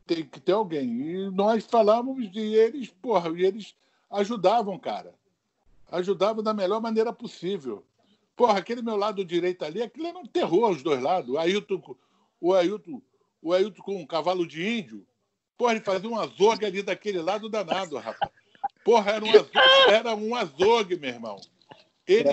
Tem 0.07 0.27
que 0.27 0.39
ter 0.39 0.53
alguém. 0.53 1.01
E 1.01 1.31
nós 1.31 1.65
falávamos 1.65 2.29
e 2.35 2.55
eles, 2.55 2.91
porra, 3.01 3.31
e 3.31 3.47
eles 3.47 3.75
ajudavam, 4.11 4.79
cara. 4.79 5.15
Ajudavam 5.93 6.43
da 6.43 6.55
melhor 6.55 6.81
maneira 6.81 7.13
possível. 7.13 7.85
Porra, 8.35 8.59
aquele 8.59 8.81
meu 8.81 8.97
lado 8.97 9.23
direito 9.23 9.63
ali, 9.63 9.83
aquilo 9.83 10.07
era 10.07 10.19
um 10.19 10.25
terror 10.25 10.65
aos 10.65 10.83
dois 10.83 11.03
lados. 11.03 11.29
O 11.29 11.39
Ailton, 11.39 11.83
o 12.41 12.55
Ailton, 12.55 13.03
o 13.43 13.53
Ailton 13.53 13.83
com 13.83 13.97
um 13.97 14.07
cavalo 14.07 14.47
de 14.47 14.67
índio. 14.67 15.07
Porra, 15.59 15.73
ele 15.73 15.85
fazia 15.85 16.09
um 16.09 16.19
azogue 16.19 16.65
ali 16.65 16.83
daquele 16.83 17.21
lado 17.21 17.51
danado, 17.51 17.99
rapaz. 17.99 18.33
Porra, 18.83 19.13
era 19.13 19.25
um 19.25 19.29
azogue, 19.29 19.51
era 19.91 20.15
um 20.15 20.35
azogue 20.35 20.97
meu 20.97 21.11
irmão. 21.11 21.37
Eles, 22.07 22.33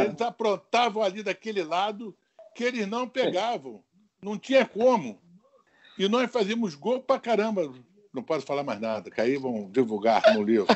eles 0.00 0.20
aprontavam 0.20 1.02
ali 1.02 1.22
daquele 1.22 1.64
lado 1.64 2.14
que 2.54 2.62
eles 2.62 2.86
não 2.86 3.08
pegavam. 3.08 3.82
Não 4.20 4.38
tinha 4.38 4.66
como. 4.66 5.18
E 5.98 6.06
nós 6.08 6.30
fazíamos 6.30 6.74
gol 6.74 7.00
pra 7.00 7.18
caramba. 7.18 7.72
Não 8.12 8.22
posso 8.22 8.44
falar 8.44 8.62
mais 8.62 8.80
nada, 8.80 9.10
que 9.10 9.20
aí 9.20 9.38
vão 9.38 9.70
divulgar 9.70 10.22
no 10.34 10.42
livro. 10.42 10.66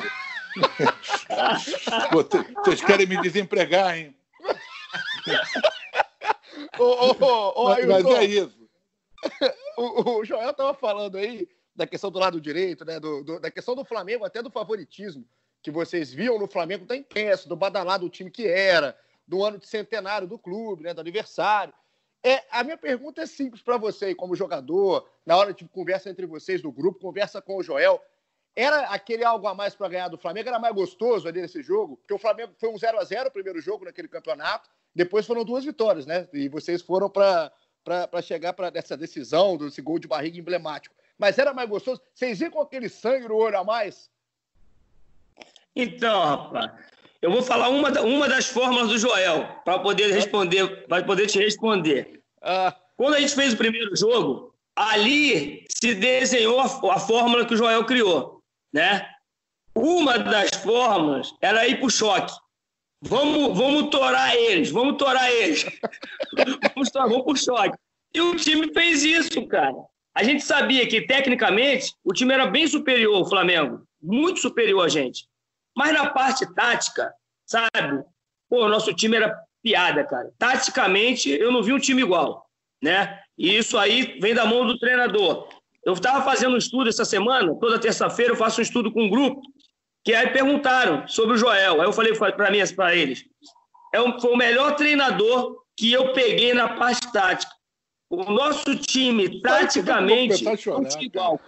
Vocês 2.63 2.81
querem 2.81 3.07
me 3.07 3.21
desempregar, 3.21 3.97
hein? 3.97 4.15
ô, 6.77 6.83
ô, 6.83 7.63
ô, 7.63 7.69
mas, 7.69 7.85
mas 7.85 8.05
é 8.05 8.25
isso. 8.25 8.63
O, 9.77 10.19
o 10.19 10.25
Joel 10.25 10.51
estava 10.51 10.73
falando 10.73 11.17
aí 11.17 11.47
da 11.75 11.87
questão 11.87 12.11
do 12.11 12.19
lado 12.19 12.39
direito, 12.39 12.85
né? 12.85 12.99
Do, 12.99 13.23
do, 13.23 13.39
da 13.39 13.49
questão 13.49 13.75
do 13.75 13.83
Flamengo, 13.83 14.23
até 14.25 14.41
do 14.41 14.51
favoritismo 14.51 15.25
que 15.63 15.71
vocês 15.71 16.13
viam 16.13 16.37
no 16.37 16.45
Flamengo 16.45 16.85
tá 16.85 16.95
intenso, 16.95 17.47
do 17.47 17.55
badalado 17.55 18.05
do 18.05 18.09
time 18.09 18.29
que 18.29 18.45
era, 18.45 18.97
do 19.25 19.43
ano 19.43 19.57
de 19.57 19.65
centenário 19.65 20.27
do 20.27 20.37
clube, 20.37 20.83
né, 20.83 20.93
do 20.93 20.99
aniversário. 20.99 21.73
É, 22.21 22.43
a 22.51 22.63
minha 22.63 22.77
pergunta 22.77 23.21
é 23.21 23.25
simples 23.25 23.61
para 23.61 23.77
você, 23.77 24.13
como 24.13 24.35
jogador, 24.35 25.09
na 25.25 25.37
hora 25.37 25.53
de 25.53 25.65
conversa 25.65 26.09
entre 26.09 26.25
vocês 26.25 26.61
do 26.61 26.71
grupo, 26.71 26.99
conversa 26.99 27.41
com 27.41 27.55
o 27.55 27.63
Joel. 27.63 28.01
Era 28.55 28.81
aquele 28.87 29.23
algo 29.23 29.47
a 29.47 29.55
mais 29.55 29.73
para 29.73 29.89
ganhar 29.89 30.07
do 30.07 30.17
Flamengo? 30.17 30.49
Era 30.49 30.59
mais 30.59 30.75
gostoso 30.75 31.27
ali 31.27 31.41
nesse 31.41 31.63
jogo? 31.63 31.97
Porque 31.97 32.13
o 32.13 32.19
Flamengo 32.19 32.53
foi 32.59 32.69
um 32.69 32.77
0 32.77 32.99
a 32.99 33.03
0 33.03 33.29
o 33.29 33.31
primeiro 33.31 33.59
jogo 33.59 33.85
naquele 33.85 34.07
campeonato. 34.07 34.69
depois 34.93 35.25
foram 35.25 35.43
duas 35.43 35.65
vitórias, 35.65 36.05
né? 36.05 36.27
E 36.33 36.47
vocês 36.47 36.81
foram 36.81 37.09
para 37.09 37.51
chegar 38.21 38.53
para 38.53 38.71
essa 38.75 38.95
decisão, 38.95 39.57
desse 39.57 39.81
gol 39.81 39.97
de 39.97 40.07
barriga 40.07 40.37
emblemático. 40.37 40.95
Mas 41.17 41.37
era 41.39 41.53
mais 41.53 41.67
gostoso? 41.67 42.01
Vocês 42.13 42.41
iam 42.41 42.51
com 42.51 42.61
aquele 42.61 42.89
sangue 42.89 43.27
no 43.27 43.35
olho 43.35 43.57
a 43.57 43.63
mais? 43.63 44.11
Então, 45.75 46.21
rapaz, 46.21 46.71
eu 47.21 47.31
vou 47.31 47.41
falar 47.41 47.69
uma, 47.69 47.89
uma 48.01 48.27
das 48.27 48.45
fórmulas 48.45 48.89
do 48.89 48.97
Joel 48.99 49.47
para 49.65 49.79
poder 49.79 50.11
responder, 50.11 50.85
para 50.87 51.03
poder 51.03 51.25
te 51.25 51.39
responder. 51.39 52.21
Ah. 52.41 52.75
Quando 52.95 53.15
a 53.15 53.19
gente 53.19 53.33
fez 53.33 53.53
o 53.53 53.57
primeiro 53.57 53.95
jogo, 53.95 54.53
ali 54.75 55.65
se 55.69 55.95
desenhou 55.95 56.59
a, 56.59 56.65
a 56.65 56.99
fórmula 56.99 57.45
que 57.45 57.53
o 57.53 57.57
Joel 57.57 57.85
criou, 57.85 58.42
né? 58.73 59.07
Uma 59.75 60.17
das 60.19 60.49
fórmulas 60.61 61.33
era 61.41 61.67
ir 61.67 61.77
para 61.77 61.85
o 61.85 61.91
choque. 61.91 62.33
Vamos, 63.01 63.57
vamos 63.57 63.89
torar 63.89 64.35
eles, 64.35 64.71
vamos 64.71 64.97
torar 64.97 65.29
eles. 65.31 65.65
vamos, 66.75 66.89
torar, 66.89 67.09
vamos 67.09 67.23
pro 67.23 67.37
choque. 67.37 67.77
E 68.13 68.21
o 68.21 68.35
time 68.35 68.71
fez 68.73 69.03
isso, 69.03 69.45
cara. 69.47 69.75
A 70.15 70.23
gente 70.23 70.43
sabia 70.43 70.87
que, 70.87 71.01
tecnicamente, 71.01 71.93
o 72.03 72.13
time 72.13 72.33
era 72.33 72.45
bem 72.45 72.67
superior 72.67 73.15
ao 73.15 73.29
Flamengo. 73.29 73.85
Muito 74.01 74.39
superior 74.39 74.85
a 74.85 74.89
gente. 74.89 75.27
Mas 75.75 75.91
na 75.91 76.11
parte 76.11 76.45
tática, 76.53 77.11
sabe? 77.45 78.03
Pô, 78.47 78.65
o 78.65 78.69
nosso 78.69 78.93
time 78.93 79.17
era 79.17 79.35
piada, 79.63 80.03
cara. 80.03 80.31
Taticamente, 80.37 81.29
eu 81.31 81.51
não 81.51 81.63
vi 81.63 81.73
um 81.73 81.79
time 81.79 82.03
igual, 82.03 82.47
né? 82.81 83.19
E 83.37 83.57
isso 83.57 83.77
aí 83.77 84.19
vem 84.19 84.35
da 84.35 84.45
mão 84.45 84.67
do 84.67 84.77
treinador. 84.77 85.49
Eu 85.85 85.93
estava 85.93 86.23
fazendo 86.23 86.53
um 86.53 86.57
estudo 86.57 86.89
essa 86.89 87.05
semana, 87.05 87.53
toda 87.59 87.79
terça-feira 87.79 88.31
eu 88.31 88.37
faço 88.37 88.59
um 88.59 88.63
estudo 88.63 88.91
com 88.91 89.03
um 89.03 89.09
grupo, 89.09 89.41
que 90.03 90.13
aí 90.13 90.29
perguntaram 90.29 91.07
sobre 91.07 91.35
o 91.35 91.37
Joel. 91.37 91.81
Aí 91.81 91.87
eu 91.87 91.93
falei 91.93 92.13
para 92.13 92.51
mim, 92.51 92.59
para 92.75 92.95
eles, 92.95 93.25
é 93.93 94.01
um, 94.01 94.19
foi 94.19 94.31
o 94.31 94.37
melhor 94.37 94.75
treinador 94.75 95.63
que 95.77 95.91
eu 95.91 96.13
peguei 96.13 96.53
na 96.53 96.69
parte 96.69 97.11
tática. 97.11 97.51
O 98.09 98.31
nosso 98.31 98.75
time, 98.75 99.41
taticamente, 99.41 100.45
igual. 101.01 101.39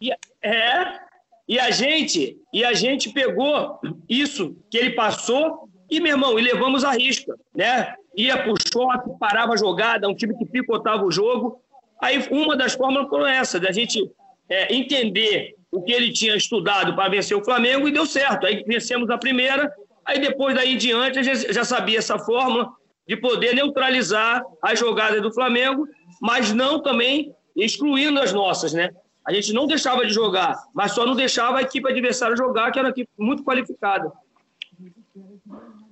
E, 0.00 0.12
é, 0.42 1.00
e 1.48 1.58
a 1.58 1.70
gente, 1.70 2.40
e 2.52 2.64
a 2.64 2.72
gente 2.72 3.10
pegou 3.10 3.80
isso 4.08 4.56
que 4.70 4.78
ele 4.78 4.90
passou 4.90 5.68
e, 5.90 6.00
meu 6.00 6.12
irmão, 6.12 6.38
e 6.38 6.42
levamos 6.42 6.84
a 6.84 6.92
risca, 6.92 7.34
né? 7.54 7.94
Ia 8.16 8.42
pro 8.42 8.54
choque, 8.72 9.10
parava 9.18 9.54
a 9.54 9.56
jogada, 9.56 10.08
um 10.08 10.14
time 10.14 10.36
que 10.36 10.44
picotava 10.44 11.04
o 11.04 11.10
jogo. 11.10 11.60
Aí 12.00 12.26
uma 12.30 12.56
das 12.56 12.74
fórmulas 12.74 13.08
foi 13.08 13.30
essa, 13.30 13.58
da 13.58 13.72
gente 13.72 14.10
é, 14.48 14.74
entender 14.74 15.56
o 15.70 15.82
que 15.82 15.92
ele 15.92 16.12
tinha 16.12 16.34
estudado 16.34 16.94
para 16.94 17.10
vencer 17.10 17.36
o 17.36 17.44
Flamengo 17.44 17.88
e 17.88 17.92
deu 17.92 18.06
certo. 18.06 18.46
Aí 18.46 18.64
vencemos 18.66 19.10
a 19.10 19.18
primeira, 19.18 19.72
aí 20.04 20.18
depois 20.18 20.54
daí 20.54 20.74
em 20.74 20.76
diante 20.76 21.18
a 21.18 21.22
gente 21.22 21.52
já 21.52 21.64
sabia 21.64 21.98
essa 21.98 22.18
fórmula 22.18 22.70
de 23.06 23.16
poder 23.16 23.54
neutralizar 23.54 24.42
as 24.62 24.78
jogadas 24.78 25.22
do 25.22 25.32
Flamengo, 25.32 25.86
mas 26.20 26.52
não 26.52 26.80
também 26.80 27.34
excluindo 27.56 28.20
as 28.20 28.32
nossas, 28.32 28.72
né? 28.72 28.90
A 29.26 29.32
gente 29.32 29.52
não 29.52 29.66
deixava 29.66 30.06
de 30.06 30.12
jogar, 30.12 30.56
mas 30.74 30.92
só 30.92 31.04
não 31.04 31.14
deixava 31.14 31.58
a 31.58 31.62
equipe 31.62 31.88
adversária 31.88 32.36
jogar, 32.36 32.70
que 32.70 32.78
era 32.78 32.88
uma 32.88 32.92
equipe 32.92 33.10
muito 33.18 33.42
qualificada. 33.42 34.10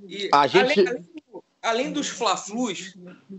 E, 0.09 0.29
a 0.33 0.47
gente... 0.47 0.81
além, 0.81 1.05
além 1.66 1.92
dos 1.92 2.09
Fla-Flus, 2.09 2.96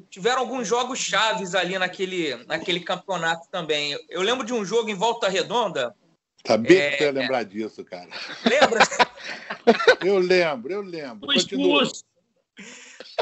tiveram 0.10 0.42
alguns 0.42 0.68
jogos 0.68 1.00
chaves 1.00 1.56
ali 1.56 1.80
naquele, 1.80 2.36
naquele 2.46 2.82
campeonato 2.82 3.48
também. 3.50 3.98
Eu 4.10 4.22
lembro 4.22 4.46
de 4.46 4.54
um 4.54 4.66
jogo 4.66 4.90
em 4.90 4.96
Volta 4.96 5.30
Redonda. 5.30 5.96
Sabia 6.46 6.84
é... 6.84 6.92
que 6.92 7.04
ia 7.04 7.12
lembrar 7.12 7.44
disso, 7.44 7.84
cara. 7.86 8.10
Lembra? 8.46 8.82
eu 10.06 10.20
lembro, 10.20 10.74
eu 10.74 10.82
lembro. 10.82 11.28
Continua. 11.28 11.90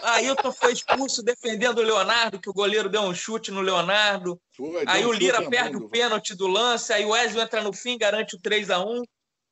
Ailton 0.02 0.52
foi 0.52 0.74
expulso 0.74 1.24
defendendo 1.24 1.78
o 1.78 1.84
Leonardo, 1.84 2.39
que 2.39 2.50
o 2.50 2.54
goleiro 2.54 2.89
deu 2.89 3.02
um 3.02 3.13
chute 3.13 3.52
no 3.52 3.62
Leonardo. 3.62 4.39
Foi, 4.56 4.84
aí 4.88 5.06
o 5.06 5.13
Lira 5.13 5.48
perde 5.50 5.78
o 5.78 5.88
pênalti 5.88 6.36
do 6.36 6.48
lance, 6.48 6.91
aí 6.91 7.06
o 7.06 7.10
Wesley 7.10 7.44
entra 7.44 7.62
no 7.62 7.72
fim, 7.72 7.98
garante 7.98 8.36
o 8.36 8.39
3 8.39 8.72
a 8.72 8.84
1 8.84 9.04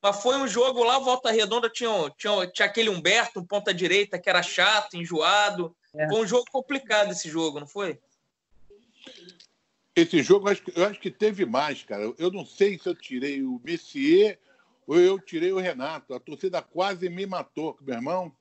Mas 0.04 0.22
foi 0.22 0.36
um 0.38 0.48
jogo 0.48 0.84
lá, 0.84 1.00
Volta 1.00 1.32
Redonda, 1.32 1.70
tinha, 1.70 1.90
tinha, 2.18 2.46
tinha 2.48 2.66
aquele 2.66 2.90
Humberto, 2.90 3.40
um 3.40 3.46
ponta 3.46 3.74
direita, 3.74 4.20
que 4.20 4.30
era 4.30 4.44
chato, 4.44 4.98
enjoado. 4.98 5.74
É. 5.96 6.10
Foi 6.10 6.22
um 6.22 6.28
jogo 6.28 6.46
complicado 6.52 7.12
esse 7.12 7.30
jogo, 7.30 7.62
não 7.62 7.68
foi? 7.68 7.98
Esse 9.96 10.22
jogo, 10.22 10.48
eu 10.48 10.52
acho, 10.52 10.64
eu 10.76 10.86
acho 10.86 11.00
que 11.00 11.10
teve 11.10 11.46
mais, 11.46 11.84
cara. 11.84 12.14
Eu 12.18 12.32
não 12.32 12.46
sei 12.46 12.78
se 12.78 12.90
eu 12.90 12.94
tirei 12.96 13.42
o 13.44 13.62
Messier 13.64 14.38
ou 14.86 15.00
eu 15.00 15.18
tirei 15.18 15.54
o 15.54 15.60
Renato. 15.60 16.14
A 16.14 16.20
torcida 16.20 16.62
quase 16.62 17.08
me 17.08 17.26
matou, 17.26 17.78
meu 17.82 17.96
irmão 17.96 18.36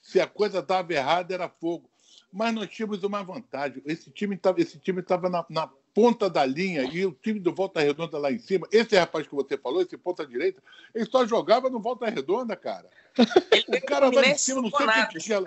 se 0.00 0.20
a 0.20 0.26
coisa 0.26 0.60
estava 0.60 0.92
errada, 0.92 1.34
era 1.34 1.48
fogo. 1.48 1.88
Mas 2.32 2.54
nós 2.54 2.68
tínhamos 2.68 3.02
uma 3.02 3.22
vantagem. 3.22 3.82
Esse 3.84 4.10
time 4.10 4.36
estava 4.36 4.60
esse 4.60 4.78
time 4.78 5.02
tava 5.02 5.28
na, 5.28 5.44
na, 5.48 5.70
ponta 5.94 6.30
da 6.30 6.44
linha 6.44 6.82
e 6.82 7.04
o 7.04 7.12
time 7.12 7.40
do 7.40 7.52
Volta 7.52 7.80
Redonda 7.80 8.18
lá 8.18 8.30
em 8.30 8.38
cima. 8.38 8.66
Esse 8.70 8.96
rapaz 8.96 9.26
que 9.26 9.34
você 9.34 9.56
falou, 9.56 9.82
esse 9.82 9.96
ponta 9.96 10.26
direita, 10.26 10.62
ele 10.94 11.04
só 11.06 11.26
jogava 11.26 11.68
no 11.68 11.80
Volta 11.80 12.08
Redonda, 12.08 12.56
cara. 12.56 12.88
o 13.18 13.86
cara 13.86 14.10
lá 14.10 14.26
em 14.26 14.38
cima, 14.38 14.62
não 14.62 14.70
sei 14.70 14.86
o 14.86 15.08
que 15.08 15.18
tinha. 15.18 15.40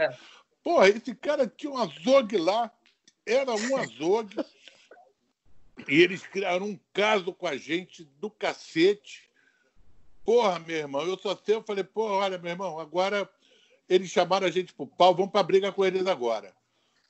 Porra, 0.63 0.89
esse 0.89 1.13
cara 1.15 1.47
tinha 1.47 1.71
um 1.71 1.77
azogue 1.77 2.37
lá, 2.37 2.71
era 3.25 3.51
um 3.51 3.77
azogue. 3.77 4.35
e 5.87 6.01
eles 6.01 6.25
criaram 6.25 6.67
um 6.67 6.79
caso 6.93 7.33
com 7.33 7.47
a 7.47 7.57
gente 7.57 8.03
do 8.19 8.29
cacete. 8.29 9.29
Porra, 10.25 10.59
meu 10.59 10.77
irmão, 10.77 11.01
eu 11.03 11.17
só 11.17 11.35
sei, 11.35 11.55
eu 11.55 11.63
falei, 11.63 11.83
porra, 11.83 12.13
olha, 12.13 12.37
meu 12.37 12.51
irmão, 12.51 12.79
agora 12.79 13.29
eles 13.89 14.09
chamaram 14.09 14.47
a 14.47 14.51
gente 14.51 14.73
pro 14.73 14.87
pau, 14.87 15.13
vamos 15.13 15.31
para 15.31 15.43
briga 15.43 15.71
com 15.71 15.85
eles 15.85 16.07
agora. 16.07 16.53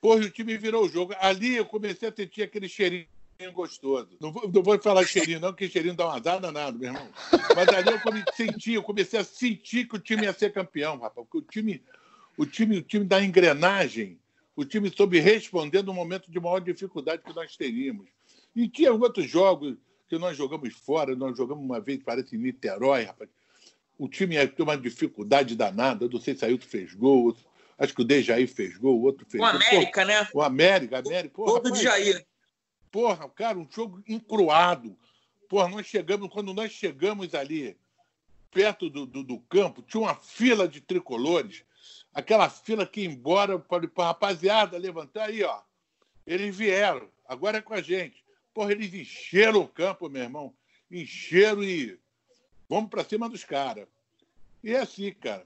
Porra, 0.00 0.20
o 0.20 0.30
time 0.30 0.58
virou 0.58 0.84
o 0.84 0.88
jogo. 0.88 1.14
Ali 1.18 1.56
eu 1.56 1.64
comecei 1.64 2.08
a 2.08 2.12
sentir 2.12 2.42
aquele 2.42 2.68
cheirinho 2.68 3.06
gostoso. 3.52 4.16
Não 4.20 4.32
vou, 4.32 4.50
não 4.50 4.62
vou 4.62 4.80
falar 4.80 5.04
cheirinho, 5.04 5.40
não, 5.40 5.52
porque 5.52 5.68
cheirinho 5.68 5.94
dá 5.94 6.06
uma 6.06 6.16
azar 6.16 6.40
danado, 6.40 6.78
meu 6.78 6.88
irmão. 6.88 7.08
Mas 7.54 7.68
ali 7.68 7.90
eu 7.90 8.00
comecei, 8.00 8.32
senti, 8.34 8.72
eu 8.72 8.82
comecei 8.82 9.20
a 9.20 9.24
sentir 9.24 9.86
que 9.86 9.96
o 9.96 9.98
time 9.98 10.24
ia 10.24 10.32
ser 10.32 10.52
campeão, 10.52 10.98
rapaz. 10.98 11.26
Porque 11.26 11.38
o 11.38 11.42
time, 11.42 11.82
o 12.36 12.46
time, 12.46 12.78
o 12.78 12.82
time 12.82 13.04
da 13.04 13.22
engrenagem, 13.22 14.18
o 14.56 14.64
time 14.64 14.90
soube 14.94 15.18
responder 15.18 15.82
no 15.82 15.92
momento 15.92 16.30
de 16.30 16.40
maior 16.40 16.60
dificuldade 16.60 17.22
que 17.22 17.34
nós 17.34 17.56
teríamos. 17.56 18.08
E 18.54 18.68
tinha 18.68 18.92
outros 18.92 19.28
jogos 19.28 19.76
que 20.08 20.18
nós 20.18 20.36
jogamos 20.36 20.72
fora, 20.74 21.16
nós 21.16 21.36
jogamos 21.36 21.64
uma 21.64 21.80
vez, 21.80 22.02
parece, 22.02 22.36
em 22.36 22.38
Niterói, 22.38 23.04
rapaz 23.04 23.28
o 23.98 24.08
time 24.08 24.34
ia 24.34 24.46
ter 24.46 24.62
uma 24.62 24.76
dificuldade 24.76 25.56
danada. 25.56 26.04
Eu 26.04 26.10
não 26.10 26.20
sei 26.20 26.34
se 26.34 26.44
Ailton 26.44 26.66
fez 26.66 26.94
gol, 26.94 27.36
acho 27.78 27.94
que 27.94 28.02
o 28.02 28.04
Dejaí 28.04 28.46
fez 28.46 28.76
gol, 28.76 28.98
o 28.98 29.02
outro 29.02 29.26
fez 29.28 29.42
o 29.42 29.46
gol. 29.46 29.56
América, 29.56 30.00
Pô, 30.00 30.06
né? 30.06 30.28
O 30.34 30.42
América, 30.42 30.98
América. 30.98 31.34
Porra, 31.34 31.62
Todo 31.62 31.72
de 31.72 31.82
Jair. 31.82 32.24
Porra, 32.94 33.28
cara, 33.28 33.58
um 33.58 33.66
jogo 33.68 34.04
encruado. 34.06 34.96
Porra, 35.48 35.68
nós 35.68 35.84
chegamos, 35.84 36.28
quando 36.32 36.54
nós 36.54 36.70
chegamos 36.70 37.34
ali, 37.34 37.76
perto 38.52 38.88
do, 38.88 39.04
do, 39.04 39.24
do 39.24 39.40
campo, 39.40 39.82
tinha 39.82 40.00
uma 40.00 40.14
fila 40.14 40.68
de 40.68 40.80
tricolores, 40.80 41.64
aquela 42.14 42.48
fila 42.48 42.86
que, 42.86 43.04
embora 43.04 43.58
para 43.58 43.90
a 43.96 44.04
rapaziada 44.04 44.78
levantar 44.78 45.24
aí, 45.24 45.42
ó, 45.42 45.60
eles 46.24 46.56
vieram, 46.56 47.08
agora 47.26 47.58
é 47.58 47.60
com 47.60 47.74
a 47.74 47.82
gente. 47.82 48.24
Porra, 48.54 48.70
eles 48.70 48.94
encheram 48.94 49.62
o 49.62 49.68
campo, 49.68 50.08
meu 50.08 50.22
irmão. 50.22 50.54
Encheram 50.88 51.64
e 51.64 51.98
Vamos 52.68 52.90
para 52.90 53.02
cima 53.02 53.28
dos 53.28 53.42
caras. 53.42 53.88
E 54.62 54.72
é 54.72 54.78
assim, 54.78 55.10
cara. 55.10 55.44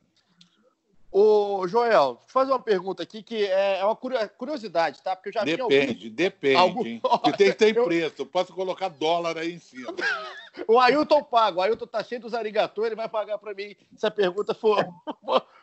Ô, 1.11 1.67
Joel, 1.67 2.15
deixa 2.15 2.27
eu 2.27 2.29
fazer 2.29 2.53
uma 2.53 2.61
pergunta 2.61 3.03
aqui 3.03 3.23
que 3.23 3.47
é 3.47 3.83
uma 3.83 3.97
curiosidade, 3.97 5.03
tá? 5.03 5.17
Porque 5.17 5.31
eu 5.31 5.33
já 5.33 5.45
Depende, 5.45 6.05
algum... 6.05 6.15
depende. 6.15 6.57
Algum... 6.57 7.01
Porque 7.01 7.33
tem, 7.33 7.53
tem 7.53 7.75
preço. 7.75 8.23
Eu 8.23 8.27
posso 8.27 8.53
colocar 8.53 8.89
dólar 8.89 9.39
aí 9.39 9.55
em 9.55 9.59
cima. 9.59 9.95
o 10.69 10.79
Ailton 10.79 11.23
paga. 11.25 11.59
O 11.59 11.63
Ailton 11.63 11.87
tá 11.87 12.05
cheio 12.05 12.21
dos 12.21 12.35
arigatô, 12.35 12.85
ele 12.85 12.95
vai 12.95 13.09
pagar 13.09 13.39
para 13.39 13.55
mim 13.55 13.75
se 13.97 14.07
a 14.07 14.11
pergunta 14.11 14.53
for, 14.53 14.87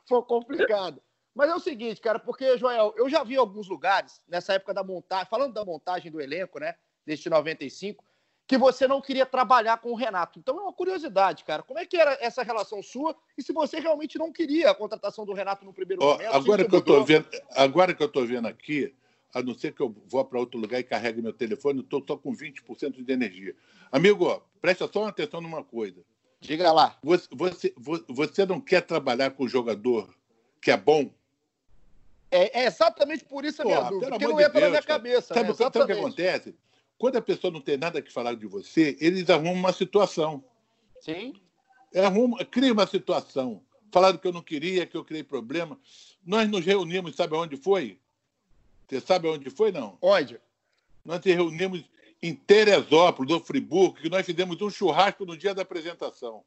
for 0.08 0.24
complicada. 0.24 1.00
Mas 1.36 1.50
é 1.50 1.56
o 1.56 1.60
seguinte, 1.60 2.02
cara, 2.02 2.18
porque, 2.18 2.58
Joel, 2.58 2.94
eu 2.98 3.10
já 3.10 3.24
vi 3.24 3.36
alguns 3.36 3.68
lugares, 3.68 4.22
nessa 4.28 4.54
época 4.54 4.74
da 4.74 4.84
montagem, 4.84 5.28
falando 5.30 5.54
da 5.54 5.66
montagem 5.66 6.10
do 6.10 6.22
elenco, 6.22 6.60
né? 6.60 6.76
Deste 7.06 7.30
95, 7.30 8.04
que 8.48 8.58
você 8.58 8.88
não 8.88 9.02
queria 9.02 9.26
trabalhar 9.26 9.78
com 9.78 9.92
o 9.92 9.96
Renato. 9.96 10.38
Então 10.38 10.58
é 10.58 10.62
uma 10.62 10.74
curiosidade, 10.74 11.44
cara. 11.44 11.64
Como 11.64 11.80
é 11.80 11.86
que 11.86 11.98
era 11.98 12.18
essa 12.22 12.44
relação 12.44 12.82
sua 12.84 13.16
e 13.38 13.42
se 13.42 13.52
você 13.52 13.80
realmente 13.80 14.18
não 14.18 14.32
queria 14.32 14.70
a 14.70 14.76
contratação 14.76 15.26
do 15.26 15.34
Renato 15.34 15.66
no 15.66 15.74
primeiro 15.74 16.04
oh, 16.04 16.12
momento? 16.14 16.34
Agora 16.34 16.64
que, 16.64 16.76
eu 16.76 16.82
tô 16.82 17.04
vendo, 17.04 17.28
agora 17.52 17.94
que 17.94 18.04
eu 18.04 18.08
estou 18.08 18.26
vendo 18.26 18.48
aqui, 18.48 18.94
a 19.34 19.42
não 19.42 19.56
ser 19.56 19.74
que 19.74 19.82
eu 19.82 19.94
vou 20.08 20.24
para 20.24 20.40
outro 20.40 20.60
lugar 20.60 20.80
e 20.80 20.84
carregue 20.84 21.22
meu 21.22 21.34
telefone, 21.34 21.82
estou 21.82 22.04
só 22.08 22.16
com 22.16 22.36
20% 22.36 23.04
de 23.04 23.12
energia. 23.12 23.56
Amigo, 23.92 24.44
presta 24.62 24.88
só 24.92 25.08
atenção 25.08 25.42
numa 25.42 25.64
coisa. 25.64 26.02
Diga 26.40 26.72
lá. 26.72 26.98
Você, 27.02 27.28
você, 27.32 27.74
você 28.08 28.46
não 28.46 28.62
quer 28.62 28.82
trabalhar 28.82 29.32
com 29.32 29.46
um 29.46 29.50
jogador 29.50 30.14
que 30.62 30.70
é 30.70 30.78
bom? 30.78 31.10
É, 32.30 32.62
é 32.62 32.66
exatamente 32.66 33.24
por 33.26 33.44
isso 33.44 33.62
a 33.62 33.66
minha 33.66 33.78
Porra, 33.78 33.90
dúvida, 33.90 34.10
porque 34.12 34.28
não 34.28 34.40
entra 34.40 34.50
Deus, 34.50 34.64
na 34.64 34.70
minha 34.70 34.82
cara. 34.82 35.00
cabeça. 35.00 35.34
Sabe, 35.34 35.50
né? 35.50 35.54
sabe 35.56 35.80
o 35.80 35.86
que 35.86 35.92
acontece? 35.94 36.56
Quando 36.98 37.18
a 37.18 37.22
pessoa 37.22 37.52
não 37.52 37.62
tem 37.62 37.78
nada 37.78 38.02
que 38.02 38.12
falar 38.12 38.36
de 38.36 38.48
você, 38.48 38.98
eles 39.00 39.30
arrumam 39.30 39.54
uma 39.54 39.74
situação. 39.74 40.44
Sim. 41.02 41.34
Arruma, 41.96 42.44
cria 42.46 42.74
uma 42.74 42.88
situação. 42.88 43.62
falaram 43.92 44.18
que 44.18 44.28
eu 44.28 44.34
não 44.34 44.42
queria, 44.42 44.86
que 44.86 44.96
eu 44.96 45.04
criei 45.04 45.24
problema. 45.24 45.80
Nós 46.26 46.50
nos 46.50 46.66
reunimos, 46.66 47.16
sabe 47.16 47.36
onde 47.36 47.58
foi? 47.58 48.00
Você 48.88 49.00
sabe 49.00 49.28
onde 49.28 49.50
foi, 49.50 49.72
não? 49.72 49.98
Onde? 50.02 50.40
Nós 51.04 51.18
nos 51.18 51.36
reunimos 51.36 51.84
em 52.22 52.34
Teresópolis, 52.34 53.32
do 53.32 53.40
Friburgo, 53.40 53.96
que 53.96 54.10
nós 54.10 54.26
fizemos 54.26 54.60
um 54.62 54.70
churrasco 54.70 55.26
no 55.26 55.38
dia 55.38 55.54
da 55.54 55.62
apresentação. 55.62 56.44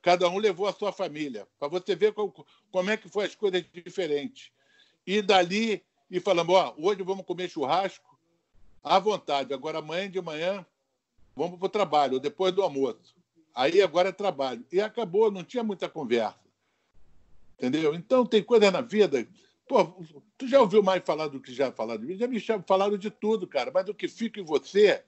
Cada 0.00 0.28
um 0.28 0.38
levou 0.38 0.66
a 0.66 0.72
sua 0.72 0.92
família, 0.92 1.46
para 1.58 1.68
você 1.68 1.94
ver 1.94 2.12
como, 2.12 2.46
como 2.70 2.90
é 2.90 2.96
que 2.96 3.08
foi 3.08 3.26
as 3.26 3.34
coisas 3.34 3.62
diferentes. 3.72 4.50
E 5.06 5.20
dali, 5.20 5.82
e 6.10 6.20
falamos, 6.20 6.54
ó, 6.54 6.74
hoje 6.78 7.02
vamos 7.02 7.26
comer 7.26 7.50
churrasco 7.50 8.09
à 8.82 8.98
vontade. 8.98 9.52
Agora, 9.52 9.78
amanhã 9.78 10.10
de 10.10 10.20
manhã, 10.20 10.64
vamos 11.34 11.58
para 11.58 11.66
o 11.66 11.70
trabalho, 11.70 12.14
ou 12.14 12.20
depois 12.20 12.52
do 12.52 12.62
almoço. 12.62 13.14
Aí 13.54 13.82
agora 13.82 14.10
é 14.10 14.12
trabalho. 14.12 14.64
E 14.72 14.80
acabou, 14.80 15.30
não 15.30 15.44
tinha 15.44 15.62
muita 15.62 15.88
conversa. 15.88 16.38
Entendeu? 17.58 17.94
Então, 17.94 18.24
tem 18.24 18.42
coisa 18.42 18.70
na 18.70 18.80
vida. 18.80 19.26
Pô, 19.68 19.84
tu 20.38 20.48
já 20.48 20.60
ouviu 20.60 20.82
mais 20.82 21.02
falar 21.04 21.28
do 21.28 21.40
que 21.40 21.52
já 21.52 21.70
falaram 21.70 22.00
de 22.00 22.06
mim? 22.06 22.16
Já 22.16 22.26
me 22.26 22.40
falaram 22.66 22.96
de 22.96 23.10
tudo, 23.10 23.46
cara. 23.46 23.70
Mas 23.72 23.88
o 23.88 23.94
que 23.94 24.08
fica 24.08 24.40
em 24.40 24.44
você, 24.44 25.02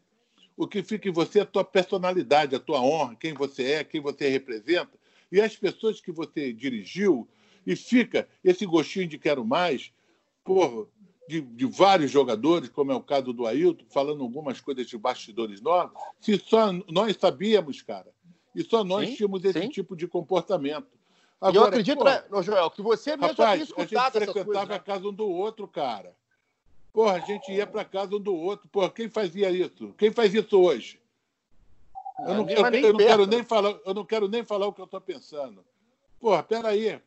o 0.56 0.66
que 0.68 0.82
fica 0.82 1.08
em 1.08 1.12
você 1.12 1.40
é 1.40 1.42
a 1.42 1.46
tua 1.46 1.64
personalidade, 1.64 2.54
a 2.54 2.60
tua 2.60 2.80
honra, 2.80 3.16
quem 3.16 3.32
você 3.32 3.64
é, 3.72 3.84
quem 3.84 4.00
você 4.00 4.28
representa. 4.28 4.90
E 5.30 5.40
as 5.40 5.56
pessoas 5.56 6.00
que 6.00 6.12
você 6.12 6.52
dirigiu, 6.52 7.26
e 7.66 7.76
fica 7.76 8.28
esse 8.44 8.66
gostinho 8.66 9.08
de 9.08 9.18
quero 9.18 9.44
mais, 9.44 9.92
porra, 10.44 10.86
de, 11.32 11.40
de, 11.40 11.64
vários 11.64 12.10
jogadores, 12.10 12.68
como 12.68 12.92
é 12.92 12.94
o 12.94 13.00
caso 13.00 13.32
do 13.32 13.46
Ailton, 13.46 13.86
falando 13.88 14.22
algumas 14.22 14.60
coisas 14.60 14.86
de 14.86 14.98
bastidores 14.98 15.62
novos, 15.62 15.98
se 16.20 16.38
só 16.38 16.70
nós 16.90 17.16
sabíamos, 17.16 17.80
cara, 17.80 18.12
e 18.54 18.62
só 18.62 18.84
nós 18.84 19.08
sim, 19.08 19.16
tínhamos 19.16 19.42
esse 19.42 19.58
sim. 19.58 19.68
tipo 19.70 19.96
de 19.96 20.06
comportamento. 20.06 20.88
Agora, 21.40 21.54
e 21.54 21.56
eu 21.56 21.64
acredito, 21.64 21.98
pô, 21.98 22.04
né, 22.04 22.22
Joel, 22.42 22.70
que 22.70 22.82
você 22.82 23.16
mesmo 23.16 23.28
rapaz, 23.28 23.52
tinha 23.54 23.64
escutado 23.64 24.16
a 24.16 24.20
gente 24.20 24.32
frequentava 24.32 24.44
coisas, 24.44 24.68
né? 24.68 24.74
a 24.74 24.78
casa 24.78 25.08
um 25.08 25.12
do 25.12 25.28
outro, 25.28 25.66
cara. 25.66 26.14
Porra, 26.92 27.14
a 27.14 27.20
gente 27.20 27.50
ia 27.50 27.66
para 27.66 27.84
casa 27.84 28.14
um 28.14 28.20
do 28.20 28.34
outro. 28.34 28.68
Porra, 28.68 28.90
quem 28.90 29.08
fazia 29.08 29.50
isso? 29.50 29.94
Quem 29.96 30.12
faz 30.12 30.34
isso 30.34 30.60
hoje? 30.60 31.00
Eu 32.20 32.34
não, 32.34 32.48
eu, 32.48 32.56
eu 32.58 32.92
não 32.92 32.98
quero 32.98 33.26
nem 33.26 33.42
falar, 33.42 33.78
eu 33.84 33.94
não 33.94 34.04
quero 34.04 34.28
nem 34.28 34.44
falar 34.44 34.66
o 34.66 34.72
que 34.72 34.80
eu 34.80 34.84
estou 34.84 35.00
pensando. 35.00 35.64
Porra, 36.20 36.42
peraí. 36.42 37.00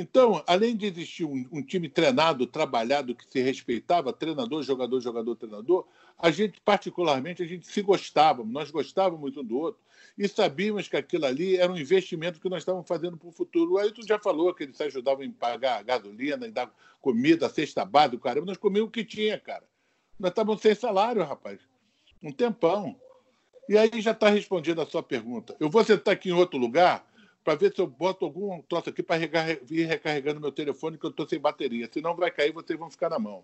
Então, 0.00 0.44
além 0.46 0.76
de 0.76 0.86
existir 0.86 1.24
um, 1.24 1.44
um, 1.50 1.60
time 1.60 1.88
treinado, 1.88 2.46
trabalhado, 2.46 3.16
que 3.16 3.28
se 3.28 3.40
respeitava, 3.40 4.12
treinador, 4.12 4.62
jogador, 4.62 5.00
jogador, 5.00 5.34
treinador, 5.34 5.84
a 6.16 6.30
gente, 6.30 6.60
particularmente, 6.60 7.42
a 7.42 7.46
gente 7.46 7.66
se 7.66 7.82
gostava, 7.82 8.44
nós 8.44 8.70
gostávamos 8.70 9.36
um 9.36 9.42
do 9.42 9.58
outro 9.58 9.80
e 10.16 10.28
sabíamos 10.28 10.86
que 10.86 10.96
aquilo 10.96 11.26
ali 11.26 11.56
era 11.56 11.72
um 11.72 11.76
investimento 11.76 12.40
que 12.40 12.48
nós 12.48 12.60
estávamos 12.60 12.86
fazendo 12.86 13.16
para 13.16 13.28
o 13.28 13.32
futuro. 13.32 13.72
O 13.72 13.78
Ailton 13.78 14.02
já 14.02 14.20
falou 14.20 14.54
que 14.54 14.62
eles 14.62 14.80
ajudavam 14.80 15.24
em 15.24 15.32
pagar 15.32 15.80
a 15.80 15.82
gasolina, 15.82 16.46
em 16.46 16.52
dar 16.52 16.72
comida, 17.00 17.48
cesta 17.48 17.84
do 17.84 18.20
caramba. 18.20 18.46
Nós 18.46 18.56
comíamos 18.56 18.90
o 18.90 18.92
que 18.92 19.04
tinha, 19.04 19.36
cara. 19.36 19.64
Nós 20.16 20.30
estávamos 20.30 20.62
sem 20.62 20.76
salário, 20.76 21.24
rapaz. 21.24 21.58
Um 22.22 22.30
tempão. 22.30 22.94
E 23.68 23.76
aí 23.76 24.00
já 24.00 24.12
está 24.12 24.28
respondendo 24.28 24.80
a 24.80 24.86
sua 24.86 25.02
pergunta. 25.02 25.56
Eu 25.58 25.68
vou 25.68 25.82
sentar 25.82 26.14
aqui 26.14 26.28
em 26.28 26.34
outro 26.34 26.56
lugar 26.56 27.04
para 27.48 27.54
ver 27.54 27.74
se 27.74 27.80
eu 27.80 27.86
boto 27.86 28.26
algum 28.26 28.60
troço 28.60 28.90
aqui 28.90 29.02
para 29.02 29.16
vir 29.62 29.86
recarregando 29.86 30.38
meu 30.38 30.52
telefone, 30.52 30.98
que 30.98 31.06
eu 31.06 31.08
estou 31.08 31.26
sem 31.26 31.38
bateria. 31.38 31.88
Senão 31.90 32.14
vai 32.14 32.30
cair 32.30 32.52
vocês 32.52 32.78
vão 32.78 32.90
ficar 32.90 33.08
na 33.08 33.18
mão. 33.18 33.42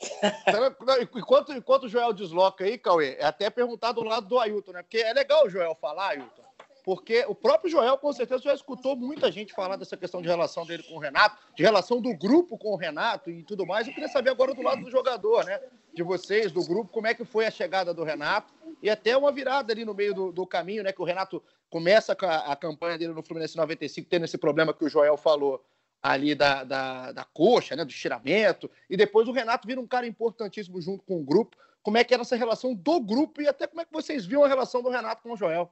enquanto, 1.16 1.52
enquanto 1.52 1.84
o 1.84 1.88
Joel 1.88 2.12
desloca 2.12 2.64
aí, 2.64 2.76
Cauê, 2.76 3.14
é 3.16 3.24
até 3.24 3.48
perguntar 3.48 3.92
do 3.92 4.02
lado 4.02 4.26
do 4.26 4.40
Ailton, 4.40 4.72
né? 4.72 4.82
Porque 4.82 4.98
é 4.98 5.12
legal 5.12 5.46
o 5.46 5.48
Joel 5.48 5.76
falar, 5.80 6.08
Ailton, 6.08 6.42
porque 6.84 7.24
o 7.28 7.34
próprio 7.34 7.70
Joel, 7.70 7.96
com 7.96 8.12
certeza, 8.12 8.42
já 8.42 8.54
escutou 8.54 8.96
muita 8.96 9.30
gente 9.30 9.52
falar 9.52 9.76
dessa 9.76 9.96
questão 9.96 10.20
de 10.20 10.26
relação 10.26 10.66
dele 10.66 10.82
com 10.82 10.96
o 10.96 10.98
Renato, 10.98 11.38
de 11.54 11.62
relação 11.62 12.00
do 12.00 12.12
grupo 12.16 12.58
com 12.58 12.72
o 12.72 12.76
Renato 12.76 13.30
e 13.30 13.44
tudo 13.44 13.64
mais. 13.64 13.86
Eu 13.86 13.94
queria 13.94 14.08
saber 14.08 14.30
agora 14.30 14.52
do 14.52 14.62
lado 14.62 14.82
do 14.82 14.90
jogador, 14.90 15.44
né? 15.44 15.60
De 15.94 16.02
vocês, 16.02 16.52
do 16.52 16.64
grupo, 16.64 16.92
como 16.92 17.06
é 17.06 17.14
que 17.14 17.24
foi 17.24 17.46
a 17.46 17.50
chegada 17.50 17.92
do 17.92 18.04
Renato 18.04 18.52
e 18.82 18.88
até 18.88 19.16
uma 19.16 19.32
virada 19.32 19.72
ali 19.72 19.84
no 19.84 19.94
meio 19.94 20.14
do, 20.14 20.32
do 20.32 20.46
caminho, 20.46 20.82
né? 20.82 20.92
Que 20.92 21.02
o 21.02 21.04
Renato 21.04 21.42
começa 21.68 22.16
a, 22.20 22.52
a 22.52 22.56
campanha 22.56 22.98
dele 22.98 23.12
no 23.12 23.22
Fluminense 23.22 23.56
95, 23.56 24.08
tendo 24.08 24.24
esse 24.24 24.38
problema 24.38 24.72
que 24.72 24.84
o 24.84 24.88
Joel 24.88 25.16
falou 25.16 25.64
ali 26.02 26.34
da, 26.34 26.64
da, 26.64 27.12
da 27.12 27.24
coxa, 27.24 27.74
né, 27.74 27.84
do 27.84 27.90
estiramento, 27.90 28.70
e 28.88 28.96
depois 28.96 29.28
o 29.28 29.32
Renato 29.32 29.66
vira 29.66 29.80
um 29.80 29.86
cara 29.86 30.06
importantíssimo 30.06 30.80
junto 30.80 31.04
com 31.04 31.20
o 31.20 31.24
grupo. 31.24 31.56
Como 31.82 31.96
é 31.96 32.04
que 32.04 32.14
era 32.14 32.22
essa 32.22 32.36
relação 32.36 32.74
do 32.74 33.00
grupo 33.00 33.42
e 33.42 33.48
até 33.48 33.66
como 33.66 33.80
é 33.80 33.84
que 33.84 33.92
vocês 33.92 34.24
viam 34.24 34.44
a 34.44 34.48
relação 34.48 34.82
do 34.82 34.90
Renato 34.90 35.22
com 35.22 35.32
o 35.32 35.36
Joel? 35.36 35.70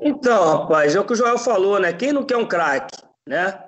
Então, 0.00 0.58
rapaz, 0.58 0.94
é 0.94 1.00
o 1.00 1.04
que 1.04 1.12
o 1.12 1.16
Joel 1.16 1.38
falou, 1.38 1.78
né? 1.78 1.92
Quem 1.92 2.12
não 2.12 2.24
quer 2.24 2.36
um 2.36 2.46
craque, 2.46 2.96
né? 3.26 3.62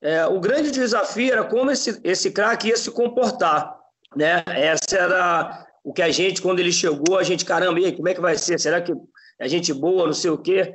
É, 0.00 0.26
o 0.26 0.38
grande 0.38 0.70
desafio 0.70 1.32
era 1.32 1.44
como 1.44 1.70
esse, 1.70 2.00
esse 2.04 2.30
craque 2.30 2.68
ia 2.68 2.76
se 2.76 2.90
comportar, 2.90 3.73
né? 4.16 4.42
Essa 4.46 4.96
era 4.96 5.66
o 5.82 5.92
que 5.92 6.02
a 6.02 6.10
gente, 6.10 6.40
quando 6.40 6.60
ele 6.60 6.72
chegou, 6.72 7.18
a 7.18 7.22
gente, 7.22 7.44
caramba, 7.44 7.80
e 7.80 7.86
aí, 7.86 7.92
como 7.92 8.08
é 8.08 8.14
que 8.14 8.20
vai 8.20 8.36
ser? 8.36 8.58
Será 8.58 8.80
que 8.80 8.92
é 9.38 9.48
gente 9.48 9.72
boa, 9.72 10.06
não 10.06 10.14
sei 10.14 10.30
o 10.30 10.38
quê? 10.38 10.74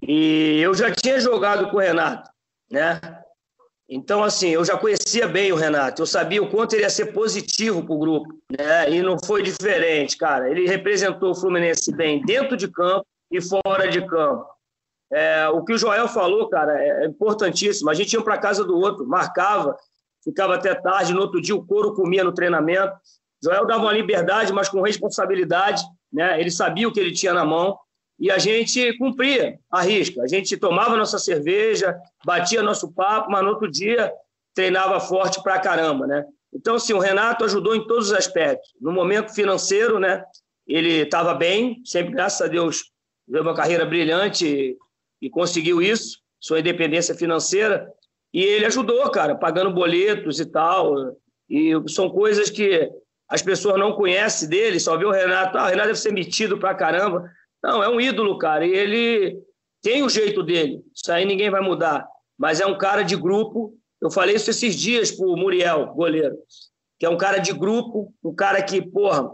E 0.00 0.60
eu 0.60 0.74
já 0.74 0.90
tinha 0.90 1.20
jogado 1.20 1.70
com 1.70 1.76
o 1.76 1.80
Renato, 1.80 2.30
né? 2.70 3.00
Então, 3.90 4.22
assim, 4.22 4.50
eu 4.50 4.64
já 4.64 4.76
conhecia 4.76 5.26
bem 5.26 5.50
o 5.50 5.56
Renato, 5.56 6.02
eu 6.02 6.06
sabia 6.06 6.42
o 6.42 6.50
quanto 6.50 6.74
ele 6.74 6.82
ia 6.82 6.90
ser 6.90 7.06
positivo 7.06 7.82
para 7.82 7.94
o 7.94 7.98
grupo, 7.98 8.28
né? 8.50 8.90
E 8.90 9.02
não 9.02 9.16
foi 9.18 9.42
diferente, 9.42 10.16
cara. 10.16 10.50
Ele 10.50 10.66
representou 10.66 11.30
o 11.30 11.34
Fluminense 11.34 11.90
bem 11.94 12.22
dentro 12.22 12.56
de 12.56 12.68
campo 12.68 13.06
e 13.30 13.40
fora 13.40 13.88
de 13.88 14.06
campo. 14.06 14.46
É, 15.10 15.48
o 15.48 15.64
que 15.64 15.72
o 15.72 15.78
Joel 15.78 16.06
falou, 16.06 16.50
cara, 16.50 16.78
é 16.78 17.06
importantíssimo. 17.06 17.88
A 17.88 17.94
gente 17.94 18.12
ia 18.12 18.22
para 18.22 18.36
casa 18.36 18.62
do 18.62 18.76
outro, 18.76 19.06
marcava, 19.06 19.74
ficava 20.22 20.54
até 20.54 20.74
tarde, 20.74 21.12
no 21.12 21.20
outro 21.20 21.40
dia 21.40 21.54
o 21.54 21.64
couro 21.64 21.94
comia 21.94 22.24
no 22.24 22.32
treinamento. 22.32 22.92
Joel 23.42 23.66
dava 23.66 23.82
uma 23.82 23.92
liberdade, 23.92 24.52
mas 24.52 24.68
com 24.68 24.80
responsabilidade, 24.80 25.82
né? 26.12 26.40
Ele 26.40 26.50
sabia 26.50 26.88
o 26.88 26.92
que 26.92 27.00
ele 27.00 27.12
tinha 27.12 27.32
na 27.32 27.44
mão 27.44 27.78
e 28.18 28.30
a 28.30 28.38
gente 28.38 28.96
cumpria 28.98 29.58
a 29.70 29.80
risca. 29.80 30.22
A 30.22 30.26
gente 30.26 30.56
tomava 30.56 30.96
nossa 30.96 31.18
cerveja, 31.18 31.96
batia 32.24 32.62
nosso 32.62 32.92
papo, 32.92 33.30
mas 33.30 33.42
no 33.42 33.50
outro 33.50 33.70
dia 33.70 34.12
treinava 34.54 34.98
forte 34.98 35.40
pra 35.42 35.60
caramba, 35.60 36.06
né? 36.06 36.24
Então, 36.52 36.74
assim, 36.74 36.92
o 36.92 36.98
Renato 36.98 37.44
ajudou 37.44 37.76
em 37.76 37.86
todos 37.86 38.08
os 38.08 38.12
aspectos. 38.12 38.74
No 38.80 38.90
momento 38.90 39.32
financeiro, 39.32 40.00
né? 40.00 40.24
Ele 40.66 41.02
estava 41.02 41.34
bem, 41.34 41.80
sempre, 41.84 42.12
graças 42.12 42.42
a 42.42 42.50
Deus, 42.50 42.90
teve 43.26 43.40
uma 43.40 43.54
carreira 43.54 43.86
brilhante 43.86 44.46
e, 44.46 44.76
e 45.22 45.30
conseguiu 45.30 45.80
isso, 45.80 46.18
sua 46.40 46.60
independência 46.60 47.14
financeira. 47.14 47.92
E 48.32 48.42
ele 48.42 48.66
ajudou, 48.66 49.10
cara, 49.10 49.34
pagando 49.34 49.72
boletos 49.72 50.38
e 50.40 50.46
tal. 50.46 51.16
E 51.48 51.72
são 51.88 52.10
coisas 52.10 52.50
que 52.50 52.90
as 53.28 53.42
pessoas 53.42 53.78
não 53.78 53.92
conhecem 53.92 54.48
dele, 54.48 54.80
só 54.80 54.96
vê 54.96 55.04
o 55.04 55.10
Renato. 55.10 55.56
Ah, 55.56 55.64
o 55.64 55.68
Renato 55.68 55.88
deve 55.88 55.98
ser 55.98 56.12
metido 56.12 56.58
pra 56.58 56.74
caramba. 56.74 57.30
Não, 57.62 57.82
é 57.82 57.88
um 57.88 58.00
ídolo, 58.00 58.38
cara. 58.38 58.66
E 58.66 58.72
ele 58.72 59.38
tem 59.82 60.02
o 60.02 60.08
jeito 60.08 60.42
dele. 60.42 60.82
Isso 60.94 61.10
aí 61.12 61.24
ninguém 61.24 61.50
vai 61.50 61.60
mudar. 61.60 62.06
Mas 62.38 62.60
é 62.60 62.66
um 62.66 62.78
cara 62.78 63.02
de 63.02 63.16
grupo. 63.16 63.74
Eu 64.00 64.10
falei 64.10 64.36
isso 64.36 64.50
esses 64.50 64.74
dias 64.76 65.10
pro 65.10 65.36
Muriel, 65.36 65.86
goleiro. 65.94 66.36
Que 66.98 67.06
é 67.06 67.10
um 67.10 67.16
cara 67.16 67.38
de 67.38 67.52
grupo, 67.52 68.12
um 68.22 68.34
cara 68.34 68.62
que, 68.62 68.82
porra, 68.82 69.30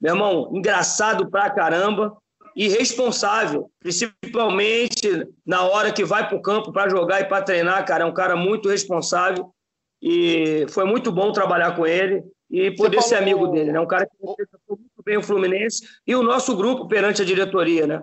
meu 0.00 0.14
irmão, 0.14 0.50
engraçado 0.54 1.30
pra 1.30 1.50
caramba 1.50 2.16
e 2.58 2.66
responsável, 2.66 3.70
principalmente 3.78 5.08
na 5.46 5.62
hora 5.62 5.92
que 5.92 6.04
vai 6.04 6.26
para 6.26 6.36
o 6.36 6.42
campo 6.42 6.72
para 6.72 6.90
jogar 6.90 7.20
e 7.20 7.24
para 7.24 7.40
treinar, 7.40 7.86
cara. 7.86 8.02
É 8.02 8.06
um 8.06 8.12
cara 8.12 8.34
muito 8.34 8.68
responsável 8.68 9.54
e 10.02 10.66
foi 10.68 10.84
muito 10.84 11.12
bom 11.12 11.30
trabalhar 11.30 11.76
com 11.76 11.86
ele 11.86 12.20
e 12.50 12.72
poder 12.72 13.00
ser 13.00 13.14
amigo 13.14 13.46
dele, 13.46 13.70
né? 13.70 13.78
Um 13.78 13.86
cara 13.86 14.06
que 14.06 14.26
representou 14.26 14.76
muito 14.76 15.02
bem 15.04 15.16
o 15.16 15.22
Fluminense 15.22 15.86
e 16.04 16.16
o 16.16 16.22
nosso 16.24 16.56
grupo 16.56 16.88
perante 16.88 17.22
a 17.22 17.24
diretoria, 17.24 17.86
né? 17.86 18.02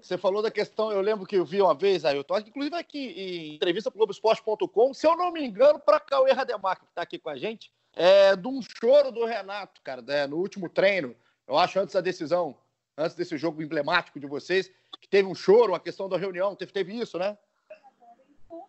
Você 0.00 0.16
falou 0.16 0.40
da 0.40 0.52
questão, 0.52 0.92
eu 0.92 1.00
lembro 1.00 1.26
que 1.26 1.34
eu 1.34 1.44
vi 1.44 1.60
uma 1.60 1.74
vez, 1.74 2.04
Ailton, 2.04 2.38
inclusive 2.38 2.76
aqui 2.76 3.06
em 3.16 3.54
entrevista 3.56 3.90
para 3.90 3.96
o 3.96 3.98
Globoesporte.com, 3.98 4.94
se 4.94 5.04
eu 5.04 5.16
não 5.16 5.32
me 5.32 5.44
engano, 5.44 5.80
para 5.80 5.98
Cauê 5.98 6.30
Rademacher, 6.30 6.84
que 6.84 6.92
está 6.92 7.02
aqui 7.02 7.18
com 7.18 7.28
a 7.28 7.36
gente, 7.36 7.72
é, 7.96 8.36
de 8.36 8.46
um 8.46 8.60
choro 8.62 9.10
do 9.10 9.24
Renato, 9.24 9.80
cara, 9.82 10.00
né, 10.00 10.28
no 10.28 10.36
último 10.36 10.68
treino, 10.68 11.12
eu 11.48 11.58
acho 11.58 11.80
antes 11.80 11.92
da 11.92 12.00
decisão, 12.00 12.56
antes 13.00 13.16
desse 13.16 13.36
jogo 13.38 13.62
emblemático 13.62 14.20
de 14.20 14.26
vocês, 14.26 14.70
que 15.00 15.08
teve 15.08 15.26
um 15.26 15.34
choro, 15.34 15.74
a 15.74 15.80
questão 15.80 16.08
da 16.08 16.18
reunião, 16.18 16.54
teve, 16.54 16.72
teve 16.72 16.92
isso, 16.98 17.18
né? 17.18 17.36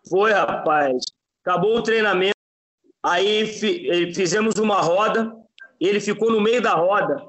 Foi, 0.09 0.31
rapaz. 0.31 1.03
Acabou 1.43 1.77
o 1.77 1.83
treinamento, 1.83 2.41
Aí 3.03 3.47
fizemos 4.13 4.55
uma 4.55 4.79
roda, 4.79 5.33
ele 5.79 5.99
ficou 5.99 6.31
no 6.31 6.39
meio 6.39 6.61
da 6.61 6.73
roda 6.73 7.23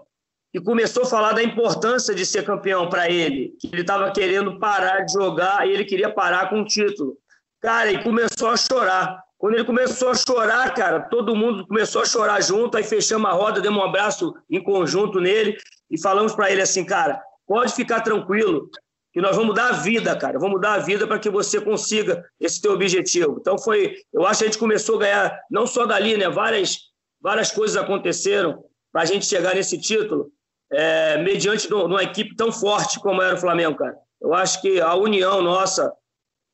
e 0.52 0.60
começou 0.60 1.04
a 1.04 1.06
falar 1.06 1.32
da 1.32 1.42
importância 1.42 2.14
de 2.14 2.26
ser 2.26 2.44
campeão 2.44 2.90
para 2.90 3.10
ele. 3.10 3.56
Ele 3.72 3.80
estava 3.80 4.10
querendo 4.12 4.58
parar 4.58 5.00
de 5.00 5.14
jogar 5.14 5.66
e 5.66 5.72
ele 5.72 5.86
queria 5.86 6.12
parar 6.12 6.50
com 6.50 6.60
o 6.60 6.64
título. 6.64 7.16
Cara, 7.58 7.90
e 7.90 8.02
começou 8.02 8.50
a 8.50 8.56
chorar. 8.56 9.22
Quando 9.38 9.54
ele 9.54 9.64
começou 9.64 10.10
a 10.10 10.14
chorar, 10.14 10.72
cara, 10.74 11.00
todo 11.00 11.34
mundo 11.34 11.66
começou 11.66 12.02
a 12.02 12.04
chorar 12.06 12.42
junto. 12.42 12.76
Aí 12.76 12.84
fechamos 12.84 13.30
a 13.30 13.32
roda, 13.32 13.60
demos 13.62 13.82
um 13.82 13.86
abraço 13.86 14.34
em 14.50 14.62
conjunto 14.62 15.20
nele 15.20 15.56
e 15.92 16.00
falamos 16.00 16.34
para 16.34 16.50
ele 16.50 16.62
assim, 16.62 16.84
cara, 16.84 17.22
pode 17.46 17.74
ficar 17.74 18.00
tranquilo. 18.00 18.70
que 19.12 19.20
nós 19.20 19.36
vamos 19.36 19.54
dar 19.54 19.68
a 19.68 19.72
vida, 19.72 20.16
cara. 20.16 20.38
Vamos 20.38 20.58
dar 20.58 20.72
a 20.72 20.78
vida 20.78 21.06
para 21.06 21.18
que 21.18 21.28
você 21.28 21.60
consiga 21.60 22.24
esse 22.40 22.62
teu 22.62 22.72
objetivo. 22.72 23.36
Então 23.38 23.58
foi, 23.58 23.94
eu 24.10 24.26
acho 24.26 24.38
que 24.38 24.44
a 24.44 24.48
gente 24.48 24.58
começou 24.58 24.96
a 24.96 25.00
ganhar 25.00 25.40
não 25.50 25.66
só 25.66 25.84
dali, 25.84 26.16
né? 26.16 26.30
Várias, 26.30 26.78
várias 27.20 27.52
coisas 27.52 27.76
aconteceram 27.76 28.64
para 28.90 29.02
a 29.02 29.04
gente 29.04 29.26
chegar 29.26 29.54
nesse 29.54 29.78
título, 29.78 30.32
é, 30.72 31.18
mediante 31.18 31.68
de 31.68 31.74
uma 31.74 32.02
equipe 32.02 32.34
tão 32.34 32.50
forte 32.50 32.98
como 33.00 33.20
era 33.20 33.34
o 33.34 33.38
Flamengo, 33.38 33.76
cara. 33.76 33.94
Eu 34.18 34.32
acho 34.32 34.62
que 34.62 34.80
a 34.80 34.94
união 34.94 35.42
nossa 35.42 35.92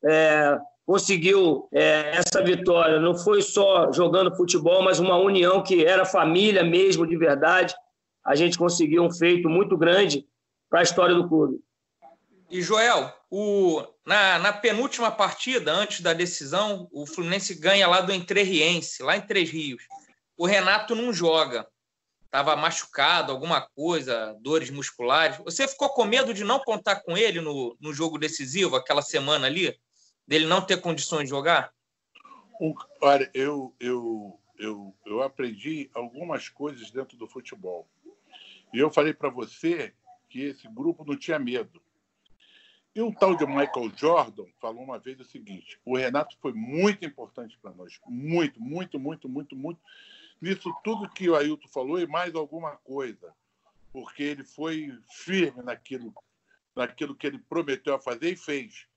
é, 0.04 0.58
conseguiu 0.84 1.68
é, 1.72 2.16
essa 2.16 2.42
vitória. 2.42 2.98
Não 2.98 3.14
foi 3.14 3.40
só 3.40 3.92
jogando 3.92 4.34
futebol, 4.34 4.82
mas 4.82 4.98
uma 4.98 5.16
união 5.16 5.62
que 5.62 5.84
era 5.84 6.04
família 6.04 6.64
mesmo, 6.64 7.06
de 7.06 7.16
verdade. 7.16 7.72
A 8.28 8.34
gente 8.34 8.58
conseguiu 8.58 9.02
um 9.02 9.10
feito 9.10 9.48
muito 9.48 9.74
grande 9.74 10.28
para 10.68 10.80
a 10.80 10.82
história 10.82 11.14
do 11.14 11.26
clube. 11.26 11.64
E, 12.50 12.60
Joel, 12.60 13.10
o, 13.30 13.82
na, 14.04 14.38
na, 14.38 14.52
penúltima 14.52 15.10
partida, 15.10 15.72
antes 15.72 16.02
da 16.02 16.12
decisão, 16.12 16.86
o 16.92 17.06
Fluminense 17.06 17.54
ganha 17.54 17.88
lá 17.88 18.02
do 18.02 18.12
Entrerriense, 18.12 19.02
lá 19.02 19.16
em 19.16 19.22
Três 19.22 19.48
Rios. 19.48 19.82
O 20.36 20.44
Renato 20.44 20.94
não 20.94 21.10
joga. 21.10 21.66
Estava 22.26 22.54
machucado, 22.54 23.32
alguma 23.32 23.62
coisa, 23.62 24.36
dores 24.42 24.68
musculares. 24.68 25.38
Você 25.38 25.66
ficou 25.66 25.88
com 25.88 26.04
medo 26.04 26.34
de 26.34 26.44
não 26.44 26.58
contar 26.58 26.96
com 26.96 27.16
ele 27.16 27.40
no, 27.40 27.74
no 27.80 27.94
jogo 27.94 28.18
decisivo, 28.18 28.76
aquela 28.76 29.00
semana 29.00 29.46
ali? 29.46 29.74
Dele 30.26 30.44
não 30.44 30.60
ter 30.60 30.82
condições 30.82 31.24
de 31.24 31.30
jogar? 31.30 31.72
olha, 33.00 33.30
eu, 33.32 33.74
eu, 33.80 34.38
eu, 34.58 34.94
eu 35.06 35.22
aprendi 35.22 35.90
algumas 35.94 36.48
coisas 36.48 36.90
dentro 36.90 37.16
do 37.16 37.26
futebol. 37.26 37.88
E 38.72 38.78
eu 38.78 38.90
falei 38.90 39.14
para 39.14 39.30
você 39.30 39.94
que 40.28 40.42
esse 40.42 40.68
grupo 40.68 41.04
não 41.04 41.16
tinha 41.16 41.38
medo 41.38 41.80
e 42.98 43.00
um 43.00 43.12
tal 43.12 43.36
de 43.36 43.46
Michael 43.46 43.92
Jordan 43.96 44.46
falou 44.60 44.82
uma 44.82 44.98
vez 44.98 45.20
o 45.20 45.24
seguinte: 45.24 45.80
o 45.84 45.96
Renato 45.96 46.36
foi 46.40 46.52
muito 46.52 47.04
importante 47.06 47.56
para 47.62 47.72
nós. 47.72 48.00
Muito, 48.08 48.60
muito, 48.60 48.98
muito, 48.98 49.28
muito, 49.28 49.54
muito. 49.54 49.80
Nisso 50.40 50.74
tudo 50.82 51.08
que 51.08 51.30
o 51.30 51.36
Ailton 51.36 51.68
falou 51.68 52.00
e 52.00 52.08
mais 52.08 52.34
alguma 52.34 52.72
coisa. 52.78 53.32
Porque 53.92 54.24
ele 54.24 54.42
foi 54.42 54.98
firme 55.08 55.62
naquilo, 55.62 56.12
naquilo 56.74 57.14
que 57.14 57.28
ele 57.28 57.38
prometeu 57.38 57.94
a 57.94 58.00
fazer 58.00 58.32
e 58.32 58.36
fez. 58.36 58.88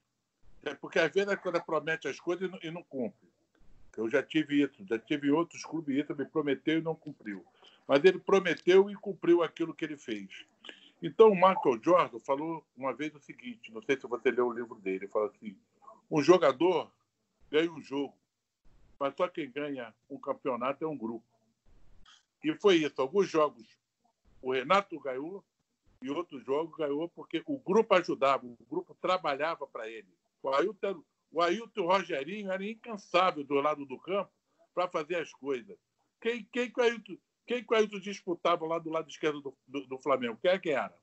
É 0.63 0.74
porque 0.74 0.97
às 0.97 1.11
vezes 1.11 1.36
quando 1.36 1.63
promete 1.63 2.07
as 2.07 2.19
coisas 2.19 2.49
e 2.49 2.51
não, 2.51 2.59
e 2.63 2.72
não 2.72 2.82
cumpre. 2.82 3.30
Eu 3.97 4.09
já 4.09 4.23
tive 4.23 4.63
isso, 4.63 4.85
já 4.87 4.97
tive 4.97 5.31
outros 5.31 5.63
clubes 5.63 5.97
isso, 5.97 6.15
me 6.15 6.25
prometeu 6.25 6.79
e 6.79 6.81
não 6.81 6.95
cumpriu. 6.95 7.45
Mas 7.87 8.03
ele 8.03 8.19
prometeu 8.19 8.89
e 8.89 8.95
cumpriu 8.95 9.43
aquilo 9.43 9.73
que 9.73 9.83
ele 9.83 9.97
fez. 9.97 10.45
Então, 11.01 11.29
o 11.29 11.35
Michael 11.35 11.81
Jordan 11.83 12.19
falou 12.19 12.63
uma 12.77 12.93
vez 12.93 13.13
o 13.15 13.19
seguinte: 13.19 13.71
não 13.71 13.81
sei 13.81 13.99
se 13.99 14.07
você 14.07 14.31
leu 14.31 14.47
o 14.47 14.53
livro 14.53 14.75
dele, 14.75 14.97
ele 14.97 15.07
fala 15.07 15.27
assim: 15.27 15.57
um 16.09 16.21
jogador 16.21 16.91
ganha 17.49 17.71
um 17.71 17.81
jogo, 17.81 18.15
mas 18.99 19.13
só 19.15 19.27
quem 19.27 19.49
ganha 19.49 19.93
um 20.09 20.17
campeonato 20.17 20.83
é 20.85 20.87
um 20.87 20.97
grupo. 20.97 21.25
E 22.43 22.53
foi 22.55 22.77
isso. 22.77 23.01
Alguns 23.01 23.29
jogos 23.29 23.65
o 24.41 24.51
Renato 24.51 24.99
ganhou 24.99 25.43
e 26.01 26.09
outros 26.09 26.43
jogos 26.43 26.75
ganhou 26.75 27.07
porque 27.09 27.43
o 27.45 27.59
grupo 27.59 27.93
ajudava, 27.93 28.45
o 28.45 28.57
grupo 28.69 28.95
trabalhava 28.99 29.67
para 29.67 29.87
ele. 29.87 30.07
O 30.41 30.49
Ailton, 30.49 31.03
o 31.32 31.41
Ailton 31.41 31.82
e 31.82 31.84
o 31.84 31.88
Rogerinho 31.88 32.51
eram 32.51 32.65
incansáveis 32.65 33.47
do 33.47 33.55
lado 33.55 33.86
do 33.86 33.97
campo 33.99 34.32
para 34.73 34.88
fazer 34.88 35.15
as 35.15 35.32
coisas. 35.32 35.77
Quem, 36.19 36.43
quem 36.51 36.71
que 36.71 36.79
o 36.79 36.84
Ailton 36.84 37.17
quem 37.45 37.63
que 37.65 37.73
o 37.73 37.75
Ailton 37.75 37.99
disputava 37.99 38.65
lá 38.65 38.79
do 38.79 38.89
lado 38.89 39.09
esquerdo 39.09 39.41
do, 39.41 39.57
do, 39.67 39.88
do 39.88 39.97
Flamengo? 39.97 40.39
Quem 40.41 40.51
é 40.51 40.59
que 40.59 40.69
era? 40.69 40.95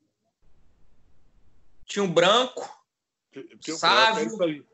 Tinha 1.84 2.02
um 2.02 2.12
branco, 2.12 2.62
Tinha 3.60 3.74
um 3.74 3.78
Sávio. 3.78 4.36
Branco, 4.36 4.66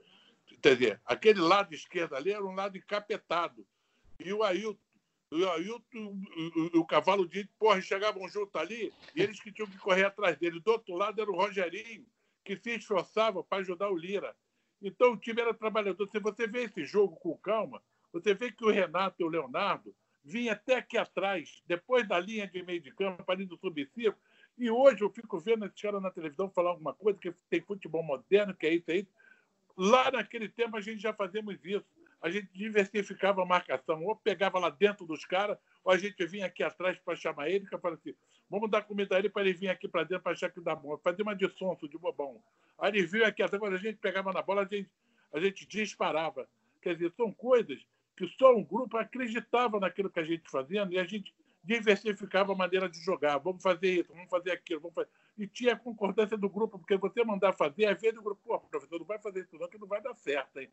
Quer 0.60 0.76
dizer, 0.76 1.00
aquele 1.04 1.40
lado 1.40 1.74
esquerdo 1.74 2.14
ali 2.14 2.32
era 2.32 2.44
um 2.44 2.54
lado 2.54 2.76
encapetado. 2.76 3.66
E 4.18 4.32
o 4.32 4.42
Ailton, 4.42 4.78
o 5.30 5.44
Ailton 5.50 6.22
o, 6.36 6.78
o, 6.78 6.80
o 6.80 6.86
Cavalo 6.86 7.28
de 7.28 7.44
porra, 7.58 7.80
chegavam 7.80 8.28
junto 8.28 8.56
ali 8.56 8.92
e 9.14 9.22
eles 9.22 9.40
que 9.40 9.52
tinham 9.52 9.68
que 9.68 9.78
correr 9.78 10.04
atrás 10.04 10.38
dele. 10.38 10.60
Do 10.60 10.70
outro 10.70 10.94
lado 10.94 11.20
era 11.20 11.30
o 11.30 11.36
Rogerinho, 11.36 12.06
que 12.44 12.56
se 12.56 12.70
esforçava 12.70 13.42
para 13.42 13.58
ajudar 13.58 13.90
o 13.90 13.96
Lira. 13.96 14.34
Então 14.84 15.12
o 15.12 15.16
time 15.16 15.40
era 15.40 15.54
trabalhador. 15.54 16.06
Se 16.10 16.20
você 16.20 16.46
vê 16.46 16.64
esse 16.64 16.84
jogo 16.84 17.16
com 17.16 17.36
calma, 17.38 17.82
você 18.12 18.34
vê 18.34 18.52
que 18.52 18.64
o 18.64 18.70
Renato 18.70 19.16
e 19.18 19.24
o 19.24 19.28
Leonardo 19.28 19.94
vinha 20.22 20.52
até 20.52 20.76
aqui 20.76 20.96
atrás, 20.96 21.62
depois 21.66 22.06
da 22.06 22.18
linha 22.20 22.46
de 22.46 22.62
meio 22.62 22.80
de 22.80 22.92
campo, 22.92 23.24
ali 23.30 23.46
do 23.46 23.56
subcirco. 23.56 24.18
E 24.56 24.70
hoje 24.70 25.02
eu 25.02 25.10
fico 25.10 25.40
vendo 25.40 25.64
esse 25.64 25.80
cara 25.82 26.00
na 26.00 26.10
televisão 26.10 26.50
falar 26.50 26.70
alguma 26.70 26.94
coisa, 26.94 27.18
que 27.18 27.32
tem 27.50 27.60
futebol 27.60 28.02
moderno, 28.02 28.54
que 28.54 28.66
é 28.66 28.74
isso, 28.74 28.90
é. 28.90 29.06
Lá 29.76 30.10
naquele 30.10 30.48
tempo 30.48 30.76
a 30.76 30.80
gente 30.80 31.02
já 31.02 31.12
fazemos 31.12 31.56
isso. 31.64 31.84
A 32.24 32.30
gente 32.30 32.48
diversificava 32.54 33.42
a 33.42 33.44
marcação. 33.44 34.02
Ou 34.02 34.16
pegava 34.16 34.58
lá 34.58 34.70
dentro 34.70 35.04
dos 35.04 35.26
caras, 35.26 35.58
ou 35.84 35.92
a 35.92 35.98
gente 35.98 36.24
vinha 36.24 36.46
aqui 36.46 36.62
atrás 36.62 36.98
para 36.98 37.14
chamar 37.14 37.50
ele, 37.50 37.66
que 37.66 37.76
falava 37.76 38.00
assim: 38.00 38.14
vamos 38.48 38.70
dar 38.70 38.80
comida 38.80 39.14
a 39.14 39.18
ele 39.18 39.28
para 39.28 39.42
ele 39.42 39.52
vir 39.52 39.68
aqui 39.68 39.86
para 39.86 40.04
dentro 40.04 40.22
para 40.22 40.32
achar 40.32 40.50
que 40.50 40.58
dá 40.58 40.74
bom. 40.74 40.96
Fazer 40.96 41.20
uma 41.20 41.36
de 41.36 41.46
sonso, 41.50 41.86
de 41.86 41.98
bobão. 41.98 42.42
Aí 42.78 42.92
ele 42.92 43.06
viu 43.06 43.26
aqui 43.26 43.42
atrás, 43.42 43.60
quando 43.60 43.74
a 43.74 43.78
gente 43.78 43.98
pegava 43.98 44.32
na 44.32 44.40
bola, 44.40 44.62
a 44.62 44.64
gente, 44.64 44.90
a 45.34 45.38
gente 45.38 45.66
disparava. 45.66 46.48
Quer 46.80 46.94
dizer, 46.94 47.12
são 47.14 47.30
coisas 47.30 47.86
que 48.16 48.26
só 48.38 48.56
um 48.56 48.64
grupo 48.64 48.96
acreditava 48.96 49.78
naquilo 49.78 50.08
que 50.08 50.20
a 50.20 50.24
gente 50.24 50.50
fazia 50.50 50.88
e 50.90 50.98
a 50.98 51.04
gente 51.04 51.34
diversificava 51.62 52.52
a 52.52 52.56
maneira 52.56 52.88
de 52.88 52.98
jogar. 53.04 53.36
Vamos 53.36 53.62
fazer 53.62 54.00
isso, 54.00 54.14
vamos 54.14 54.30
fazer 54.30 54.52
aquilo, 54.52 54.80
vamos 54.80 54.94
fazer... 54.94 55.10
E 55.36 55.46
tinha 55.46 55.74
a 55.74 55.78
concordância 55.78 56.38
do 56.38 56.48
grupo, 56.48 56.78
porque 56.78 56.96
você 56.96 57.22
mandar 57.22 57.52
fazer, 57.52 57.86
às 57.86 58.00
vezes 58.00 58.18
o 58.18 58.22
grupo, 58.22 58.40
pô, 58.42 58.58
professor, 58.60 58.98
não 58.98 59.06
vai 59.06 59.18
fazer 59.18 59.40
isso 59.40 59.58
não, 59.58 59.68
que 59.68 59.78
não 59.78 59.86
vai 59.86 60.00
dar 60.00 60.14
certo, 60.14 60.58
hein? 60.58 60.70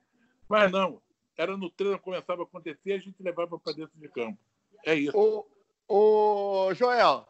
Mas 0.47 0.71
não, 0.71 1.01
era 1.41 1.57
no 1.57 1.69
treino, 1.69 1.99
começava 1.99 2.43
a 2.43 2.45
acontecer, 2.45 2.93
a 2.93 2.99
gente 2.99 3.21
levava 3.21 3.57
para 3.57 3.73
dentro 3.73 3.97
de 3.99 4.07
campo. 4.07 4.37
É 4.85 4.93
isso. 4.93 5.17
O, 5.17 5.45
o 5.87 6.73
Joel, 6.75 7.27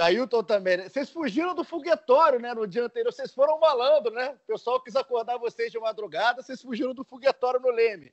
Ailton 0.00 0.42
também, 0.42 0.78
né? 0.78 0.88
vocês 0.88 1.10
fugiram 1.10 1.54
do 1.54 1.62
foguetório, 1.62 2.40
né? 2.40 2.52
No 2.52 2.66
dia 2.66 2.84
anterior, 2.84 3.12
vocês 3.12 3.32
foram 3.32 3.60
malandro, 3.60 4.12
né? 4.12 4.30
O 4.30 4.52
pessoal 4.52 4.80
quis 4.80 4.96
acordar 4.96 5.38
vocês 5.38 5.70
de 5.70 5.78
madrugada, 5.78 6.42
vocês 6.42 6.60
fugiram 6.60 6.92
do 6.92 7.04
foguetório 7.04 7.60
no 7.60 7.70
Leme. 7.70 8.12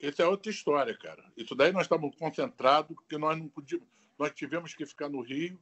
Essa 0.00 0.22
é 0.22 0.26
outra 0.26 0.50
história, 0.50 0.96
cara. 0.96 1.22
Isso 1.36 1.54
daí 1.54 1.70
nós 1.70 1.82
estávamos 1.82 2.16
concentrados, 2.16 2.96
porque 2.96 3.18
nós 3.18 3.36
não 3.36 3.48
podíamos. 3.48 3.86
Nós 4.18 4.32
tivemos 4.32 4.74
que 4.74 4.86
ficar 4.86 5.10
no 5.10 5.20
Rio. 5.20 5.58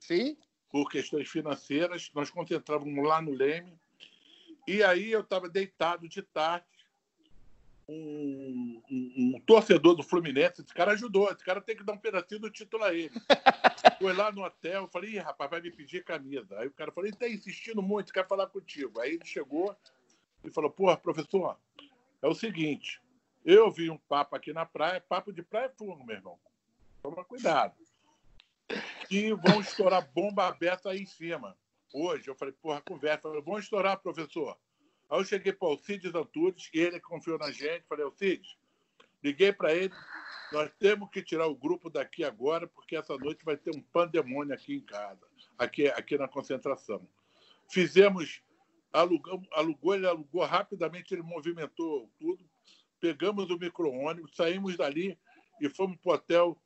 Sim. 0.00 0.38
Por 0.70 0.88
questões 0.88 1.28
financeiras. 1.28 2.10
Nós 2.14 2.30
concentrávamos 2.30 3.06
lá 3.06 3.20
no 3.20 3.32
Leme. 3.32 3.78
E 4.66 4.82
aí 4.82 5.12
eu 5.12 5.20
estava 5.20 5.48
deitado 5.48 6.08
de 6.08 6.22
tarde. 6.22 6.64
Um, 7.88 8.80
um, 8.90 9.34
um, 9.36 9.40
torcedor 9.44 9.94
do 9.94 10.02
Fluminense, 10.02 10.62
esse 10.62 10.72
cara 10.72 10.92
ajudou, 10.92 11.30
esse 11.30 11.44
cara 11.44 11.60
tem 11.60 11.76
que 11.76 11.82
dar 11.82 11.94
um 11.94 11.98
pedacinho 11.98 12.40
do 12.40 12.50
título 12.50 12.84
a 12.84 12.94
ele. 12.94 13.10
Foi 13.98 14.12
lá 14.12 14.30
no 14.30 14.44
hotel, 14.44 14.88
falei, 14.88 15.18
rapaz, 15.18 15.50
vai 15.50 15.60
me 15.60 15.70
pedir 15.70 16.04
camisa. 16.04 16.58
Aí 16.58 16.68
o 16.68 16.72
cara 16.72 16.92
falou, 16.92 17.06
ele 17.06 17.16
está 17.16 17.28
insistindo 17.28 17.82
muito, 17.82 18.12
quer 18.12 18.26
falar 18.26 18.46
contigo. 18.46 19.00
Aí 19.00 19.14
ele 19.14 19.24
chegou 19.24 19.76
e 20.44 20.50
falou, 20.50 20.70
porra, 20.70 20.96
professor, 20.96 21.58
é 22.22 22.26
o 22.28 22.34
seguinte, 22.34 23.00
eu 23.44 23.70
vi 23.70 23.90
um 23.90 23.98
papo 23.98 24.36
aqui 24.36 24.52
na 24.52 24.64
praia, 24.64 25.00
papo 25.00 25.32
de 25.32 25.42
praia 25.42 25.66
é 25.66 25.68
fogo, 25.70 26.04
meu 26.04 26.16
irmão. 26.16 26.38
Toma 27.02 27.24
cuidado. 27.24 27.74
E 29.10 29.32
vão 29.32 29.60
estourar 29.60 30.08
bomba 30.14 30.46
aberta 30.46 30.90
aí 30.90 31.02
em 31.02 31.06
cima. 31.06 31.56
Hoje, 31.92 32.28
eu 32.28 32.34
falei, 32.34 32.54
porra, 32.54 32.80
conversa. 32.80 33.22
Falei, 33.22 33.42
vão 33.42 33.58
estourar, 33.58 33.98
professor. 33.98 34.56
Aí 35.12 35.20
eu 35.20 35.24
cheguei 35.24 35.52
para 35.52 35.68
o 35.68 35.70
Alcides 35.72 36.14
Antunes, 36.14 36.70
e 36.72 36.80
ele 36.80 36.98
confiou 36.98 37.38
na 37.38 37.50
gente. 37.50 37.84
Falei, 37.86 38.04
Alcides, 38.04 38.56
liguei 39.22 39.52
para 39.52 39.74
ele. 39.74 39.92
Nós 40.50 40.70
temos 40.78 41.10
que 41.10 41.22
tirar 41.22 41.46
o 41.46 41.54
grupo 41.54 41.90
daqui 41.90 42.24
agora, 42.24 42.66
porque 42.66 42.96
essa 42.96 43.16
noite 43.18 43.44
vai 43.44 43.56
ter 43.56 43.76
um 43.76 43.80
pandemônio 43.80 44.54
aqui 44.54 44.76
em 44.76 44.80
casa, 44.80 45.26
aqui, 45.58 45.86
aqui 45.88 46.16
na 46.16 46.26
concentração. 46.26 47.06
Fizemos, 47.70 48.42
alugamos, 48.92 49.46
alugou, 49.52 49.94
ele 49.94 50.06
alugou 50.06 50.44
rapidamente, 50.44 51.14
ele 51.14 51.22
movimentou 51.22 52.10
tudo 52.18 52.42
pegamos 53.02 53.50
o 53.50 53.58
micro-ônibus, 53.58 54.36
saímos 54.36 54.76
dali 54.76 55.18
e 55.60 55.68
fomos 55.68 55.98
para 55.98 56.12
o 56.12 56.14
hotel 56.14 56.58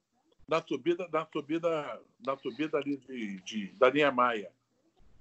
na 0.46 0.62
subida, 0.62 1.08
na 1.10 1.26
subida, 1.32 2.02
na 2.24 2.36
subida 2.36 2.76
ali 2.76 2.98
de, 2.98 3.40
de, 3.40 3.66
da 3.72 3.88
linha 3.88 4.12
Maia. 4.12 4.52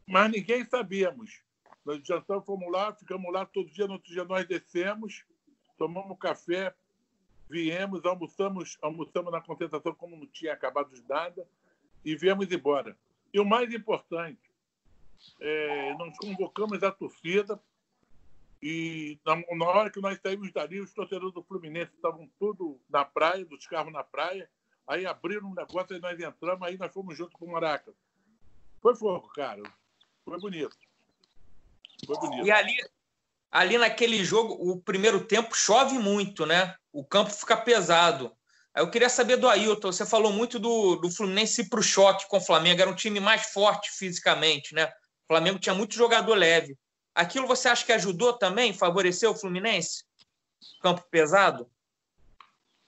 Mas 0.06 0.30
ninguém 0.30 0.66
sabíamos. 0.66 1.42
Nós 1.86 2.02
jantamos, 2.06 2.46
fomos 2.46 2.72
lá, 2.72 2.94
ficamos 2.94 3.32
lá 3.32 3.46
todo 3.46 3.70
dia, 3.70 3.86
no 3.86 3.94
outro 3.94 4.12
dia 4.12 4.26
nós 4.26 4.48
descemos, 4.48 5.24
tomamos 5.78 6.18
café, 6.18 6.74
viemos, 7.50 8.04
almoçamos, 8.06 8.78
almoçamos 8.82 9.32
na 9.32 9.40
concentração 9.40 9.94
como 9.94 10.18
não 10.18 10.26
tinha 10.26 10.54
acabado 10.54 10.90
de 10.94 11.08
nada 11.08 11.48
e 12.04 12.16
viemos 12.16 12.52
embora. 12.52 12.98
E 13.32 13.40
o 13.40 13.46
mais 13.46 13.72
importante, 13.74 14.52
é, 15.40 15.94
nós 15.96 16.18
convocamos 16.18 16.82
a 16.84 16.92
torcida 16.92 17.62
e 18.62 19.20
na, 19.24 19.36
na, 19.36 19.66
hora 19.66 19.92
que 19.92 20.02
nós 20.02 20.20
saímos 20.20 20.52
dali, 20.52 20.80
os 20.80 20.92
torcedores 20.92 21.34
do 21.34 21.44
Fluminense 21.44 21.92
estavam 21.94 22.28
tudo 22.40 22.80
na 22.90 23.06
praia, 23.06 23.46
dos 23.46 23.68
carros 23.68 23.94
na 23.94 24.04
praia. 24.04 24.50
Aí 24.88 25.06
abriram 25.06 25.50
um 25.50 25.54
negócio, 25.54 25.96
aí 25.96 26.02
nós 26.02 26.20
entramos, 26.20 26.68
aí 26.68 26.78
nós 26.78 26.92
fomos 26.92 27.16
junto 27.16 27.38
com 27.38 27.46
o 27.46 27.52
Maraca. 27.52 27.94
Foi 28.82 28.96
fogo, 28.96 29.28
cara. 29.30 29.62
Foi 30.24 30.40
bonito. 30.40 30.76
Foi 32.06 32.18
bonito. 32.18 32.46
E 32.46 32.52
ali, 32.52 32.76
ali 33.52 33.78
naquele 33.78 34.24
jogo, 34.24 34.54
o 34.54 34.82
primeiro 34.82 35.24
tempo 35.26 35.56
chove 35.56 35.98
muito, 35.98 36.46
né? 36.46 36.76
O 36.92 37.04
campo 37.04 37.32
fica 37.32 37.56
pesado. 37.56 38.32
Aí 38.74 38.84
eu 38.84 38.90
queria 38.90 39.10
saber 39.10 39.38
do 39.38 39.48
Ailton. 39.48 39.92
Você 39.92 40.06
falou 40.06 40.34
muito 40.34 40.60
do, 40.60 40.98
do 40.98 41.10
Fluminense 41.10 41.62
ir 41.62 41.70
para 41.70 41.80
o 41.80 41.84
choque 41.84 42.28
com 42.28 42.38
o 42.38 42.42
Flamengo. 42.42 42.82
Era 42.82 42.92
um 42.92 42.96
time 42.96 43.22
mais 43.22 43.48
forte 43.54 43.90
fisicamente, 43.92 44.76
né? 44.76 44.86
O 44.88 45.28
Flamengo 45.28 45.60
tinha 45.60 45.74
muito 45.74 45.96
jogador 45.96 46.36
leve. 46.36 46.78
Aquilo 47.16 47.48
você 47.48 47.70
acha 47.70 47.86
que 47.86 47.94
ajudou 47.94 48.34
também? 48.34 48.74
Favoreceu 48.74 49.32
o 49.32 49.36
Fluminense? 49.36 50.04
Campo 50.82 51.06
pesado? 51.10 51.70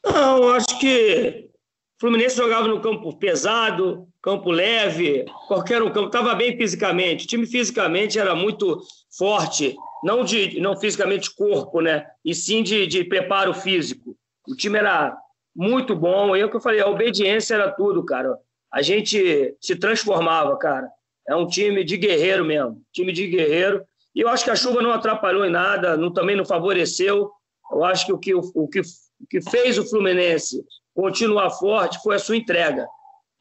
Não, 0.03 0.37
eu 0.43 0.49
acho 0.55 0.77
que 0.77 1.49
o 1.97 1.99
Fluminense 1.99 2.35
jogava 2.35 2.67
no 2.67 2.81
campo 2.81 3.17
pesado, 3.17 4.07
campo 4.21 4.51
leve, 4.51 5.25
qualquer 5.47 5.81
um 5.81 5.91
campo. 5.91 6.07
Estava 6.07 6.35
bem 6.35 6.57
fisicamente. 6.57 7.23
O 7.23 7.27
time 7.27 7.47
fisicamente 7.47 8.19
era 8.19 8.35
muito 8.35 8.85
forte. 9.15 9.75
Não, 10.03 10.23
de, 10.23 10.59
não 10.59 10.75
fisicamente 10.75 11.33
corpo, 11.33 11.81
né? 11.81 12.05
E 12.23 12.33
sim 12.33 12.63
de, 12.63 12.87
de 12.87 13.03
preparo 13.03 13.53
físico. 13.53 14.15
O 14.47 14.55
time 14.55 14.77
era 14.77 15.17
muito 15.55 15.95
bom. 15.95 16.35
E 16.35 16.41
é 16.41 16.45
o 16.45 16.49
que 16.49 16.55
eu 16.55 16.61
falei, 16.61 16.79
a 16.79 16.87
obediência 16.87 17.55
era 17.55 17.71
tudo, 17.71 18.05
cara. 18.05 18.37
A 18.71 18.81
gente 18.81 19.55
se 19.59 19.75
transformava, 19.75 20.55
cara. 20.57 20.89
É 21.27 21.35
um 21.35 21.47
time 21.47 21.83
de 21.83 21.97
guerreiro 21.97 22.45
mesmo, 22.45 22.81
time 22.93 23.11
de 23.11 23.27
guerreiro. 23.27 23.83
E 24.15 24.21
eu 24.21 24.29
acho 24.29 24.43
que 24.43 24.51
a 24.51 24.55
chuva 24.55 24.81
não 24.81 24.91
atrapalhou 24.91 25.45
em 25.45 25.51
nada, 25.51 25.97
não, 25.97 26.11
também 26.11 26.35
não 26.35 26.45
favoreceu. 26.45 27.31
Eu 27.71 27.83
acho 27.83 28.05
que 28.05 28.13
o 28.13 28.17
que, 28.17 28.33
o, 28.33 28.67
que, 28.67 28.79
o 28.79 29.27
que 29.29 29.41
fez 29.41 29.77
o 29.77 29.87
Fluminense 29.87 30.63
continuar 30.95 31.49
forte 31.51 32.01
foi 32.01 32.15
a 32.15 32.19
sua 32.19 32.37
entrega. 32.37 32.87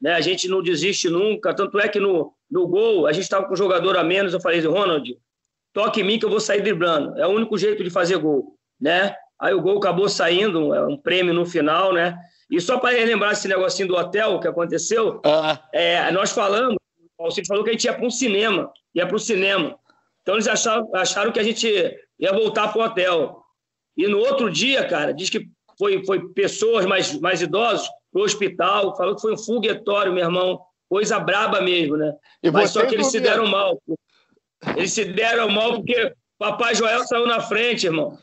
Né? 0.01 0.13
A 0.13 0.21
gente 0.21 0.47
não 0.47 0.61
desiste 0.61 1.09
nunca. 1.09 1.55
Tanto 1.55 1.79
é 1.79 1.87
que 1.87 1.99
no, 1.99 2.33
no 2.49 2.67
gol, 2.67 3.07
a 3.07 3.13
gente 3.13 3.23
estava 3.23 3.47
com 3.47 3.55
jogador 3.55 3.97
a 3.97 4.03
menos. 4.03 4.33
Eu 4.33 4.41
falei, 4.41 4.59
Ronald, 4.59 5.17
toque 5.77 6.01
em 6.01 6.03
mim 6.03 6.17
que 6.17 6.25
eu 6.25 6.29
vou 6.31 6.39
sair 6.39 6.63
driblando. 6.63 7.15
É 7.19 7.27
o 7.27 7.29
único 7.29 7.55
jeito 7.55 7.83
de 7.83 7.91
fazer 7.91 8.17
gol. 8.17 8.57
Né? 8.81 9.15
Aí 9.39 9.53
o 9.53 9.61
gol 9.61 9.77
acabou 9.77 10.09
saindo, 10.09 10.73
é 10.73 10.83
um 10.87 10.97
prêmio 10.97 11.35
no 11.35 11.45
final, 11.45 11.93
né? 11.93 12.17
E 12.49 12.59
só 12.59 12.79
para 12.79 12.97
relembrar 12.97 13.33
esse 13.33 13.47
negocinho 13.47 13.87
do 13.87 13.95
hotel 13.95 14.39
que 14.39 14.47
aconteceu, 14.47 15.21
Ah, 15.23 15.61
é, 15.71 16.09
nós 16.11 16.31
falamos, 16.31 16.77
o 17.19 17.25
Alcide 17.25 17.47
falou 17.47 17.63
que 17.63 17.69
a 17.69 17.73
gente 17.73 17.83
ia 17.83 17.93
para 17.93 18.07
um 18.07 18.09
cinema, 18.09 18.71
ia 18.95 19.05
para 19.05 19.15
o 19.15 19.19
cinema. 19.19 19.77
Então 20.23 20.33
eles 20.33 20.47
acharam, 20.47 20.89
acharam 20.95 21.31
que 21.31 21.39
a 21.39 21.43
gente 21.43 21.67
ia 22.17 22.33
voltar 22.33 22.69
para 22.69 22.81
o 22.81 22.85
hotel. 22.85 23.43
E 23.95 24.07
no 24.07 24.17
outro 24.17 24.49
dia, 24.49 24.83
cara, 24.83 25.13
diz 25.13 25.29
que 25.29 25.47
foi, 25.77 26.03
foi 26.05 26.27
pessoas 26.29 26.87
mais, 26.87 27.19
mais 27.19 27.39
idosos 27.39 27.87
para 28.11 28.21
o 28.21 28.25
hospital, 28.25 28.97
falou 28.97 29.15
que 29.15 29.21
foi 29.21 29.33
um 29.33 29.37
foguetório, 29.37 30.11
meu 30.11 30.23
irmão. 30.23 30.59
Coisa 30.89 31.19
braba 31.19 31.61
mesmo, 31.61 31.97
né? 31.97 32.13
e 32.41 32.49
Mas 32.49 32.71
só 32.71 32.85
que 32.85 32.95
eles 32.95 33.07
se 33.07 33.19
deram 33.19 33.45
mal. 33.45 33.77
Eles 34.75 34.93
se 34.93 35.05
deram 35.05 35.49
mal 35.49 35.75
porque 35.75 36.15
Papai 36.37 36.75
Joel 36.75 37.05
saiu 37.05 37.25
na 37.27 37.41
frente, 37.41 37.85
irmão. 37.85 38.17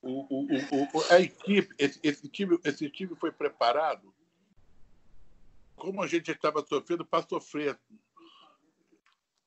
O, 0.00 0.20
o, 0.42 0.46
o, 0.46 1.12
a 1.12 1.20
equipe, 1.20 1.74
esse, 1.78 1.98
esse 2.02 2.28
time, 2.28 2.58
esse 2.64 2.88
time 2.88 3.14
foi 3.16 3.32
preparado 3.32 4.14
como 5.76 6.02
a 6.02 6.06
gente 6.06 6.30
estava 6.30 6.64
sofrendo 6.66 7.04
para 7.04 7.26
sofrer. 7.28 7.78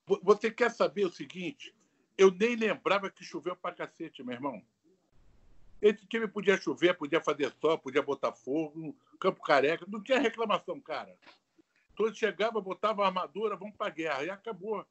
Vo- 0.05 0.19
Você 0.23 0.51
quer 0.51 0.69
saber 0.71 1.05
o 1.05 1.11
seguinte? 1.11 1.73
Eu 2.17 2.31
nem 2.31 2.55
lembrava 2.55 3.09
que 3.09 3.23
choveu 3.23 3.55
para 3.55 3.73
cacete, 3.75 4.23
meu 4.23 4.33
irmão. 4.35 4.61
Esse 5.81 6.05
time 6.05 6.27
podia 6.27 6.57
chover, 6.57 6.95
podia 6.95 7.19
fazer 7.21 7.51
sol, 7.59 7.77
podia 7.79 8.01
botar 8.03 8.31
fogo, 8.33 8.95
campo 9.19 9.41
careca, 9.41 9.85
não 9.87 10.01
tinha 10.03 10.19
reclamação, 10.19 10.79
cara. 10.79 11.17
Todos 11.95 12.17
chegavam, 12.17 12.61
botavam 12.61 13.05
armadura, 13.05 13.55
vamos 13.55 13.75
para 13.75 13.87
a 13.87 13.91
guerra, 13.91 14.23
e 14.23 14.29
acabou. 14.29 14.85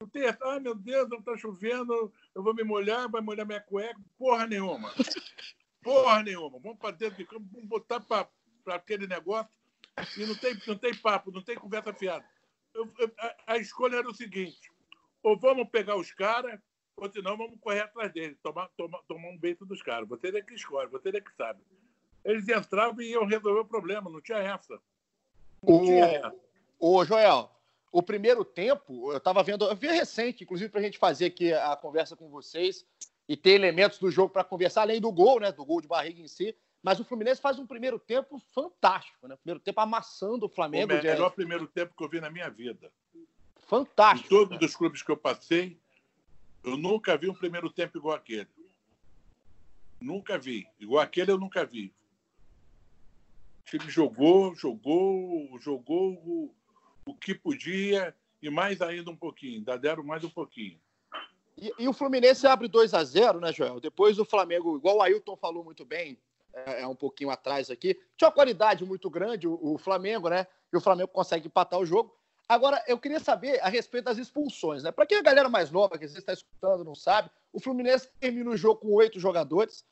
Não 0.00 0.08
tem 0.08 0.24
essa, 0.24 0.44
ai 0.46 0.60
meu 0.60 0.74
Deus, 0.74 1.08
não 1.08 1.18
está 1.18 1.36
chovendo, 1.36 2.12
eu 2.34 2.42
vou 2.42 2.54
me 2.54 2.62
molhar, 2.64 3.08
vai 3.10 3.20
molhar 3.20 3.46
minha 3.46 3.60
cueca, 3.60 3.98
porra 4.18 4.46
nenhuma. 4.46 4.92
Porra 5.82 6.22
nenhuma. 6.22 6.58
Vamos 6.58 6.78
para 6.78 6.90
dentro 6.96 7.16
de 7.16 7.24
campo, 7.24 7.46
vamos 7.52 7.68
botar 7.68 8.00
para 8.00 8.28
aquele 8.68 9.06
negócio 9.06 9.52
e 10.16 10.26
não 10.26 10.34
tem, 10.34 10.56
não 10.66 10.76
tem 10.76 10.94
papo, 10.94 11.30
não 11.30 11.42
tem 11.42 11.56
conversa 11.56 11.92
fiada. 11.92 12.24
Eu- 12.74 12.92
eu- 12.98 13.12
a, 13.18 13.52
a 13.54 13.56
escolha 13.58 13.96
era 13.96 14.08
o 14.08 14.14
seguinte: 14.14 14.70
ou 15.22 15.38
vamos 15.38 15.68
pegar 15.68 15.96
os 15.96 16.12
caras, 16.12 16.58
ou 16.96 17.10
senão 17.12 17.36
vamos 17.36 17.58
correr 17.60 17.80
atrás 17.80 18.12
deles, 18.12 18.36
tomar, 18.42 18.68
tomar, 18.76 18.98
tomar 19.06 19.28
um 19.28 19.38
beijo 19.38 19.64
dos 19.64 19.82
caras. 19.82 20.08
Você 20.08 20.28
é 20.28 20.42
que 20.42 20.54
escolhe, 20.54 20.90
você 20.90 21.10
é 21.10 21.20
que 21.20 21.34
sabe. 21.36 21.60
Eles 22.24 22.48
entravam 22.48 23.00
e 23.02 23.10
iam 23.10 23.26
resolver 23.26 23.60
o 23.60 23.64
problema, 23.64 24.10
não 24.10 24.20
tinha 24.20 24.38
essa. 24.38 24.80
O-. 25.72 26.96
Ô, 26.98 27.04
Joel, 27.04 27.50
o 27.92 28.02
primeiro 28.02 28.44
tempo, 28.44 29.10
eu 29.12 29.18
estava 29.18 29.42
vendo, 29.42 29.64
eu 29.64 29.74
vi 29.76 29.86
recente, 29.88 30.44
inclusive, 30.44 30.68
para 30.70 30.80
a 30.80 30.84
gente 30.84 30.98
fazer 30.98 31.26
aqui 31.26 31.52
a 31.52 31.76
conversa 31.76 32.14
com 32.16 32.28
vocês 32.28 32.84
e 33.28 33.36
ter 33.36 33.52
elementos 33.52 33.98
do 33.98 34.10
jogo 34.10 34.30
para 34.32 34.44
conversar, 34.44 34.82
além 34.82 35.00
do 35.00 35.10
gol, 35.12 35.40
né? 35.40 35.50
Do 35.52 35.64
gol 35.64 35.80
de 35.80 35.88
barriga 35.88 36.20
em 36.20 36.28
si. 36.28 36.54
Mas 36.82 37.00
o 37.00 37.04
Fluminense 37.04 37.40
faz 37.40 37.58
um 37.58 37.66
primeiro 37.66 37.98
tempo 37.98 38.38
fantástico, 38.54 39.26
né? 39.26 39.36
Primeiro 39.36 39.58
tempo 39.60 39.80
amassando 39.80 40.44
o 40.44 40.48
O 40.48 40.50
Flamengo. 40.50 40.88
de- 40.98 41.06
melhor 41.06 41.30
primeiro 41.30 41.66
tempo 41.66 41.94
que 41.96 42.04
eu 42.04 42.08
vi 42.10 42.20
na 42.20 42.28
minha 42.28 42.50
vida. 42.50 42.92
Em 43.14 43.26
Fantástico. 43.66 44.28
todos 44.28 44.58
os 44.60 44.76
clubes 44.76 45.02
que 45.02 45.10
eu 45.10 45.16
passei, 45.16 45.78
eu 46.62 46.76
nunca 46.76 47.16
vi 47.16 47.30
um 47.30 47.34
primeiro 47.34 47.70
tempo 47.70 47.96
igual 47.96 48.14
aquele. 48.16 48.48
Nunca 50.00 50.36
vi. 50.36 50.66
Igual 50.78 51.02
aquele 51.02 51.30
eu 51.30 51.38
nunca 51.38 51.64
vi. 51.64 51.90
O 53.64 53.70
time 53.70 53.90
jogou, 53.90 54.54
jogou, 54.54 55.58
jogou 55.58 56.12
o, 56.12 56.54
o 57.06 57.14
que 57.14 57.34
podia 57.34 58.14
e 58.42 58.50
mais 58.50 58.82
ainda 58.82 59.10
um 59.10 59.16
pouquinho. 59.16 59.58
Ainda 59.58 59.78
deram 59.78 60.04
mais 60.04 60.22
um 60.22 60.28
pouquinho. 60.28 60.78
E, 61.56 61.72
e 61.78 61.88
o 61.88 61.92
Fluminense 61.92 62.46
abre 62.46 62.68
2 62.68 62.92
a 62.92 63.02
0 63.02 63.40
né, 63.40 63.52
Joel? 63.52 63.80
Depois 63.80 64.18
o 64.18 64.24
Flamengo, 64.24 64.76
igual 64.76 64.98
o 64.98 65.02
Ailton 65.02 65.36
falou 65.36 65.64
muito 65.64 65.84
bem, 65.84 66.18
é, 66.52 66.82
é 66.82 66.86
um 66.86 66.94
pouquinho 66.94 67.30
atrás 67.30 67.70
aqui, 67.70 67.98
tinha 68.16 68.28
uma 68.28 68.34
qualidade 68.34 68.84
muito 68.84 69.08
grande 69.08 69.48
o, 69.48 69.58
o 69.60 69.78
Flamengo, 69.78 70.28
né? 70.28 70.46
E 70.72 70.76
o 70.76 70.80
Flamengo 70.80 71.08
consegue 71.08 71.46
empatar 71.46 71.80
o 71.80 71.86
jogo. 71.86 72.14
Agora, 72.46 72.82
eu 72.86 72.98
queria 72.98 73.20
saber 73.20 73.58
a 73.62 73.68
respeito 73.68 74.04
das 74.04 74.18
expulsões, 74.18 74.82
né? 74.82 74.92
Para 74.92 75.06
quem 75.06 75.16
é 75.16 75.20
a 75.20 75.24
galera 75.24 75.48
mais 75.48 75.70
nova, 75.70 75.96
que 75.96 76.06
você 76.06 76.18
está 76.18 76.32
escutando, 76.32 76.84
não 76.84 76.94
sabe, 76.94 77.30
o 77.52 77.60
Fluminense 77.60 78.10
termina 78.20 78.50
o 78.50 78.56
jogo 78.56 78.80
com 78.80 78.92
oito 78.92 79.18
jogadores. 79.18 79.84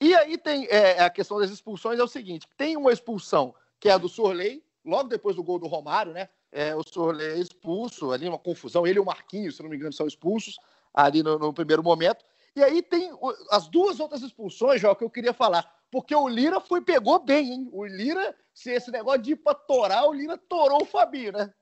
E 0.00 0.14
aí 0.14 0.38
tem 0.38 0.66
é, 0.66 1.00
a 1.00 1.10
questão 1.10 1.38
das 1.38 1.50
expulsões, 1.50 1.98
é 1.98 2.02
o 2.02 2.08
seguinte: 2.08 2.46
tem 2.56 2.76
uma 2.76 2.92
expulsão 2.92 3.54
que 3.80 3.88
é 3.88 3.92
a 3.92 3.98
do 3.98 4.08
Sorley, 4.08 4.62
logo 4.84 5.08
depois 5.08 5.36
do 5.36 5.42
gol 5.42 5.58
do 5.58 5.66
Romário, 5.66 6.12
né? 6.12 6.28
É, 6.50 6.74
o 6.74 6.82
Sorley 6.82 7.26
é 7.26 7.38
expulso, 7.38 8.10
ali 8.10 8.28
uma 8.28 8.38
confusão, 8.38 8.86
ele 8.86 8.98
e 8.98 9.00
o 9.00 9.04
Marquinhos, 9.04 9.56
se 9.56 9.62
não 9.62 9.70
me 9.70 9.76
engano, 9.76 9.92
são 9.92 10.06
expulsos 10.06 10.58
ali 10.92 11.22
no, 11.22 11.38
no 11.38 11.52
primeiro 11.52 11.82
momento. 11.82 12.24
E 12.56 12.62
aí 12.62 12.82
tem 12.82 13.12
as 13.50 13.68
duas 13.68 14.00
outras 14.00 14.22
expulsões, 14.22 14.80
João, 14.80 14.94
que 14.94 15.04
eu 15.04 15.10
queria 15.10 15.32
falar. 15.32 15.76
Porque 15.90 16.14
o 16.14 16.28
Lira 16.28 16.60
foi, 16.60 16.80
pegou 16.80 17.18
bem, 17.18 17.52
hein? 17.52 17.68
O 17.72 17.84
Lira, 17.84 18.34
se 18.52 18.70
esse 18.70 18.90
negócio 18.90 19.22
de 19.22 19.32
ir 19.32 19.36
pra 19.36 19.54
torar, 19.54 20.06
o 20.06 20.12
Lira 20.12 20.36
torou 20.36 20.82
o 20.82 20.86
Fabinho, 20.86 21.32
né? 21.32 21.52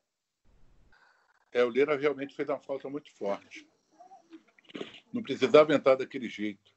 É, 1.56 1.64
o 1.64 1.70
Leira 1.70 1.96
realmente 1.96 2.34
fez 2.34 2.48
uma 2.48 2.58
falta 2.58 2.86
muito 2.90 3.10
forte. 3.12 3.66
Não 5.10 5.22
precisava 5.22 5.74
entrar 5.74 5.94
daquele 5.94 6.28
jeito. 6.28 6.75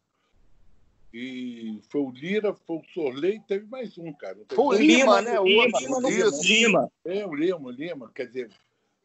E 1.14 1.82
foi 1.89 2.01
o 2.01 2.12
Lira, 2.12 2.53
foi 2.53 2.78
o 2.78 2.84
Sorley 2.93 3.41
teve 3.47 3.66
mais 3.66 3.97
um, 3.97 4.14
cara. 4.14 4.38
Foi 4.53 4.78
o 4.78 4.80
Lima, 4.80 5.22
né? 5.22 5.39
O 5.39 5.43
Lima. 5.43 5.80
Lima, 5.80 6.10
Isso. 6.10 6.43
Lima. 6.43 6.91
É, 7.03 7.26
o 7.26 7.34
Lima, 7.34 7.68
o 7.68 7.72
Lima, 7.72 8.12
quer 8.14 8.28
dizer, 8.28 8.51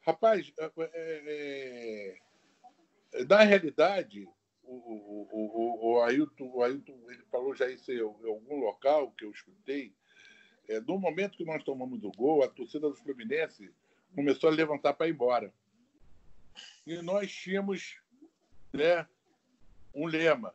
rapaz, 0.06 0.52
é, 0.58 0.70
é, 0.76 2.18
é, 3.14 3.24
na 3.24 3.42
realidade, 3.42 4.28
o, 4.62 4.74
o, 4.74 5.28
o, 5.32 5.88
o, 5.88 5.92
o, 5.92 6.02
Ailton, 6.02 6.50
o 6.52 6.62
Ailton, 6.62 6.98
ele 7.08 7.22
falou 7.30 7.54
já 7.54 7.70
isso 7.70 7.90
em, 7.90 7.96
em 7.96 8.30
algum 8.30 8.60
local 8.60 9.10
que 9.12 9.24
eu 9.24 9.30
escutei, 9.30 9.94
é, 10.68 10.80
no 10.80 10.98
momento 10.98 11.36
que 11.36 11.44
nós 11.44 11.62
tomamos 11.62 12.02
o 12.04 12.12
gol, 12.12 12.42
a 12.42 12.48
torcida 12.48 12.88
do 12.88 12.96
Fluminense 12.96 13.70
começou 14.14 14.50
a 14.50 14.52
levantar 14.52 14.94
para 14.94 15.08
ir 15.08 15.12
embora. 15.12 15.52
E 16.86 17.00
nós 17.02 17.32
tínhamos 17.32 17.98
né, 18.72 19.06
um 19.94 20.06
lema. 20.06 20.54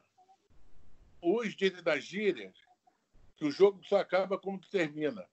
Os 1.21 1.55
dizem 1.55 1.83
das 1.83 2.03
gírias 2.03 2.53
que 3.35 3.45
o 3.45 3.51
jogo 3.51 3.83
só 3.85 3.97
acaba 3.97 4.37
quando 4.37 4.67
termina. 4.69 5.25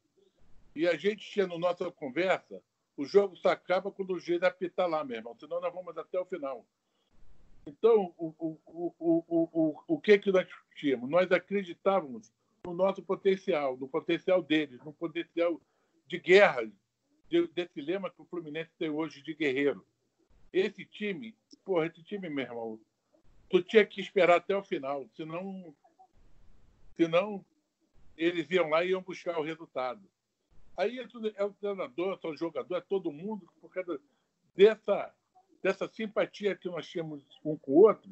E 0.74 0.86
a 0.86 0.96
gente 0.96 1.28
tinha 1.30 1.46
na 1.46 1.58
nossa 1.58 1.90
conversa, 1.90 2.62
o 2.96 3.04
jogo 3.04 3.36
só 3.36 3.48
acaba 3.48 3.90
quando 3.90 4.14
o 4.14 4.18
juiz 4.20 4.42
apitar 4.42 4.88
lá, 4.88 5.04
meu 5.04 5.16
irmão, 5.16 5.36
senão 5.38 5.60
nós 5.60 5.72
vamos 5.72 5.96
até 5.96 6.18
o 6.18 6.26
final. 6.26 6.66
Então, 7.66 8.14
o, 8.16 8.34
o, 8.38 8.60
o, 8.66 8.94
o, 8.98 9.48
o, 9.52 9.82
o 9.88 10.00
que, 10.00 10.18
que 10.18 10.30
nós 10.30 10.46
tínhamos? 10.76 11.10
Nós 11.10 11.30
acreditávamos 11.32 12.32
no 12.64 12.74
nosso 12.74 13.02
potencial, 13.02 13.76
no 13.76 13.88
potencial 13.88 14.42
deles, 14.42 14.78
no 14.84 14.92
potencial 14.92 15.60
de 16.06 16.18
guerra, 16.18 16.70
de- 17.28 17.48
desse 17.48 17.80
lema 17.80 18.10
que 18.10 18.22
o 18.22 18.26
Fluminense 18.26 18.70
tem 18.78 18.88
hoje 18.88 19.20
de 19.22 19.34
guerreiro. 19.34 19.84
Esse 20.52 20.84
time, 20.84 21.34
porra, 21.64 21.86
esse 21.86 22.02
time, 22.04 22.28
meu 22.30 22.44
irmão, 22.44 22.80
tu 23.48 23.62
tinha 23.62 23.84
que 23.84 24.00
esperar 24.00 24.36
até 24.36 24.56
o 24.56 24.62
final, 24.62 25.06
senão, 25.16 25.74
senão 26.96 27.44
eles 28.16 28.50
iam 28.50 28.68
lá 28.68 28.84
e 28.84 28.90
iam 28.90 29.02
buscar 29.02 29.38
o 29.38 29.42
resultado. 29.42 30.02
Aí 30.76 30.98
é 30.98 31.44
o 31.44 31.52
treinador, 31.54 32.18
é 32.22 32.26
o 32.26 32.36
jogador, 32.36 32.76
é 32.76 32.80
todo 32.80 33.12
mundo, 33.12 33.48
por 33.60 33.70
causa 33.70 34.00
dessa, 34.54 35.14
dessa 35.62 35.88
simpatia 35.88 36.56
que 36.56 36.68
nós 36.68 36.86
tínhamos 36.86 37.22
um 37.44 37.56
com 37.56 37.72
o 37.72 37.82
outro, 37.82 38.10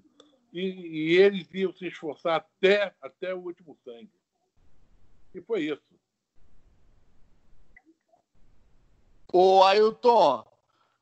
e, 0.53 0.61
e 0.61 1.17
eles 1.17 1.53
iam 1.53 1.73
se 1.73 1.87
esforçar 1.87 2.37
até, 2.37 2.95
até 3.03 3.35
o 3.35 3.41
último 3.41 3.77
sangue. 3.85 4.11
E 5.35 5.41
foi 5.41 5.65
isso. 5.65 5.83
Ô, 9.33 9.65
Ailton, 9.65 10.47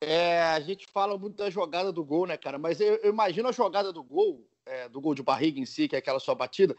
é, 0.02 0.42
a 0.42 0.60
gente 0.60 0.86
fala 0.92 1.16
muito 1.16 1.36
da 1.36 1.48
jogada 1.48 1.92
do 1.92 2.04
gol, 2.04 2.26
né, 2.26 2.36
cara? 2.36 2.58
Mas 2.58 2.80
eu, 2.80 2.96
eu 2.96 3.10
imagino 3.10 3.48
a 3.48 3.52
jogada 3.52 3.92
do 3.92 4.02
gol, 4.02 4.44
é, 4.66 4.88
do 4.88 5.00
gol 5.00 5.14
de 5.14 5.22
barriga 5.22 5.60
em 5.60 5.64
si, 5.64 5.88
que 5.88 5.94
é 5.94 5.98
aquela 5.98 6.18
sua 6.18 6.34
batida. 6.34 6.76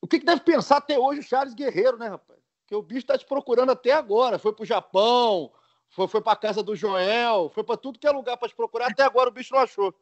O 0.00 0.06
que, 0.06 0.18
que 0.18 0.26
deve 0.26 0.42
pensar 0.42 0.78
até 0.78 0.98
hoje 0.98 1.20
o 1.20 1.22
Charles 1.22 1.54
Guerreiro, 1.54 1.98
né, 1.98 2.08
rapaz? 2.08 2.38
Que 2.66 2.74
o 2.74 2.82
bicho 2.82 3.06
tá 3.06 3.18
te 3.18 3.26
procurando 3.26 3.70
até 3.70 3.92
agora. 3.92 4.38
Foi 4.38 4.52
pro 4.52 4.64
Japão, 4.64 5.50
foi, 5.88 6.08
foi 6.08 6.20
pra 6.20 6.36
casa 6.36 6.62
do 6.62 6.74
Joel, 6.74 7.50
foi 7.54 7.64
para 7.64 7.76
tudo 7.76 7.98
que 7.98 8.06
é 8.06 8.10
lugar 8.10 8.36
para 8.36 8.48
te 8.48 8.54
procurar. 8.54 8.86
Até 8.90 9.02
agora 9.02 9.28
o 9.28 9.32
bicho 9.32 9.54
não 9.54 9.60
achou. 9.60 9.94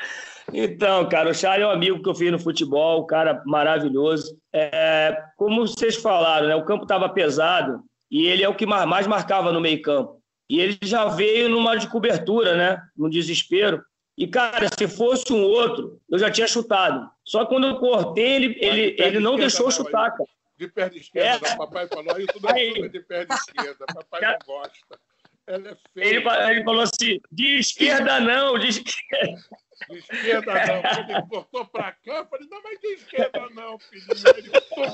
Então, 0.53 1.07
cara, 1.09 1.29
o 1.29 1.33
Charles 1.33 1.65
é 1.65 1.67
um 1.67 1.71
amigo 1.71 2.01
que 2.01 2.07
eu 2.07 2.15
fiz 2.15 2.31
no 2.31 2.39
futebol, 2.39 3.03
um 3.03 3.05
cara 3.05 3.43
maravilhoso. 3.45 4.39
É, 4.53 5.21
como 5.35 5.67
vocês 5.67 5.97
falaram, 5.97 6.47
né, 6.47 6.55
o 6.55 6.63
campo 6.63 6.83
estava 6.83 7.09
pesado 7.09 7.83
e 8.09 8.25
ele 8.25 8.43
é 8.43 8.49
o 8.49 8.55
que 8.55 8.65
mais 8.65 9.05
marcava 9.07 9.51
no 9.51 9.59
meio 9.59 9.81
campo. 9.81 10.16
E 10.49 10.59
ele 10.59 10.77
já 10.81 11.05
veio 11.09 11.49
numa 11.49 11.75
de 11.75 11.87
cobertura, 11.89 12.55
né, 12.55 12.81
no 12.95 13.09
desespero. 13.09 13.83
E, 14.17 14.27
cara, 14.27 14.67
se 14.75 14.87
fosse 14.87 15.31
um 15.31 15.43
outro, 15.43 16.01
eu 16.09 16.17
já 16.17 16.31
tinha 16.31 16.47
chutado. 16.47 17.09
Só 17.23 17.43
que 17.43 17.49
quando 17.49 17.67
eu 17.67 17.77
cortei, 17.77 18.35
ele, 18.35 18.57
ele, 18.59 18.95
ele 18.97 19.19
não 19.19 19.35
deixou 19.35 19.69
chutar, 19.69 20.11
cara. 20.11 20.29
De 20.57 20.67
perna 20.67 20.97
esquerda, 20.97 21.47
é. 21.49 21.55
papai 21.55 21.87
falou, 21.87 22.19
isso 22.19 22.41
não 22.41 22.49
é 22.49 22.87
de 22.87 22.99
perna 23.01 23.35
esquerda, 23.35 23.85
papai 23.93 24.21
não 24.21 24.37
gosta. 24.43 24.99
Ela 25.45 25.69
é 25.69 25.77
feia. 25.93 26.15
Ele, 26.15 26.29
ele 26.51 26.63
falou 26.63 26.81
assim, 26.81 27.21
de 27.31 27.59
esquerda 27.59 28.19
não, 28.19 28.57
de 28.57 28.67
esquerda. 28.69 29.39
De 29.87 29.97
esquerda 29.99 30.53
não. 30.53 31.15
Ele 31.15 31.27
cortou 31.29 31.65
pra 31.65 31.91
cá, 31.91 32.17
eu 32.17 32.25
falei, 32.25 32.47
não, 32.49 32.61
mas 32.63 32.79
de 32.79 32.87
esquerda 32.87 33.47
não, 33.51 33.77
filhinho. 33.77 34.35
Ele 34.35 34.49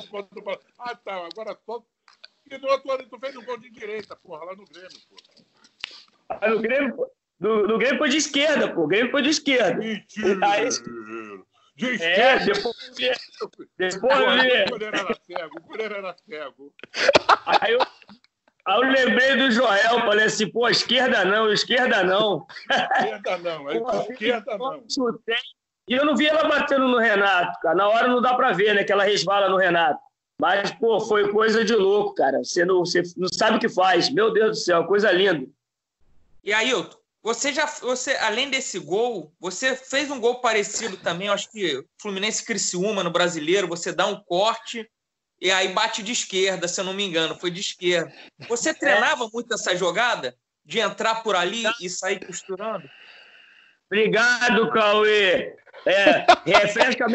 quando 0.10 0.28
falou, 0.44 0.60
ah, 0.80 0.96
tá, 0.96 1.28
agora 1.32 1.58
só. 1.66 1.82
E 2.50 2.58
no 2.58 2.68
outro 2.70 2.92
ano 2.92 3.08
tu 3.10 3.20
fez 3.20 3.36
um 3.36 3.44
gol 3.44 3.58
de 3.58 3.70
direita, 3.70 4.16
porra, 4.16 4.46
lá 4.46 4.56
no 4.56 4.66
Grêmio, 4.66 5.00
porra. 5.10 6.40
Ah, 6.42 6.50
no 6.50 6.60
Grêmio, 6.62 7.08
no, 7.40 7.68
no 7.68 7.78
Grêmio 7.78 7.98
foi 7.98 8.10
de 8.10 8.18
esquerda, 8.18 8.74
pô. 8.74 8.84
O 8.84 8.88
Grêmio 8.88 9.12
foi 9.12 9.22
de 9.22 9.30
esquerda. 9.30 9.80
Mentira! 9.80 10.40
Aí, 10.48 10.70
de 11.76 11.90
é, 11.90 11.94
esquerda? 11.94 12.44
É, 12.44 12.54
depois, 12.54 12.76
depois 13.78 13.98
Pô, 13.98 14.08
o 14.08 14.70
goleiro 14.70 14.96
era 14.96 15.16
cego, 15.26 15.58
o 15.58 15.68
goleiro 15.68 15.96
era 15.96 16.16
cego. 16.18 16.74
Aí 17.46 17.74
eu, 17.74 17.82
aí 18.66 18.76
eu 18.76 18.92
lembrei 18.92 19.36
do 19.38 19.52
Joel, 19.52 20.00
falei 20.02 20.26
assim, 20.26 20.50
pô, 20.50 20.70
esquerda 20.70 21.26
não, 21.26 21.52
esquerda 21.52 22.04
não. 22.04 22.46
Esquerda 22.70 23.38
não, 23.40 23.70
é 23.70 23.78
esquerda 24.12 24.58
não. 24.58 24.84
Chutei, 24.90 25.36
e 25.88 25.94
eu 25.96 26.06
não 26.06 26.16
vi 26.16 26.28
ela 26.28 26.48
batendo 26.48 26.88
no 26.88 26.98
Renato, 26.98 27.60
cara. 27.60 27.76
Na 27.76 27.88
hora 27.90 28.08
não 28.08 28.22
dá 28.22 28.36
pra 28.36 28.52
ver, 28.52 28.74
né, 28.74 28.84
que 28.84 28.92
ela 28.92 29.04
resvala 29.04 29.50
no 29.50 29.58
Renato. 29.58 30.00
Mas, 30.44 30.72
pô, 30.72 31.00
foi 31.00 31.32
coisa 31.32 31.64
de 31.64 31.74
louco, 31.74 32.16
cara. 32.16 32.40
Você 32.40 32.66
não, 32.66 32.80
você 32.80 33.02
não 33.16 33.30
sabe 33.30 33.56
o 33.56 33.60
que 33.62 33.70
faz. 33.70 34.10
Meu 34.10 34.34
Deus 34.34 34.50
do 34.50 34.62
céu, 34.62 34.84
coisa 34.84 35.10
linda. 35.10 35.48
E 36.44 36.52
aí, 36.52 36.74
você 37.22 37.54
já, 37.54 37.66
você, 37.66 38.12
além 38.18 38.50
desse 38.50 38.78
gol, 38.78 39.34
você 39.40 39.74
fez 39.74 40.12
um 40.12 40.20
gol 40.20 40.42
parecido 40.42 40.98
também, 40.98 41.30
acho 41.30 41.50
que 41.50 41.82
Fluminense 41.98 42.44
Criciúma 42.44 43.06
no 43.06 43.10
brasileiro, 43.10 43.70
você 43.70 43.94
dá 43.94 44.06
um 44.06 44.22
corte 44.22 44.86
e 45.40 45.50
aí 45.50 45.70
bate 45.70 46.04
de 46.04 46.12
esquerda, 46.12 46.68
se 46.68 46.82
eu 46.82 46.84
não 46.84 46.94
me 46.94 47.06
engano, 47.06 47.40
foi 47.40 47.50
de 47.50 47.62
esquerda. 47.62 48.14
Você 48.50 48.72
é. 48.72 48.74
treinava 48.74 49.30
muito 49.32 49.54
essa 49.54 49.74
jogada? 49.78 50.36
De 50.66 50.80
entrar 50.80 51.24
por 51.24 51.38
ali 51.38 51.64
e 51.80 51.90
sair 51.90 52.26
costurando? 52.26 52.90
Obrigado, 53.94 54.72
Cauê. 54.72 55.56
É, 55.86 56.26
refresca 56.50 57.06
a 57.06 57.10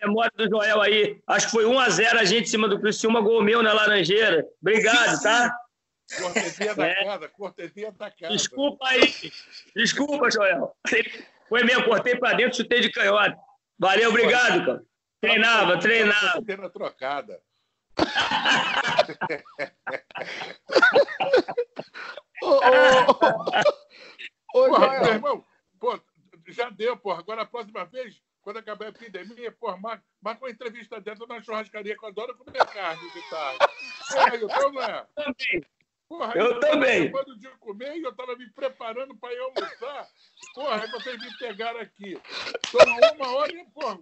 memória 0.00 0.30
do 0.36 0.48
Joel 0.48 0.80
aí. 0.80 1.20
Acho 1.26 1.46
que 1.46 1.52
foi 1.52 1.64
1x0 1.64 2.14
a 2.14 2.24
gente 2.24 2.44
em 2.44 2.50
cima 2.50 2.68
do 2.68 2.78
Criciúma, 2.78 3.20
gol 3.20 3.42
meu 3.42 3.64
na 3.64 3.72
Laranjeira. 3.72 4.46
Obrigado, 4.62 5.20
tá? 5.20 5.52
Cortesia 6.22 6.72
da 6.76 6.86
é. 6.86 7.04
casa, 7.04 7.28
cortesia 7.30 7.90
da 7.90 8.12
casa. 8.12 8.32
Desculpa 8.32 8.86
aí. 8.86 9.12
Desculpa, 9.74 10.30
Joel. 10.30 10.72
Foi 11.48 11.64
mesmo, 11.64 11.84
cortei 11.84 12.14
para 12.14 12.36
dentro, 12.36 12.58
chutei 12.58 12.80
de 12.80 12.92
canhota. 12.92 13.36
Valeu, 13.76 14.10
obrigado, 14.10 14.64
cara. 14.64 14.84
Treinava, 15.20 15.80
treinava. 15.80 16.40
Tendo 16.46 16.70
trocada. 16.70 17.42
ô, 22.40 22.46
ô, 22.46 23.00
ô, 24.54 24.68
porra, 24.68 25.00
meu 25.00 25.14
irmão, 25.14 25.44
pô, 25.84 26.00
já 26.48 26.70
deu, 26.70 26.96
porra. 26.96 27.18
Agora 27.18 27.42
a 27.42 27.46
próxima 27.46 27.84
vez, 27.84 28.22
quando 28.40 28.58
acabar 28.58 28.86
a 28.86 28.88
epidemia, 28.88 29.52
porra, 29.52 29.76
marca, 29.76 30.04
marca 30.22 30.44
uma 30.44 30.50
entrevista 30.50 30.98
dentro 30.98 31.26
na 31.26 31.42
churrascaria, 31.42 31.96
que 31.96 32.04
eu 32.04 32.08
adoro 32.08 32.36
comer 32.36 32.64
carne 32.66 33.10
de 33.10 33.30
tarde. 33.30 33.58
Eu 34.40 34.72
não 34.72 34.82
é? 34.82 35.06
Porra, 36.08 36.34
eu 36.36 36.60
também. 36.60 37.10
Quando 37.10 37.36
de 37.38 37.48
comer, 37.58 37.96
eu 38.02 38.10
estava 38.10 38.36
me 38.36 38.48
preparando 38.50 39.16
para 39.16 39.32
ir 39.32 39.38
almoçar. 39.38 40.08
Porra, 40.54 40.82
aí 40.82 40.90
vocês 40.90 41.18
me 41.18 41.38
pegaram 41.38 41.80
aqui. 41.80 42.20
Toma 42.70 43.12
uma 43.14 43.36
hora 43.36 43.52
e, 43.52 43.64
porra, 43.66 43.98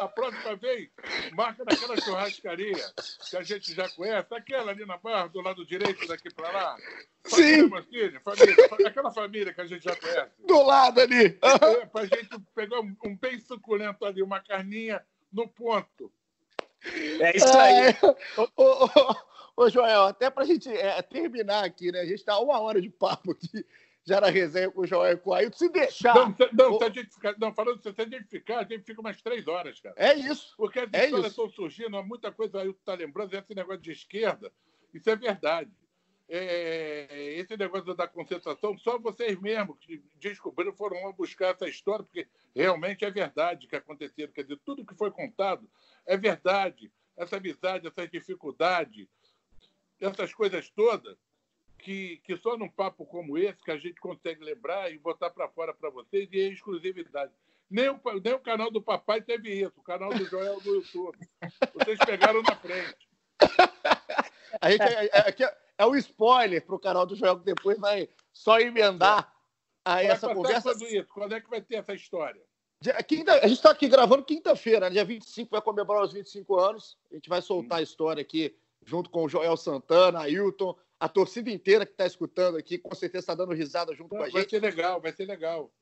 a 0.00 0.08
próxima 0.08 0.56
vez, 0.56 0.88
marca 1.32 1.64
naquela 1.64 2.00
churrascaria 2.00 2.92
que 3.30 3.36
a 3.36 3.42
gente 3.42 3.74
já 3.74 3.88
conhece, 3.90 4.34
aquela 4.34 4.72
ali 4.72 4.84
na 4.86 4.96
barra, 4.98 5.26
do 5.26 5.40
lado 5.40 5.64
direito 5.66 6.06
daqui 6.06 6.32
para 6.32 6.50
lá. 6.50 6.76
Sim. 7.26 7.68
Família, 7.68 8.20
família, 8.20 8.56
aquela 8.86 9.10
família 9.10 9.54
que 9.54 9.60
a 9.60 9.66
gente 9.66 9.84
já 9.84 9.96
conhece. 9.96 10.32
Do 10.46 10.62
lado 10.62 11.00
ali. 11.00 11.38
É, 11.42 11.86
para 11.86 12.02
a 12.02 12.06
gente 12.06 12.38
pegar 12.54 12.80
um, 12.80 12.96
um 13.04 13.16
bem 13.16 13.38
suculento 13.40 14.04
ali, 14.04 14.22
uma 14.22 14.40
carninha 14.40 15.04
no 15.32 15.48
ponto. 15.48 16.10
É 17.20 17.36
isso 17.36 17.58
aí. 17.58 17.88
É, 17.88 18.40
ô, 18.56 18.84
ô, 18.84 19.16
ô, 19.56 19.68
Joel, 19.68 20.04
até 20.04 20.30
para 20.30 20.44
a 20.44 20.46
gente 20.46 20.68
é, 20.68 21.00
terminar 21.02 21.64
aqui, 21.64 21.90
né? 21.92 22.00
A 22.00 22.04
gente 22.04 22.16
está 22.18 22.38
uma 22.38 22.60
hora 22.60 22.80
de 22.80 22.90
papo 22.90 23.32
aqui, 23.32 23.64
já 24.04 24.20
na 24.20 24.28
resenha 24.28 24.70
com 24.70 24.82
o 24.82 24.86
Joel 24.86 25.14
e 25.14 25.16
com 25.16 25.30
o 25.30 25.34
Ailton. 25.34 25.56
Se 25.56 25.68
deixar. 25.68 26.14
Não, 26.14 26.36
não, 26.52 26.78
se 26.78 26.84
a 26.84 26.90
gente 26.90 27.10
ficar, 27.10 27.34
não 27.38 27.54
falando 27.54 27.82
se 27.82 27.88
a 27.88 28.04
gente 28.04 28.24
ficar, 28.24 28.58
a 28.58 28.64
gente 28.64 28.84
fica 28.84 29.00
umas 29.00 29.20
três 29.22 29.46
horas, 29.46 29.80
cara. 29.80 29.94
É 29.98 30.14
isso. 30.14 30.54
Porque 30.56 30.80
as 30.80 30.88
é 30.92 31.04
histórias 31.04 31.30
estão 31.30 31.48
surgindo, 31.50 32.02
muita 32.04 32.30
coisa 32.30 32.56
o 32.56 32.60
Ailton 32.60 32.78
está 32.78 32.94
lembrando, 32.94 33.34
esse 33.34 33.54
negócio 33.54 33.80
de 33.80 33.92
esquerda, 33.92 34.52
isso 34.92 35.08
é 35.08 35.16
verdade. 35.16 35.70
É, 36.26 37.34
esse 37.36 37.54
negócio 37.54 37.94
da 37.94 38.08
concentração, 38.08 38.78
só 38.78 38.98
vocês 38.98 39.38
mesmos 39.38 39.76
que 39.78 40.02
descobriram 40.18 40.72
foram 40.72 41.04
lá 41.04 41.12
buscar 41.12 41.54
essa 41.54 41.68
história, 41.68 42.02
porque 42.02 42.26
realmente 42.54 43.04
é 43.04 43.10
verdade 43.10 43.66
que 43.66 43.76
aconteceu. 43.76 44.28
Quer 44.28 44.42
dizer, 44.42 44.58
tudo 44.64 44.86
que 44.86 44.94
foi 44.94 45.10
contado 45.10 45.68
é 46.06 46.16
verdade. 46.16 46.90
Essa 47.16 47.36
amizade, 47.36 47.86
essa 47.86 48.08
dificuldade, 48.08 49.08
essas 50.00 50.34
coisas 50.34 50.70
todas, 50.70 51.16
que, 51.78 52.18
que 52.24 52.36
só 52.38 52.56
num 52.56 52.68
papo 52.68 53.04
como 53.04 53.36
esse 53.36 53.62
que 53.62 53.70
a 53.70 53.76
gente 53.76 54.00
consegue 54.00 54.42
lembrar 54.42 54.90
e 54.90 54.98
botar 54.98 55.30
para 55.30 55.48
fora 55.48 55.74
para 55.74 55.90
vocês, 55.90 56.28
e 56.32 56.40
é 56.40 56.48
exclusividade. 56.48 57.32
Nem 57.70 57.88
o, 57.88 58.00
nem 58.22 58.32
o 58.32 58.40
canal 58.40 58.70
do 58.70 58.80
papai 58.80 59.20
teve 59.20 59.52
isso, 59.52 59.74
o 59.76 59.82
canal 59.82 60.12
do 60.12 60.24
Joel 60.24 60.60
do 60.60 60.76
YouTube. 60.76 61.18
Vocês 61.74 61.98
pegaram 62.06 62.42
na 62.42 62.56
frente. 62.56 63.08
A 64.60 64.70
gente, 64.70 64.82
é, 64.82 65.04
é, 65.06 65.30
é, 65.30 65.56
é 65.78 65.86
o 65.86 65.96
spoiler 65.96 66.64
para 66.64 66.74
o 66.74 66.78
canal 66.78 67.04
do 67.04 67.16
Joel, 67.16 67.38
que 67.38 67.44
depois 67.44 67.78
vai 67.78 68.08
só 68.32 68.58
emendar 68.60 69.32
aí 69.84 70.06
essa 70.06 70.32
conversa. 70.32 70.72
Quando, 70.72 70.86
isso? 70.86 71.08
quando 71.08 71.34
é 71.34 71.40
que 71.40 71.50
vai 71.50 71.60
ter 71.60 71.76
essa 71.76 71.92
história? 71.94 72.40
Quinta, 73.08 73.32
a 73.32 73.46
gente 73.46 73.56
está 73.56 73.70
aqui 73.70 73.88
gravando 73.88 74.24
quinta-feira, 74.24 74.88
né? 74.88 74.90
dia 74.90 75.04
25 75.04 75.50
vai 75.50 75.62
comemorar 75.62 76.04
os 76.04 76.12
25 76.12 76.58
anos. 76.58 76.98
A 77.10 77.14
gente 77.14 77.28
vai 77.28 77.40
soltar 77.40 77.78
a 77.78 77.82
história 77.82 78.20
aqui 78.20 78.54
junto 78.84 79.10
com 79.10 79.24
o 79.24 79.28
Joel 79.28 79.56
Santana, 79.56 80.20
Ailton, 80.20 80.76
a 80.98 81.08
torcida 81.08 81.50
inteira 81.50 81.84
que 81.84 81.92
está 81.92 82.06
escutando 82.06 82.56
aqui, 82.56 82.78
com 82.78 82.94
certeza 82.94 83.22
está 83.22 83.34
dando 83.34 83.52
risada 83.52 83.94
junto 83.94 84.14
Não, 84.14 84.18
com 84.18 84.24
a 84.24 84.30
vai 84.30 84.42
gente. 84.42 84.50
Vai 84.50 84.60
ser 84.60 84.60
legal, 84.60 85.00
vai 85.00 85.12
ser 85.12 85.26
legal. 85.26 85.72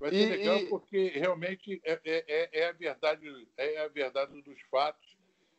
Vai 0.00 0.10
ser 0.10 0.16
e, 0.16 0.36
legal 0.36 0.56
e... 0.58 0.66
porque 0.66 1.08
realmente 1.14 1.80
é, 1.84 2.00
é, 2.04 2.24
é, 2.26 2.60
é, 2.60 2.68
a 2.68 2.72
verdade, 2.72 3.48
é 3.56 3.80
a 3.80 3.88
verdade 3.88 4.42
dos 4.42 4.60
fatos, 4.62 5.16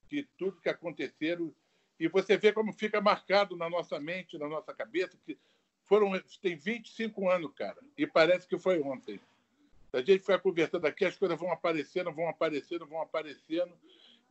de 0.10 0.24
tudo 0.38 0.60
que 0.60 0.70
aconteceram. 0.70 1.54
E 2.00 2.08
você 2.08 2.38
vê 2.38 2.52
como 2.52 2.74
fica 2.74 3.00
marcado 3.00 3.56
na 3.56 3.70
nossa 3.70 4.00
mente, 4.00 4.38
na 4.38 4.50
nossa 4.50 4.74
cabeça, 4.74 5.18
que 5.26 5.38
foram 5.86 6.12
tem 6.42 6.56
25 6.56 7.30
anos, 7.30 7.52
cara, 7.54 7.80
e 7.98 8.06
parece 8.08 8.48
que 8.48 8.58
foi 8.58 8.82
ontem. 8.82 9.20
A 9.94 10.00
gente 10.00 10.20
ficar 10.20 10.40
conversando 10.40 10.86
aqui, 10.88 11.06
as 11.06 11.16
coisas 11.16 11.40
vão 11.40 11.52
aparecendo, 11.52 12.12
vão 12.12 12.28
aparecendo, 12.28 12.88
vão 12.88 13.00
aparecendo. 13.00 13.72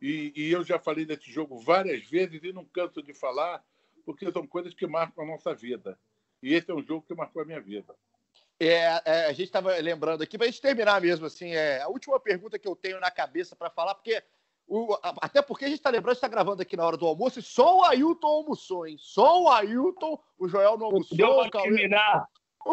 E, 0.03 0.33
e, 0.35 0.51
eu 0.51 0.65
já 0.65 0.81
falei 0.81 1.05
desse 1.05 1.31
jogo 1.31 1.61
várias 1.61 2.03
vezes 2.03 2.43
e 2.43 2.53
não 2.53 2.65
canso 2.65 3.01
de 3.01 3.15
falar, 3.15 3.63
porque 4.05 4.31
são 4.33 4.45
coisas 4.45 4.75
que 4.75 4.85
marcam 4.85 5.23
a 5.23 5.27
nossa 5.29 5.55
vida. 5.55 5.97
E 6.43 6.53
esse 6.53 6.69
é 6.73 6.75
um 6.75 6.83
jogo 6.83 7.07
que 7.07 7.15
marcou 7.15 7.41
a 7.41 7.45
minha 7.45 7.61
vida. 7.61 7.95
É, 8.59 9.01
é, 9.05 9.27
a 9.27 9.33
gente 9.33 9.45
estava 9.45 9.77
lembrando 9.77 10.23
aqui, 10.23 10.37
para 10.37 10.49
a 10.49 10.51
gente 10.51 10.61
terminar 10.61 11.01
mesmo, 11.01 11.27
assim, 11.27 11.55
é, 11.55 11.81
a 11.81 11.89
última 11.89 12.19
pergunta 12.19 12.59
que 12.59 12.67
eu 12.67 12.75
tenho 12.75 12.99
na 12.99 13.13
cabeça 13.13 13.55
para 13.55 13.71
falar, 13.71 13.95
porque 13.95 14.21
O, 14.67 14.99
até 15.21 15.41
porque 15.41 15.67
a 15.67 15.69
gente 15.69 15.79
está 15.79 15.91
lembrando, 15.91 16.17
está 16.17 16.27
gravando 16.27 16.63
aqui 16.63 16.77
na 16.77 16.85
hora 16.85 16.97
do 16.97 17.07
almoço, 17.07 17.39
e 17.39 17.43
só 17.43 17.79
o 17.79 17.85
Ailton 17.85 18.27
almoçou, 18.27 18.87
hein? 18.87 18.97
Só 18.99 19.43
o 19.43 19.49
Ailton, 19.51 20.21
o 20.37 20.49
Joel 20.49 20.77
não 20.79 20.87
almoçou. 20.87 21.17
Deu 21.17 21.51
Cauê- 21.51 21.69
terminar. 21.69 22.27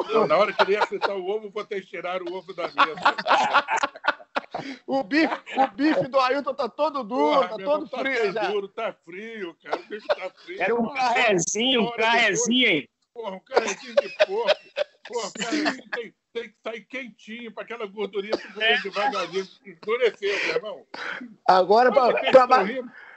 Eu, 0.09 0.27
na 0.27 0.37
hora 0.37 0.53
que 0.53 0.61
ele 0.63 0.73
ia 0.73 0.85
fritar 0.85 1.15
o 1.15 1.27
ovo, 1.27 1.49
vou 1.49 1.65
ter 1.65 1.81
que 1.81 1.87
tirar 1.87 2.21
o 2.23 2.33
ovo 2.33 2.53
da 2.53 2.63
mesa. 2.63 2.75
O 4.85 5.03
bife, 5.03 5.33
o 5.57 5.67
bife 5.67 6.07
do 6.07 6.19
Ailton 6.19 6.53
tá 6.53 6.69
todo 6.69 7.03
duro, 7.03 7.35
Porra, 7.35 7.49
tá 7.49 7.57
meu 7.57 7.65
todo 7.65 7.89
tá 7.89 7.99
frio 7.99 8.31
já. 8.31 8.47
duro, 8.49 8.67
tá 8.67 8.93
frio, 8.93 9.55
cara. 9.63 9.79
O 9.79 9.85
bicho 9.85 10.07
tá 10.07 10.29
frio. 10.29 10.61
Era 10.61 10.75
um 10.75 10.83
Porra, 10.83 10.95
carrezinho, 10.95 11.81
um 11.81 11.91
carrezinho, 11.91 12.67
hein? 12.67 12.89
Porra, 13.13 13.35
um 13.35 13.39
carrezinho 13.39 13.95
de 13.95 14.09
porco. 14.25 14.61
Porra, 15.07 15.27
o 15.27 15.33
carrezinho 15.33 15.89
tem, 15.91 16.13
tem 16.33 16.49
que 16.49 16.55
sair 16.63 16.81
quentinho 16.81 17.51
para 17.51 17.63
aquela 17.63 17.85
gordurinha 17.85 18.37
segurando 18.37 18.81
devagarzinho. 18.83 19.47
Endureceu, 19.65 20.39
meu 20.45 20.55
irmão. 20.55 20.87
Agora, 21.47 21.91
que 21.91 22.31
pra? 22.31 22.47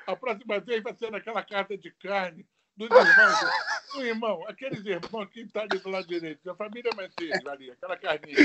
A 0.06 0.16
próxima 0.16 0.58
vez 0.60 0.82
vai 0.82 0.94
ser 0.94 1.10
naquela 1.10 1.42
carta 1.42 1.76
de 1.78 1.90
carne 1.92 2.44
dos 2.76 2.88
irmãos. 2.88 3.38
Do 3.92 4.06
irmão, 4.06 4.44
aqueles 4.48 4.84
irmãos 4.84 5.28
que 5.30 5.40
estão 5.40 5.62
ali 5.62 5.78
do 5.78 5.90
lado 5.90 6.06
direito, 6.06 6.42
da 6.44 6.54
família 6.54 6.90
Manteiga 6.96 7.50
ali, 7.50 7.70
aquela 7.70 7.96
carninha. 7.96 8.36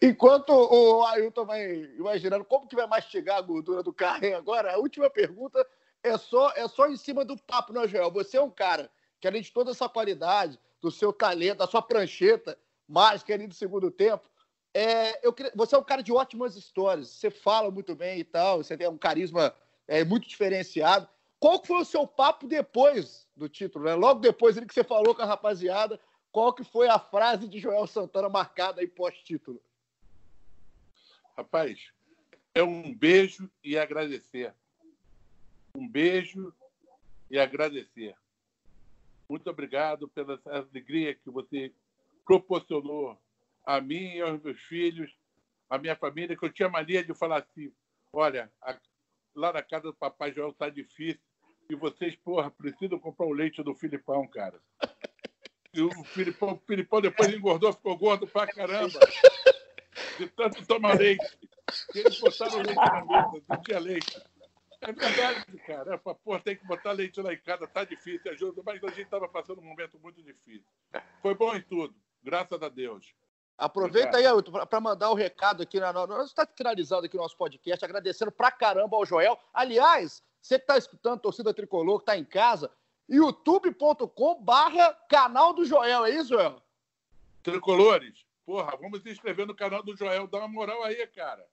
enquanto 0.00 0.50
o 0.50 1.04
Ailton 1.06 1.44
vai 1.44 1.68
imaginando 1.98 2.44
como 2.44 2.68
que 2.68 2.76
vai 2.76 2.86
mastigar 2.86 3.38
a 3.38 3.42
gordura 3.42 3.82
do 3.82 3.92
carré 3.92 4.34
agora, 4.34 4.72
a 4.72 4.78
última 4.78 5.10
pergunta 5.10 5.66
é 6.02 6.16
só, 6.16 6.52
é 6.56 6.66
só 6.68 6.88
em 6.88 6.96
cima 6.96 7.24
do 7.24 7.36
papo, 7.36 7.72
né, 7.72 7.86
Joel? 7.88 8.10
Você 8.12 8.36
é 8.36 8.42
um 8.42 8.50
cara 8.50 8.90
que, 9.20 9.26
além 9.26 9.42
de 9.42 9.52
toda 9.52 9.72
essa 9.72 9.88
qualidade, 9.88 10.58
do 10.80 10.90
seu 10.90 11.12
talento, 11.12 11.58
da 11.58 11.66
sua 11.66 11.82
prancheta 11.82 12.56
mágica 12.88 13.34
ali 13.34 13.46
do 13.46 13.54
segundo 13.54 13.90
tempo, 13.90 14.28
é, 14.72 15.26
eu 15.26 15.34
você 15.54 15.74
é 15.74 15.78
um 15.78 15.84
cara 15.84 16.02
de 16.02 16.12
ótimas 16.12 16.56
histórias. 16.56 17.08
Você 17.08 17.30
fala 17.30 17.70
muito 17.70 17.94
bem 17.94 18.20
e 18.20 18.24
tal, 18.24 18.58
você 18.58 18.76
tem 18.76 18.88
um 18.88 18.96
carisma 18.96 19.54
é, 19.86 20.04
muito 20.04 20.28
diferenciado. 20.28 21.08
Qual 21.40 21.64
foi 21.64 21.80
o 21.80 21.84
seu 21.86 22.06
papo 22.06 22.46
depois 22.46 23.26
do 23.34 23.48
título? 23.48 23.86
Né? 23.86 23.94
Logo 23.94 24.20
depois 24.20 24.56
ele 24.58 24.66
que 24.66 24.74
você 24.74 24.84
falou 24.84 25.14
com 25.14 25.22
a 25.22 25.26
rapaziada, 25.26 25.98
qual 26.30 26.52
que 26.52 26.62
foi 26.62 26.86
a 26.86 26.98
frase 26.98 27.48
de 27.48 27.58
Joel 27.58 27.86
Santana 27.86 28.28
marcada 28.28 28.82
aí 28.82 28.86
pós-título? 28.86 29.60
Rapaz, 31.34 31.90
é 32.54 32.62
um 32.62 32.94
beijo 32.94 33.50
e 33.64 33.78
agradecer. 33.78 34.54
Um 35.74 35.88
beijo 35.88 36.52
e 37.30 37.38
agradecer. 37.38 38.14
Muito 39.26 39.48
obrigado 39.48 40.08
pela 40.08 40.38
alegria 40.44 41.14
que 41.14 41.30
você 41.30 41.72
proporcionou 42.26 43.18
a 43.64 43.80
mim 43.80 44.20
aos 44.20 44.42
meus 44.42 44.60
filhos, 44.62 45.10
à 45.70 45.78
minha 45.78 45.96
família, 45.96 46.36
que 46.36 46.44
eu 46.44 46.52
tinha 46.52 46.68
mania 46.68 47.02
de 47.02 47.14
falar 47.14 47.38
assim: 47.38 47.72
olha, 48.12 48.52
a- 48.60 48.78
lá 49.34 49.52
na 49.52 49.62
casa 49.62 49.84
do 49.84 49.94
Papai 49.94 50.32
Joel 50.34 50.50
está 50.50 50.68
difícil 50.68 51.20
e 51.70 51.74
vocês, 51.76 52.16
porra, 52.16 52.50
precisam 52.50 52.98
comprar 52.98 53.26
o 53.26 53.32
leite 53.32 53.62
do 53.62 53.74
Filipão, 53.74 54.26
cara. 54.26 54.60
E 55.72 55.80
o 55.80 55.88
Filipão, 56.02 56.54
o 56.54 56.66
Filipão 56.66 57.00
depois 57.00 57.32
engordou, 57.32 57.72
ficou 57.72 57.96
gordo 57.96 58.26
pra 58.26 58.44
caramba. 58.44 58.98
De 60.18 60.26
tanto 60.30 60.66
tomar 60.66 60.98
leite. 60.98 61.24
E 61.94 62.00
eles 62.00 62.18
botaram 62.18 62.56
leite 62.56 62.74
na 62.74 63.04
mesa, 63.04 63.44
não 63.48 63.62
tinha 63.62 63.78
leite. 63.78 64.20
É 64.80 64.92
verdade, 64.92 65.58
cara. 65.64 65.94
É, 65.94 65.96
pô, 65.96 66.40
tem 66.40 66.56
que 66.56 66.66
botar 66.66 66.90
leite 66.90 67.20
lá 67.20 67.32
em 67.32 67.38
casa, 67.38 67.68
tá 67.68 67.84
difícil, 67.84 68.32
ajuda. 68.32 68.62
Mas 68.66 68.82
a 68.82 68.88
gente 68.88 69.02
estava 69.02 69.28
passando 69.28 69.60
um 69.60 69.64
momento 69.64 69.96
muito 70.00 70.20
difícil. 70.24 70.66
Foi 71.22 71.36
bom 71.36 71.54
em 71.54 71.62
tudo, 71.62 71.94
graças 72.20 72.60
a 72.60 72.68
Deus. 72.68 73.14
Aproveita 73.56 74.16
aí, 74.16 74.26
Ailton, 74.26 74.66
para 74.66 74.80
mandar 74.80 75.10
o 75.10 75.14
recado 75.14 75.62
aqui. 75.62 75.78
Na, 75.78 75.92
nós 75.92 76.28
estamos 76.28 76.50
finalizando 76.56 77.06
aqui 77.06 77.16
o 77.16 77.20
nosso 77.20 77.36
podcast, 77.36 77.84
agradecendo 77.84 78.32
pra 78.32 78.50
caramba 78.50 78.96
ao 78.96 79.06
Joel. 79.06 79.38
Aliás, 79.54 80.20
você 80.40 80.58
que 80.58 80.64
está 80.64 80.78
escutando 80.78 81.20
Torcida 81.20 81.52
Tricolor, 81.52 81.98
que 81.98 82.02
está 82.02 82.16
em 82.16 82.24
casa, 82.24 82.70
youtube.com 83.08 84.42
barra 84.42 84.94
canal 85.08 85.52
do 85.52 85.64
Joel, 85.64 86.04
é 86.06 86.10
isso, 86.10 86.30
Joel? 86.30 86.62
Tricolores, 87.42 88.24
porra, 88.44 88.76
vamos 88.80 89.02
se 89.02 89.10
inscrever 89.10 89.46
no 89.46 89.54
canal 89.54 89.82
do 89.82 89.96
Joel. 89.96 90.26
Dá 90.26 90.38
uma 90.38 90.48
moral 90.48 90.82
aí, 90.84 91.06
cara. 91.08 91.46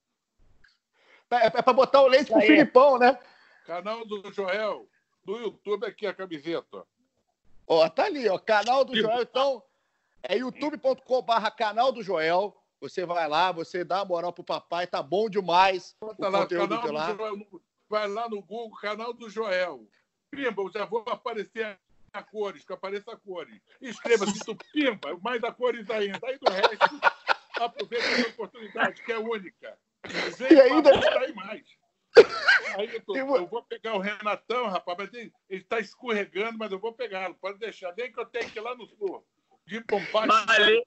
É, 1.32 1.48
é 1.48 1.50
para 1.50 1.74
botar 1.74 2.02
o 2.02 2.08
leite 2.08 2.32
pro. 2.32 2.42
Filipão, 2.42 2.98
né? 2.98 3.18
Canal 3.66 4.06
do 4.06 4.32
Joel, 4.32 4.88
do 5.24 5.38
YouTube 5.38 5.86
aqui 5.86 6.08
a 6.08 6.14
camiseta. 6.14 6.86
Ó, 7.68 7.88
tá 7.90 8.06
ali, 8.06 8.30
ó, 8.30 8.38
canal 8.38 8.86
do 8.86 8.96
Joel. 8.96 9.22
Então, 9.22 9.62
é 10.24 10.38
youtube.com 10.38 11.22
barra 11.22 11.52
canal 11.52 11.92
do 11.92 12.02
Joel. 12.02 12.56
Você 12.80 13.06
vai 13.06 13.28
lá, 13.28 13.52
você 13.52 13.84
dá 13.84 14.02
a 14.02 14.06
moral 14.06 14.32
pro 14.32 14.44
papai, 14.44 14.86
tá 14.86 15.02
bom 15.02 15.28
demais 15.30 15.96
o 16.00 16.08
Bota 16.08 16.30
lá, 16.30 16.40
conteúdo 16.42 16.80
canal 16.80 16.88
do 16.88 16.94
lá. 16.94 17.16
Joel. 17.16 17.62
Vai 17.90 18.08
lá 18.08 18.28
no 18.30 18.42
Google, 18.42 18.78
canal 18.80 19.14
do 19.14 19.30
Joel. 19.30 19.88
Pimba, 20.30 20.62
eu 20.62 20.72
já 20.72 20.86
vou 20.86 21.04
aparecer 21.08 21.78
a 22.14 22.24
cores, 22.24 22.66
que 22.66 22.74
apareça 22.74 23.12
a 23.14 23.18
cores. 23.18 23.60
Inscreva-se, 23.82 24.40
tu 24.46 24.56
pimba, 24.74 25.18
mais 25.22 25.44
a 25.44 25.52
cores 25.52 25.90
ainda. 25.90 26.20
Aí 26.26 26.38
do 26.38 26.52
resto, 26.52 27.00
aproveita 27.62 28.06
essa 28.06 28.30
oportunidade, 28.30 29.04
que 29.04 29.12
é 29.12 29.18
única. 29.18 29.78
Vem 30.38 30.52
E 30.54 30.62
ainda- 30.62 31.02
sair 31.02 31.34
mais. 31.34 31.66
Aí 32.78 32.94
eu, 32.94 33.02
tô- 33.06 33.16
E 33.16 33.20
eu 33.20 33.48
vou 33.48 33.64
pegar 33.64 33.96
o 33.96 34.00
Renatão, 34.00 34.68
rapaz, 34.68 34.98
mas 34.98 35.14
ele 35.14 35.32
está 35.50 35.80
escorregando, 35.80 36.58
mas 36.58 36.72
eu 36.72 36.80
vou 36.80 36.92
pegá-lo, 36.94 37.36
pode 37.36 37.58
deixar. 37.60 37.94
Nem 37.98 38.12
que 38.12 38.20
eu 38.20 38.26
tenha 38.26 38.50
que 38.50 38.58
ir 38.58 38.62
lá 38.62 38.76
no 38.76 38.86
sul, 38.88 39.26
de 39.66 39.80
Pompás, 39.82 40.28
Valeu, 40.28 40.84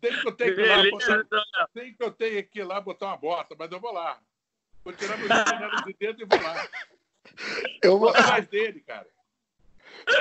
tem 0.00 0.18
que 0.20 0.26
eu 0.28 0.32
tenho 0.32 0.54
que 0.54 0.60
ir 0.60 0.68
lá 0.68 0.90
botar 0.90 1.68
tem 1.74 1.94
que 1.94 2.02
eu 2.02 2.10
tenho 2.12 2.48
que 2.48 2.58
ir 2.60 2.64
lá 2.64 2.80
botar 2.80 3.06
uma 3.06 3.16
bota, 3.16 3.54
mas 3.58 3.70
eu 3.70 3.80
vou 3.80 3.92
lá. 3.92 4.20
Vou 4.84 4.92
tirar 4.92 5.18
meu 5.18 5.28
chinelo 5.28 5.84
de 5.84 5.92
dentro 5.94 6.22
e 6.22 6.26
vou 6.26 6.42
lá. 6.42 6.68
Eu 7.82 7.98
Vou 7.98 8.08
atrás 8.10 8.46
dele, 8.48 8.80
cara. 8.80 9.06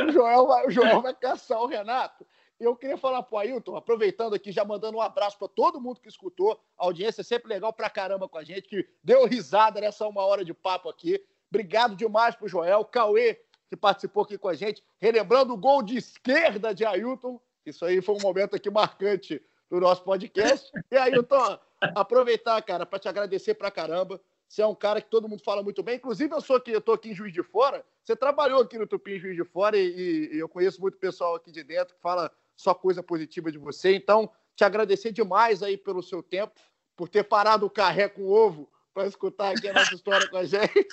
o, 0.07 0.11
Joel 0.11 0.47
vai, 0.47 0.67
o 0.67 0.71
Joel 0.71 1.01
vai 1.01 1.13
caçar 1.13 1.61
o 1.61 1.67
Renato. 1.67 2.25
Eu 2.59 2.75
queria 2.75 2.97
falar 2.97 3.23
pro 3.23 3.37
Ailton, 3.37 3.77
aproveitando 3.77 4.33
aqui, 4.33 4.51
já 4.51 4.65
mandando 4.65 4.97
um 4.97 5.01
abraço 5.01 5.37
para 5.37 5.47
todo 5.47 5.79
mundo 5.79 6.01
que 6.01 6.09
escutou. 6.09 6.59
A 6.77 6.85
audiência 6.85 7.21
é 7.21 7.23
sempre 7.23 7.47
legal 7.47 7.71
pra 7.71 7.89
caramba 7.89 8.27
com 8.27 8.37
a 8.37 8.43
gente, 8.43 8.67
que 8.67 8.85
deu 9.01 9.25
risada 9.25 9.79
nessa 9.79 10.05
uma 10.05 10.25
hora 10.25 10.43
de 10.43 10.53
papo 10.53 10.89
aqui. 10.89 11.23
Obrigado 11.49 11.95
demais 11.95 12.35
pro 12.35 12.49
Joel. 12.49 12.83
Cauê, 12.83 13.39
que 13.69 13.77
participou 13.77 14.23
aqui 14.23 14.37
com 14.37 14.49
a 14.49 14.53
gente, 14.53 14.83
relembrando 14.99 15.53
o 15.53 15.57
gol 15.57 15.81
de 15.81 15.97
esquerda 15.97 16.75
de 16.75 16.83
Ailton. 16.83 17.39
Isso 17.65 17.85
aí 17.85 18.01
foi 18.01 18.15
um 18.15 18.21
momento 18.21 18.57
aqui 18.57 18.69
marcante 18.69 19.41
do 19.69 19.79
nosso 19.79 20.03
podcast. 20.03 20.69
E 20.91 20.97
Ailton, 20.97 21.57
aproveitar, 21.95 22.61
cara, 22.61 22.85
para 22.85 22.99
te 22.99 23.07
agradecer 23.07 23.53
pra 23.53 23.71
caramba. 23.71 24.19
Você 24.49 24.63
é 24.63 24.67
um 24.67 24.73
cara 24.73 24.99
que 24.99 25.07
todo 25.09 25.29
mundo 25.29 25.43
fala 25.43 25.61
muito 25.61 25.83
bem. 25.83 25.95
Inclusive, 25.97 26.33
eu 26.33 26.41
sou 26.41 26.55
aqui, 26.55 26.71
eu 26.71 26.81
tô 26.81 26.91
aqui 26.93 27.09
em 27.11 27.13
Juiz 27.15 27.31
de 27.31 27.43
Fora. 27.43 27.85
Você 28.03 28.15
trabalhou 28.15 28.61
aqui 28.63 28.79
no 28.79 28.87
Tupi 28.87 29.13
em 29.15 29.19
Juiz 29.19 29.35
de 29.35 29.43
Fora 29.45 29.77
e, 29.77 30.29
e- 30.33 30.39
eu 30.39 30.49
conheço 30.49 30.81
muito 30.81 30.97
pessoal 30.97 31.35
aqui 31.35 31.51
de 31.51 31.63
dentro 31.63 31.93
que 31.95 32.01
fala 32.01 32.31
só 32.55 32.73
coisa 32.73 33.03
positiva 33.03 33.51
de 33.51 33.59
você. 33.59 33.93
Então, 33.95 34.29
te 34.55 34.63
agradecer 34.63 35.11
demais 35.11 35.61
aí 35.61 35.77
pelo 35.77 36.01
seu 36.01 36.23
tempo, 36.23 36.59
por 36.97 37.07
ter 37.07 37.23
parado 37.23 37.65
o 37.67 37.69
carré 37.69 38.09
com 38.09 38.23
ovo 38.27 38.67
para 38.91 39.05
escutar 39.05 39.51
aqui 39.55 39.69
a 39.69 39.73
nossa 39.73 39.93
história 39.93 40.27
com 40.27 40.37
a 40.37 40.43
gente. 40.43 40.87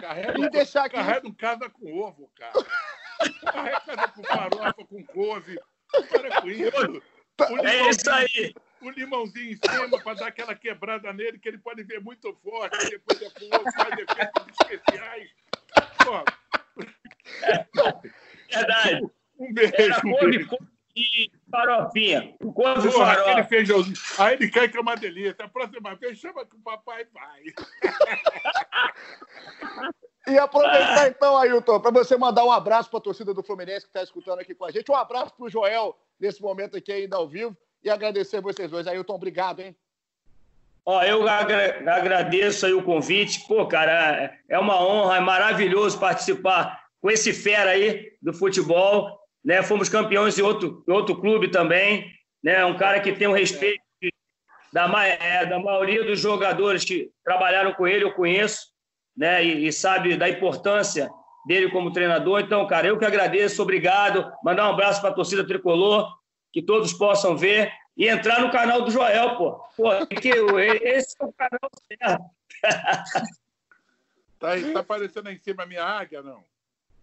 Carrega, 0.00 0.40
E 0.40 0.48
deixar 0.50 0.86
aqui- 0.86 0.96
carrega 0.96 1.28
um 1.28 1.34
casa 1.34 1.68
com 1.68 1.92
ovo, 2.00 2.30
cara. 2.34 2.52
Carrega 3.52 3.80
casa 3.80 4.08
com 4.08 4.24
farofa, 4.24 4.84
com 4.88 5.04
couve. 5.04 5.60
Para 6.10 6.40
com 6.40 6.48
isso. 6.48 7.02
É 7.62 7.90
isso 7.90 8.10
aí. 8.10 8.54
O 8.82 8.90
limãozinho 8.90 9.52
em 9.52 9.56
cima 9.56 10.02
para 10.02 10.14
dar 10.14 10.26
aquela 10.28 10.54
quebrada 10.54 11.12
nele, 11.12 11.38
que 11.38 11.48
ele 11.48 11.58
pode 11.58 11.82
ver 11.82 12.00
muito 12.00 12.34
forte. 12.42 12.90
Depois 12.90 13.20
é 13.20 13.30
com 13.30 13.44
ovo, 13.56 13.72
faz 13.72 13.98
efeitos 13.98 14.46
especiais. 14.60 15.30
Pô, 16.04 16.24
Verdade. 18.50 19.10
um 19.38 19.52
beijo. 19.52 19.72
Era 19.76 19.98
um 19.98 20.10
couve, 20.12 20.30
beijo. 20.30 20.48
couve 20.48 20.70
e 20.96 21.30
farofinha. 21.50 22.34
Couve 22.38 22.88
e 22.88 22.92
Porra, 22.92 23.12
aquele 23.12 23.44
feijãozinho. 23.44 23.96
Aí 24.18 24.34
ele 24.34 24.50
cai 24.50 24.68
que 24.68 24.76
é 24.76 24.80
uma 24.80 24.96
delícia. 24.96 25.44
A 25.44 25.48
próxima 25.48 25.94
vez 25.94 26.18
chama 26.18 26.44
que 26.44 26.56
o 26.56 26.60
papai 26.60 27.06
vai. 27.12 27.44
E 30.26 30.38
aproveitar 30.38 31.08
então, 31.08 31.36
Ailton, 31.36 31.80
para 31.80 31.90
você 31.90 32.16
mandar 32.16 32.44
um 32.44 32.52
abraço 32.52 32.90
para 32.90 32.98
a 32.98 33.02
torcida 33.02 33.32
do 33.32 33.42
Fluminense 33.42 33.86
que 33.86 33.90
está 33.90 34.02
escutando 34.02 34.40
aqui 34.40 34.54
com 34.54 34.64
a 34.64 34.70
gente. 34.70 34.90
Um 34.90 34.96
abraço 34.96 35.34
para 35.34 35.46
o 35.46 35.50
Joel 35.50 35.98
nesse 36.18 36.42
momento 36.42 36.76
aqui 36.76 36.92
ainda 36.92 37.16
ao 37.16 37.28
vivo. 37.28 37.56
E 37.82 37.88
agradecer 37.88 38.40
vocês 38.40 38.70
dois. 38.70 38.86
Ailton, 38.86 39.14
obrigado, 39.14 39.60
hein? 39.60 39.74
Ó, 40.84 41.02
eu 41.02 41.26
agra- 41.28 41.82
agradeço 41.92 42.66
aí 42.66 42.72
o 42.72 42.82
convite. 42.82 43.46
Pô, 43.46 43.66
cara, 43.66 44.36
é 44.48 44.58
uma 44.58 44.82
honra, 44.82 45.16
é 45.16 45.20
maravilhoso 45.20 45.98
participar 45.98 46.80
com 47.00 47.10
esse 47.10 47.32
fera 47.32 47.70
aí 47.70 48.12
do 48.20 48.32
futebol. 48.32 49.18
Né? 49.44 49.62
Fomos 49.62 49.88
campeões 49.88 50.38
em 50.38 50.42
outro, 50.42 50.84
outro 50.88 51.20
clube 51.20 51.48
também. 51.48 52.10
Né? 52.42 52.64
Um 52.64 52.76
cara 52.76 53.00
que 53.00 53.12
tem 53.12 53.28
um 53.28 53.32
respeito 53.32 53.82
da, 54.72 55.06
é, 55.06 55.46
da 55.46 55.58
maioria 55.58 56.04
dos 56.04 56.18
jogadores 56.18 56.84
que 56.84 57.10
trabalharam 57.24 57.72
com 57.72 57.86
ele, 57.86 58.04
eu 58.04 58.12
conheço, 58.12 58.68
né? 59.16 59.44
E, 59.44 59.66
e 59.66 59.72
sabe 59.72 60.16
da 60.16 60.28
importância 60.28 61.10
dele 61.46 61.70
como 61.70 61.92
treinador. 61.92 62.40
Então, 62.40 62.66
cara, 62.66 62.86
eu 62.86 62.98
que 62.98 63.04
agradeço, 63.04 63.62
obrigado. 63.62 64.32
Mandar 64.44 64.68
um 64.68 64.72
abraço 64.72 65.00
para 65.00 65.10
a 65.10 65.14
torcida 65.14 65.46
tricolor, 65.46 66.08
que 66.52 66.62
todos 66.62 66.92
possam 66.92 67.36
ver. 67.36 67.72
E 67.96 68.08
entrar 68.08 68.40
no 68.40 68.50
canal 68.50 68.82
do 68.82 68.90
Joel, 68.90 69.36
pô. 69.36 69.52
Pô, 69.76 70.06
que, 70.06 70.30
esse 70.30 71.14
é 71.20 71.24
o 71.24 71.32
canal 71.32 71.70
certo. 71.86 72.24
Tá, 74.38 74.52
aí, 74.52 74.72
tá 74.72 74.80
aparecendo 74.80 75.28
aí 75.28 75.36
em 75.36 75.38
cima 75.38 75.62
a 75.64 75.66
minha 75.66 75.84
águia, 75.84 76.22
não? 76.22 76.42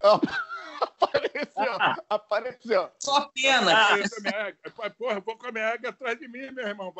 apareceu, 0.81 1.77
apareceu. 2.09 2.91
Só 2.99 3.29
pena. 3.29 3.85
Apareceu 3.85 4.17
a 4.17 4.21
minha 4.21 4.41
águia. 4.47 4.57
Porra, 4.97 5.13
eu 5.15 5.21
vou 5.21 5.37
com 5.37 5.47
a 5.47 5.51
minha 5.51 5.67
águia 5.67 5.91
atrás 5.91 6.19
de 6.19 6.27
mim, 6.27 6.49
meu 6.51 6.67
irmão. 6.67 6.91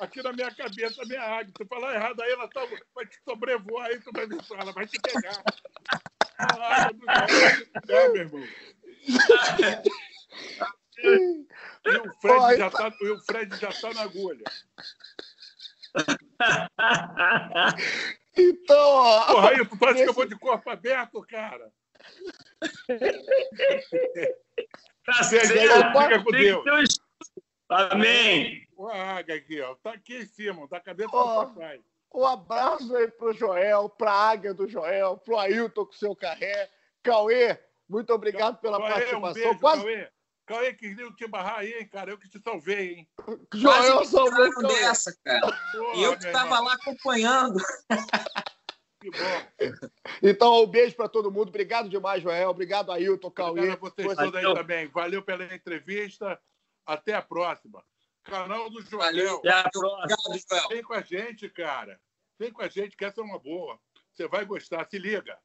Aqui 0.00 0.20
na 0.20 0.32
minha 0.32 0.52
cabeça 0.52 1.00
a 1.02 1.06
minha 1.06 1.22
águia. 1.22 1.52
Tu 1.54 1.64
falar 1.66 1.94
errado 1.94 2.20
aí, 2.20 2.32
ela 2.32 2.48
tá, 2.48 2.66
vai 2.94 3.06
te 3.06 3.20
sobrevoar 3.24 3.86
aí, 3.86 4.00
tu 4.00 4.10
vai 4.12 4.26
ver 4.26 4.40
ela 4.50 4.72
vai 4.72 4.84
te 4.86 5.00
pegar. 5.00 5.40
A 6.38 6.86
águia 6.86 6.94
do 6.94 7.04
céu 7.04 7.40
vai 7.40 7.56
te 7.56 7.66
pegar, 7.66 8.08
meu 8.08 8.16
irmão. 8.16 8.42
E 11.86 11.96
o 11.96 12.14
Fred, 12.20 12.38
Ó, 12.40 12.54
já 12.56 12.70
tá, 12.70 12.92
e 13.00 13.08
o 13.10 13.20
Fred 13.20 13.56
já 13.56 13.72
tá 13.72 13.92
na 13.94 14.02
agulha. 14.02 14.44
Então, 18.36 18.76
ó. 18.78 19.26
Porra, 19.26 19.50
aí, 19.50 19.64
tu 19.66 19.84
acha 19.84 19.94
que 20.02 20.08
eu 20.08 20.12
vou 20.12 20.26
de 20.26 20.36
corpo 20.38 20.70
aberto, 20.70 21.20
cara? 21.22 21.72
Tá 25.06 25.22
Fica 25.22 25.44
certo. 25.44 25.92
com 26.24 26.30
Tem 26.30 26.40
que 26.40 26.62
Deus. 26.64 26.94
um. 27.68 27.74
Amém. 27.74 28.66
A 28.90 29.16
águia 29.18 29.34
aqui, 29.34 29.60
ó. 29.60 29.74
Tá 29.74 29.92
aqui 29.92 30.16
em 30.16 30.24
cima, 30.26 30.66
tá 30.66 30.78
a 30.78 30.80
cabeça 30.80 31.10
Ó. 31.12 31.44
do 31.44 31.50
papai. 31.54 31.78
Um 32.14 32.24
abraço 32.26 32.96
aí 32.96 33.08
pro 33.08 33.34
Joel, 33.34 33.90
pra 33.90 34.10
Águia 34.12 34.54
do 34.54 34.66
Joel, 34.66 35.18
pro 35.18 35.36
Ailton 35.38 35.84
com 35.84 35.92
seu 35.92 36.16
carré. 36.16 36.70
Cauê, 37.02 37.58
muito 37.86 38.14
obrigado 38.14 38.58
pela 38.60 38.78
Cauê, 38.78 38.88
um 38.88 38.92
participação. 38.94 39.32
beijo, 39.34 39.58
Quase 39.60 39.82
Cauê. 39.82 40.08
Cauê, 40.46 40.74
queria 40.74 41.10
te 41.12 41.26
barrar 41.26 41.60
aí, 41.60 41.72
hein, 41.72 41.88
cara. 41.88 42.10
Eu 42.10 42.18
que 42.18 42.28
te 42.28 42.38
salvei, 42.40 42.94
hein? 42.94 43.08
Joel 43.54 43.94
Quase 43.96 44.10
salvou 44.10 44.44
me 44.44 44.48
o 44.48 44.52
Cauê. 44.54 44.74
dessa, 44.74 45.16
cara. 45.24 45.58
E 45.94 46.02
eu 46.02 46.18
que 46.18 46.26
estava 46.26 46.60
lá 46.60 46.74
acompanhando. 46.74 47.58
Que 49.00 49.10
bom. 49.10 49.74
Então, 50.22 50.62
um 50.62 50.66
beijo 50.66 50.96
pra 50.96 51.08
todo 51.08 51.30
mundo. 51.30 51.48
Obrigado 51.48 51.88
demais, 51.88 52.22
Joel. 52.22 52.50
Obrigado, 52.50 52.90
Ailton, 52.92 53.30
Cauê. 53.30 53.50
Obrigado 53.50 53.76
a 53.76 53.80
vocês 53.80 54.06
Você- 54.08 54.16
todos 54.16 54.34
aí 54.34 54.42
Valeu. 54.42 54.54
também. 54.54 54.86
Valeu 54.88 55.22
pela 55.22 55.44
entrevista. 55.54 56.40
Até 56.86 57.14
a 57.14 57.22
próxima. 57.22 57.82
Canal 58.22 58.68
do 58.70 58.82
Valeu. 58.84 59.26
Joel. 59.26 59.38
Até 59.38 59.50
a 59.50 59.70
próxima. 59.70 60.16
Obrigado, 60.26 60.44
Joel. 60.50 60.68
Vem 60.68 60.82
com 60.82 60.94
a 60.94 61.00
gente, 61.02 61.48
cara. 61.50 62.00
Vem 62.38 62.50
com 62.52 62.62
a 62.62 62.68
gente, 62.68 62.96
que 62.96 63.04
essa 63.04 63.20
é 63.20 63.24
uma 63.24 63.38
boa. 63.38 63.78
Você 64.12 64.26
vai 64.28 64.44
gostar. 64.44 64.86
Se 64.90 64.98
liga. 64.98 65.38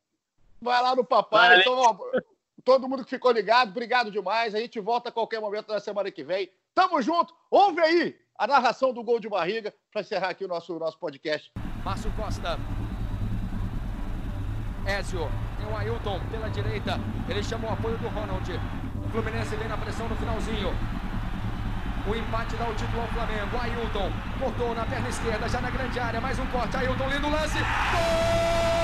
Vai 0.62 0.82
lá 0.82 0.96
no 0.96 1.06
papai. 1.06 1.50
Valeu. 1.50 1.62
Então, 1.62 1.78
ó, 1.78 2.22
todo 2.64 2.88
mundo 2.88 3.04
que 3.04 3.10
ficou 3.10 3.32
ligado, 3.32 3.70
obrigado 3.70 4.12
demais. 4.12 4.56
A 4.56 4.60
gente 4.60 4.80
volta 4.80 5.10
a 5.10 5.12
qualquer 5.12 5.40
momento 5.40 5.72
na 5.72 5.80
semana 5.80 6.12
que 6.12 6.24
vem. 6.24 6.50
Tamo 6.74 7.02
junto. 7.02 7.34
Ouve 7.50 7.82
aí 7.82 8.16
a 8.38 8.48
narração 8.48 8.94
do 8.94 9.04
gol 9.04 9.20
de 9.20 9.28
barriga 9.28 9.74
para 9.92 10.02
encerrar 10.02 10.30
aqui 10.30 10.46
o 10.46 10.48
nosso, 10.48 10.78
nosso 10.80 10.98
podcast. 10.98 11.52
Márcio 11.84 12.12
Costa. 12.14 12.58
Ézio. 14.86 15.30
Tem 15.58 15.68
o 15.68 15.76
Ailton 15.76 16.20
pela 16.32 16.50
direita. 16.50 17.00
Ele 17.28 17.44
chama 17.44 17.70
o 17.70 17.74
apoio 17.74 17.98
do 17.98 18.08
Ronald. 18.08 18.50
O 19.06 19.10
Fluminense 19.10 19.56
vem 19.56 19.68
na 19.68 19.78
pressão 19.78 20.08
no 20.08 20.16
finalzinho. 20.16 20.70
O 22.08 22.16
empate 22.16 22.56
dá 22.56 22.68
o 22.68 22.76
título 22.76 23.02
ao 23.02 23.08
Flamengo. 23.10 23.58
Ailton 23.58 24.10
cortou 24.40 24.74
na 24.74 24.86
perna 24.86 25.10
esquerda, 25.10 25.50
já 25.50 25.62
na 25.62 25.70
grande 25.70 26.00
área. 26.00 26.22
Mais 26.22 26.40
um 26.40 26.48
corte. 26.48 26.78
Ailton, 26.78 27.10
lindo 27.10 27.30
lance. 27.30 27.58
Gol! 27.58 28.79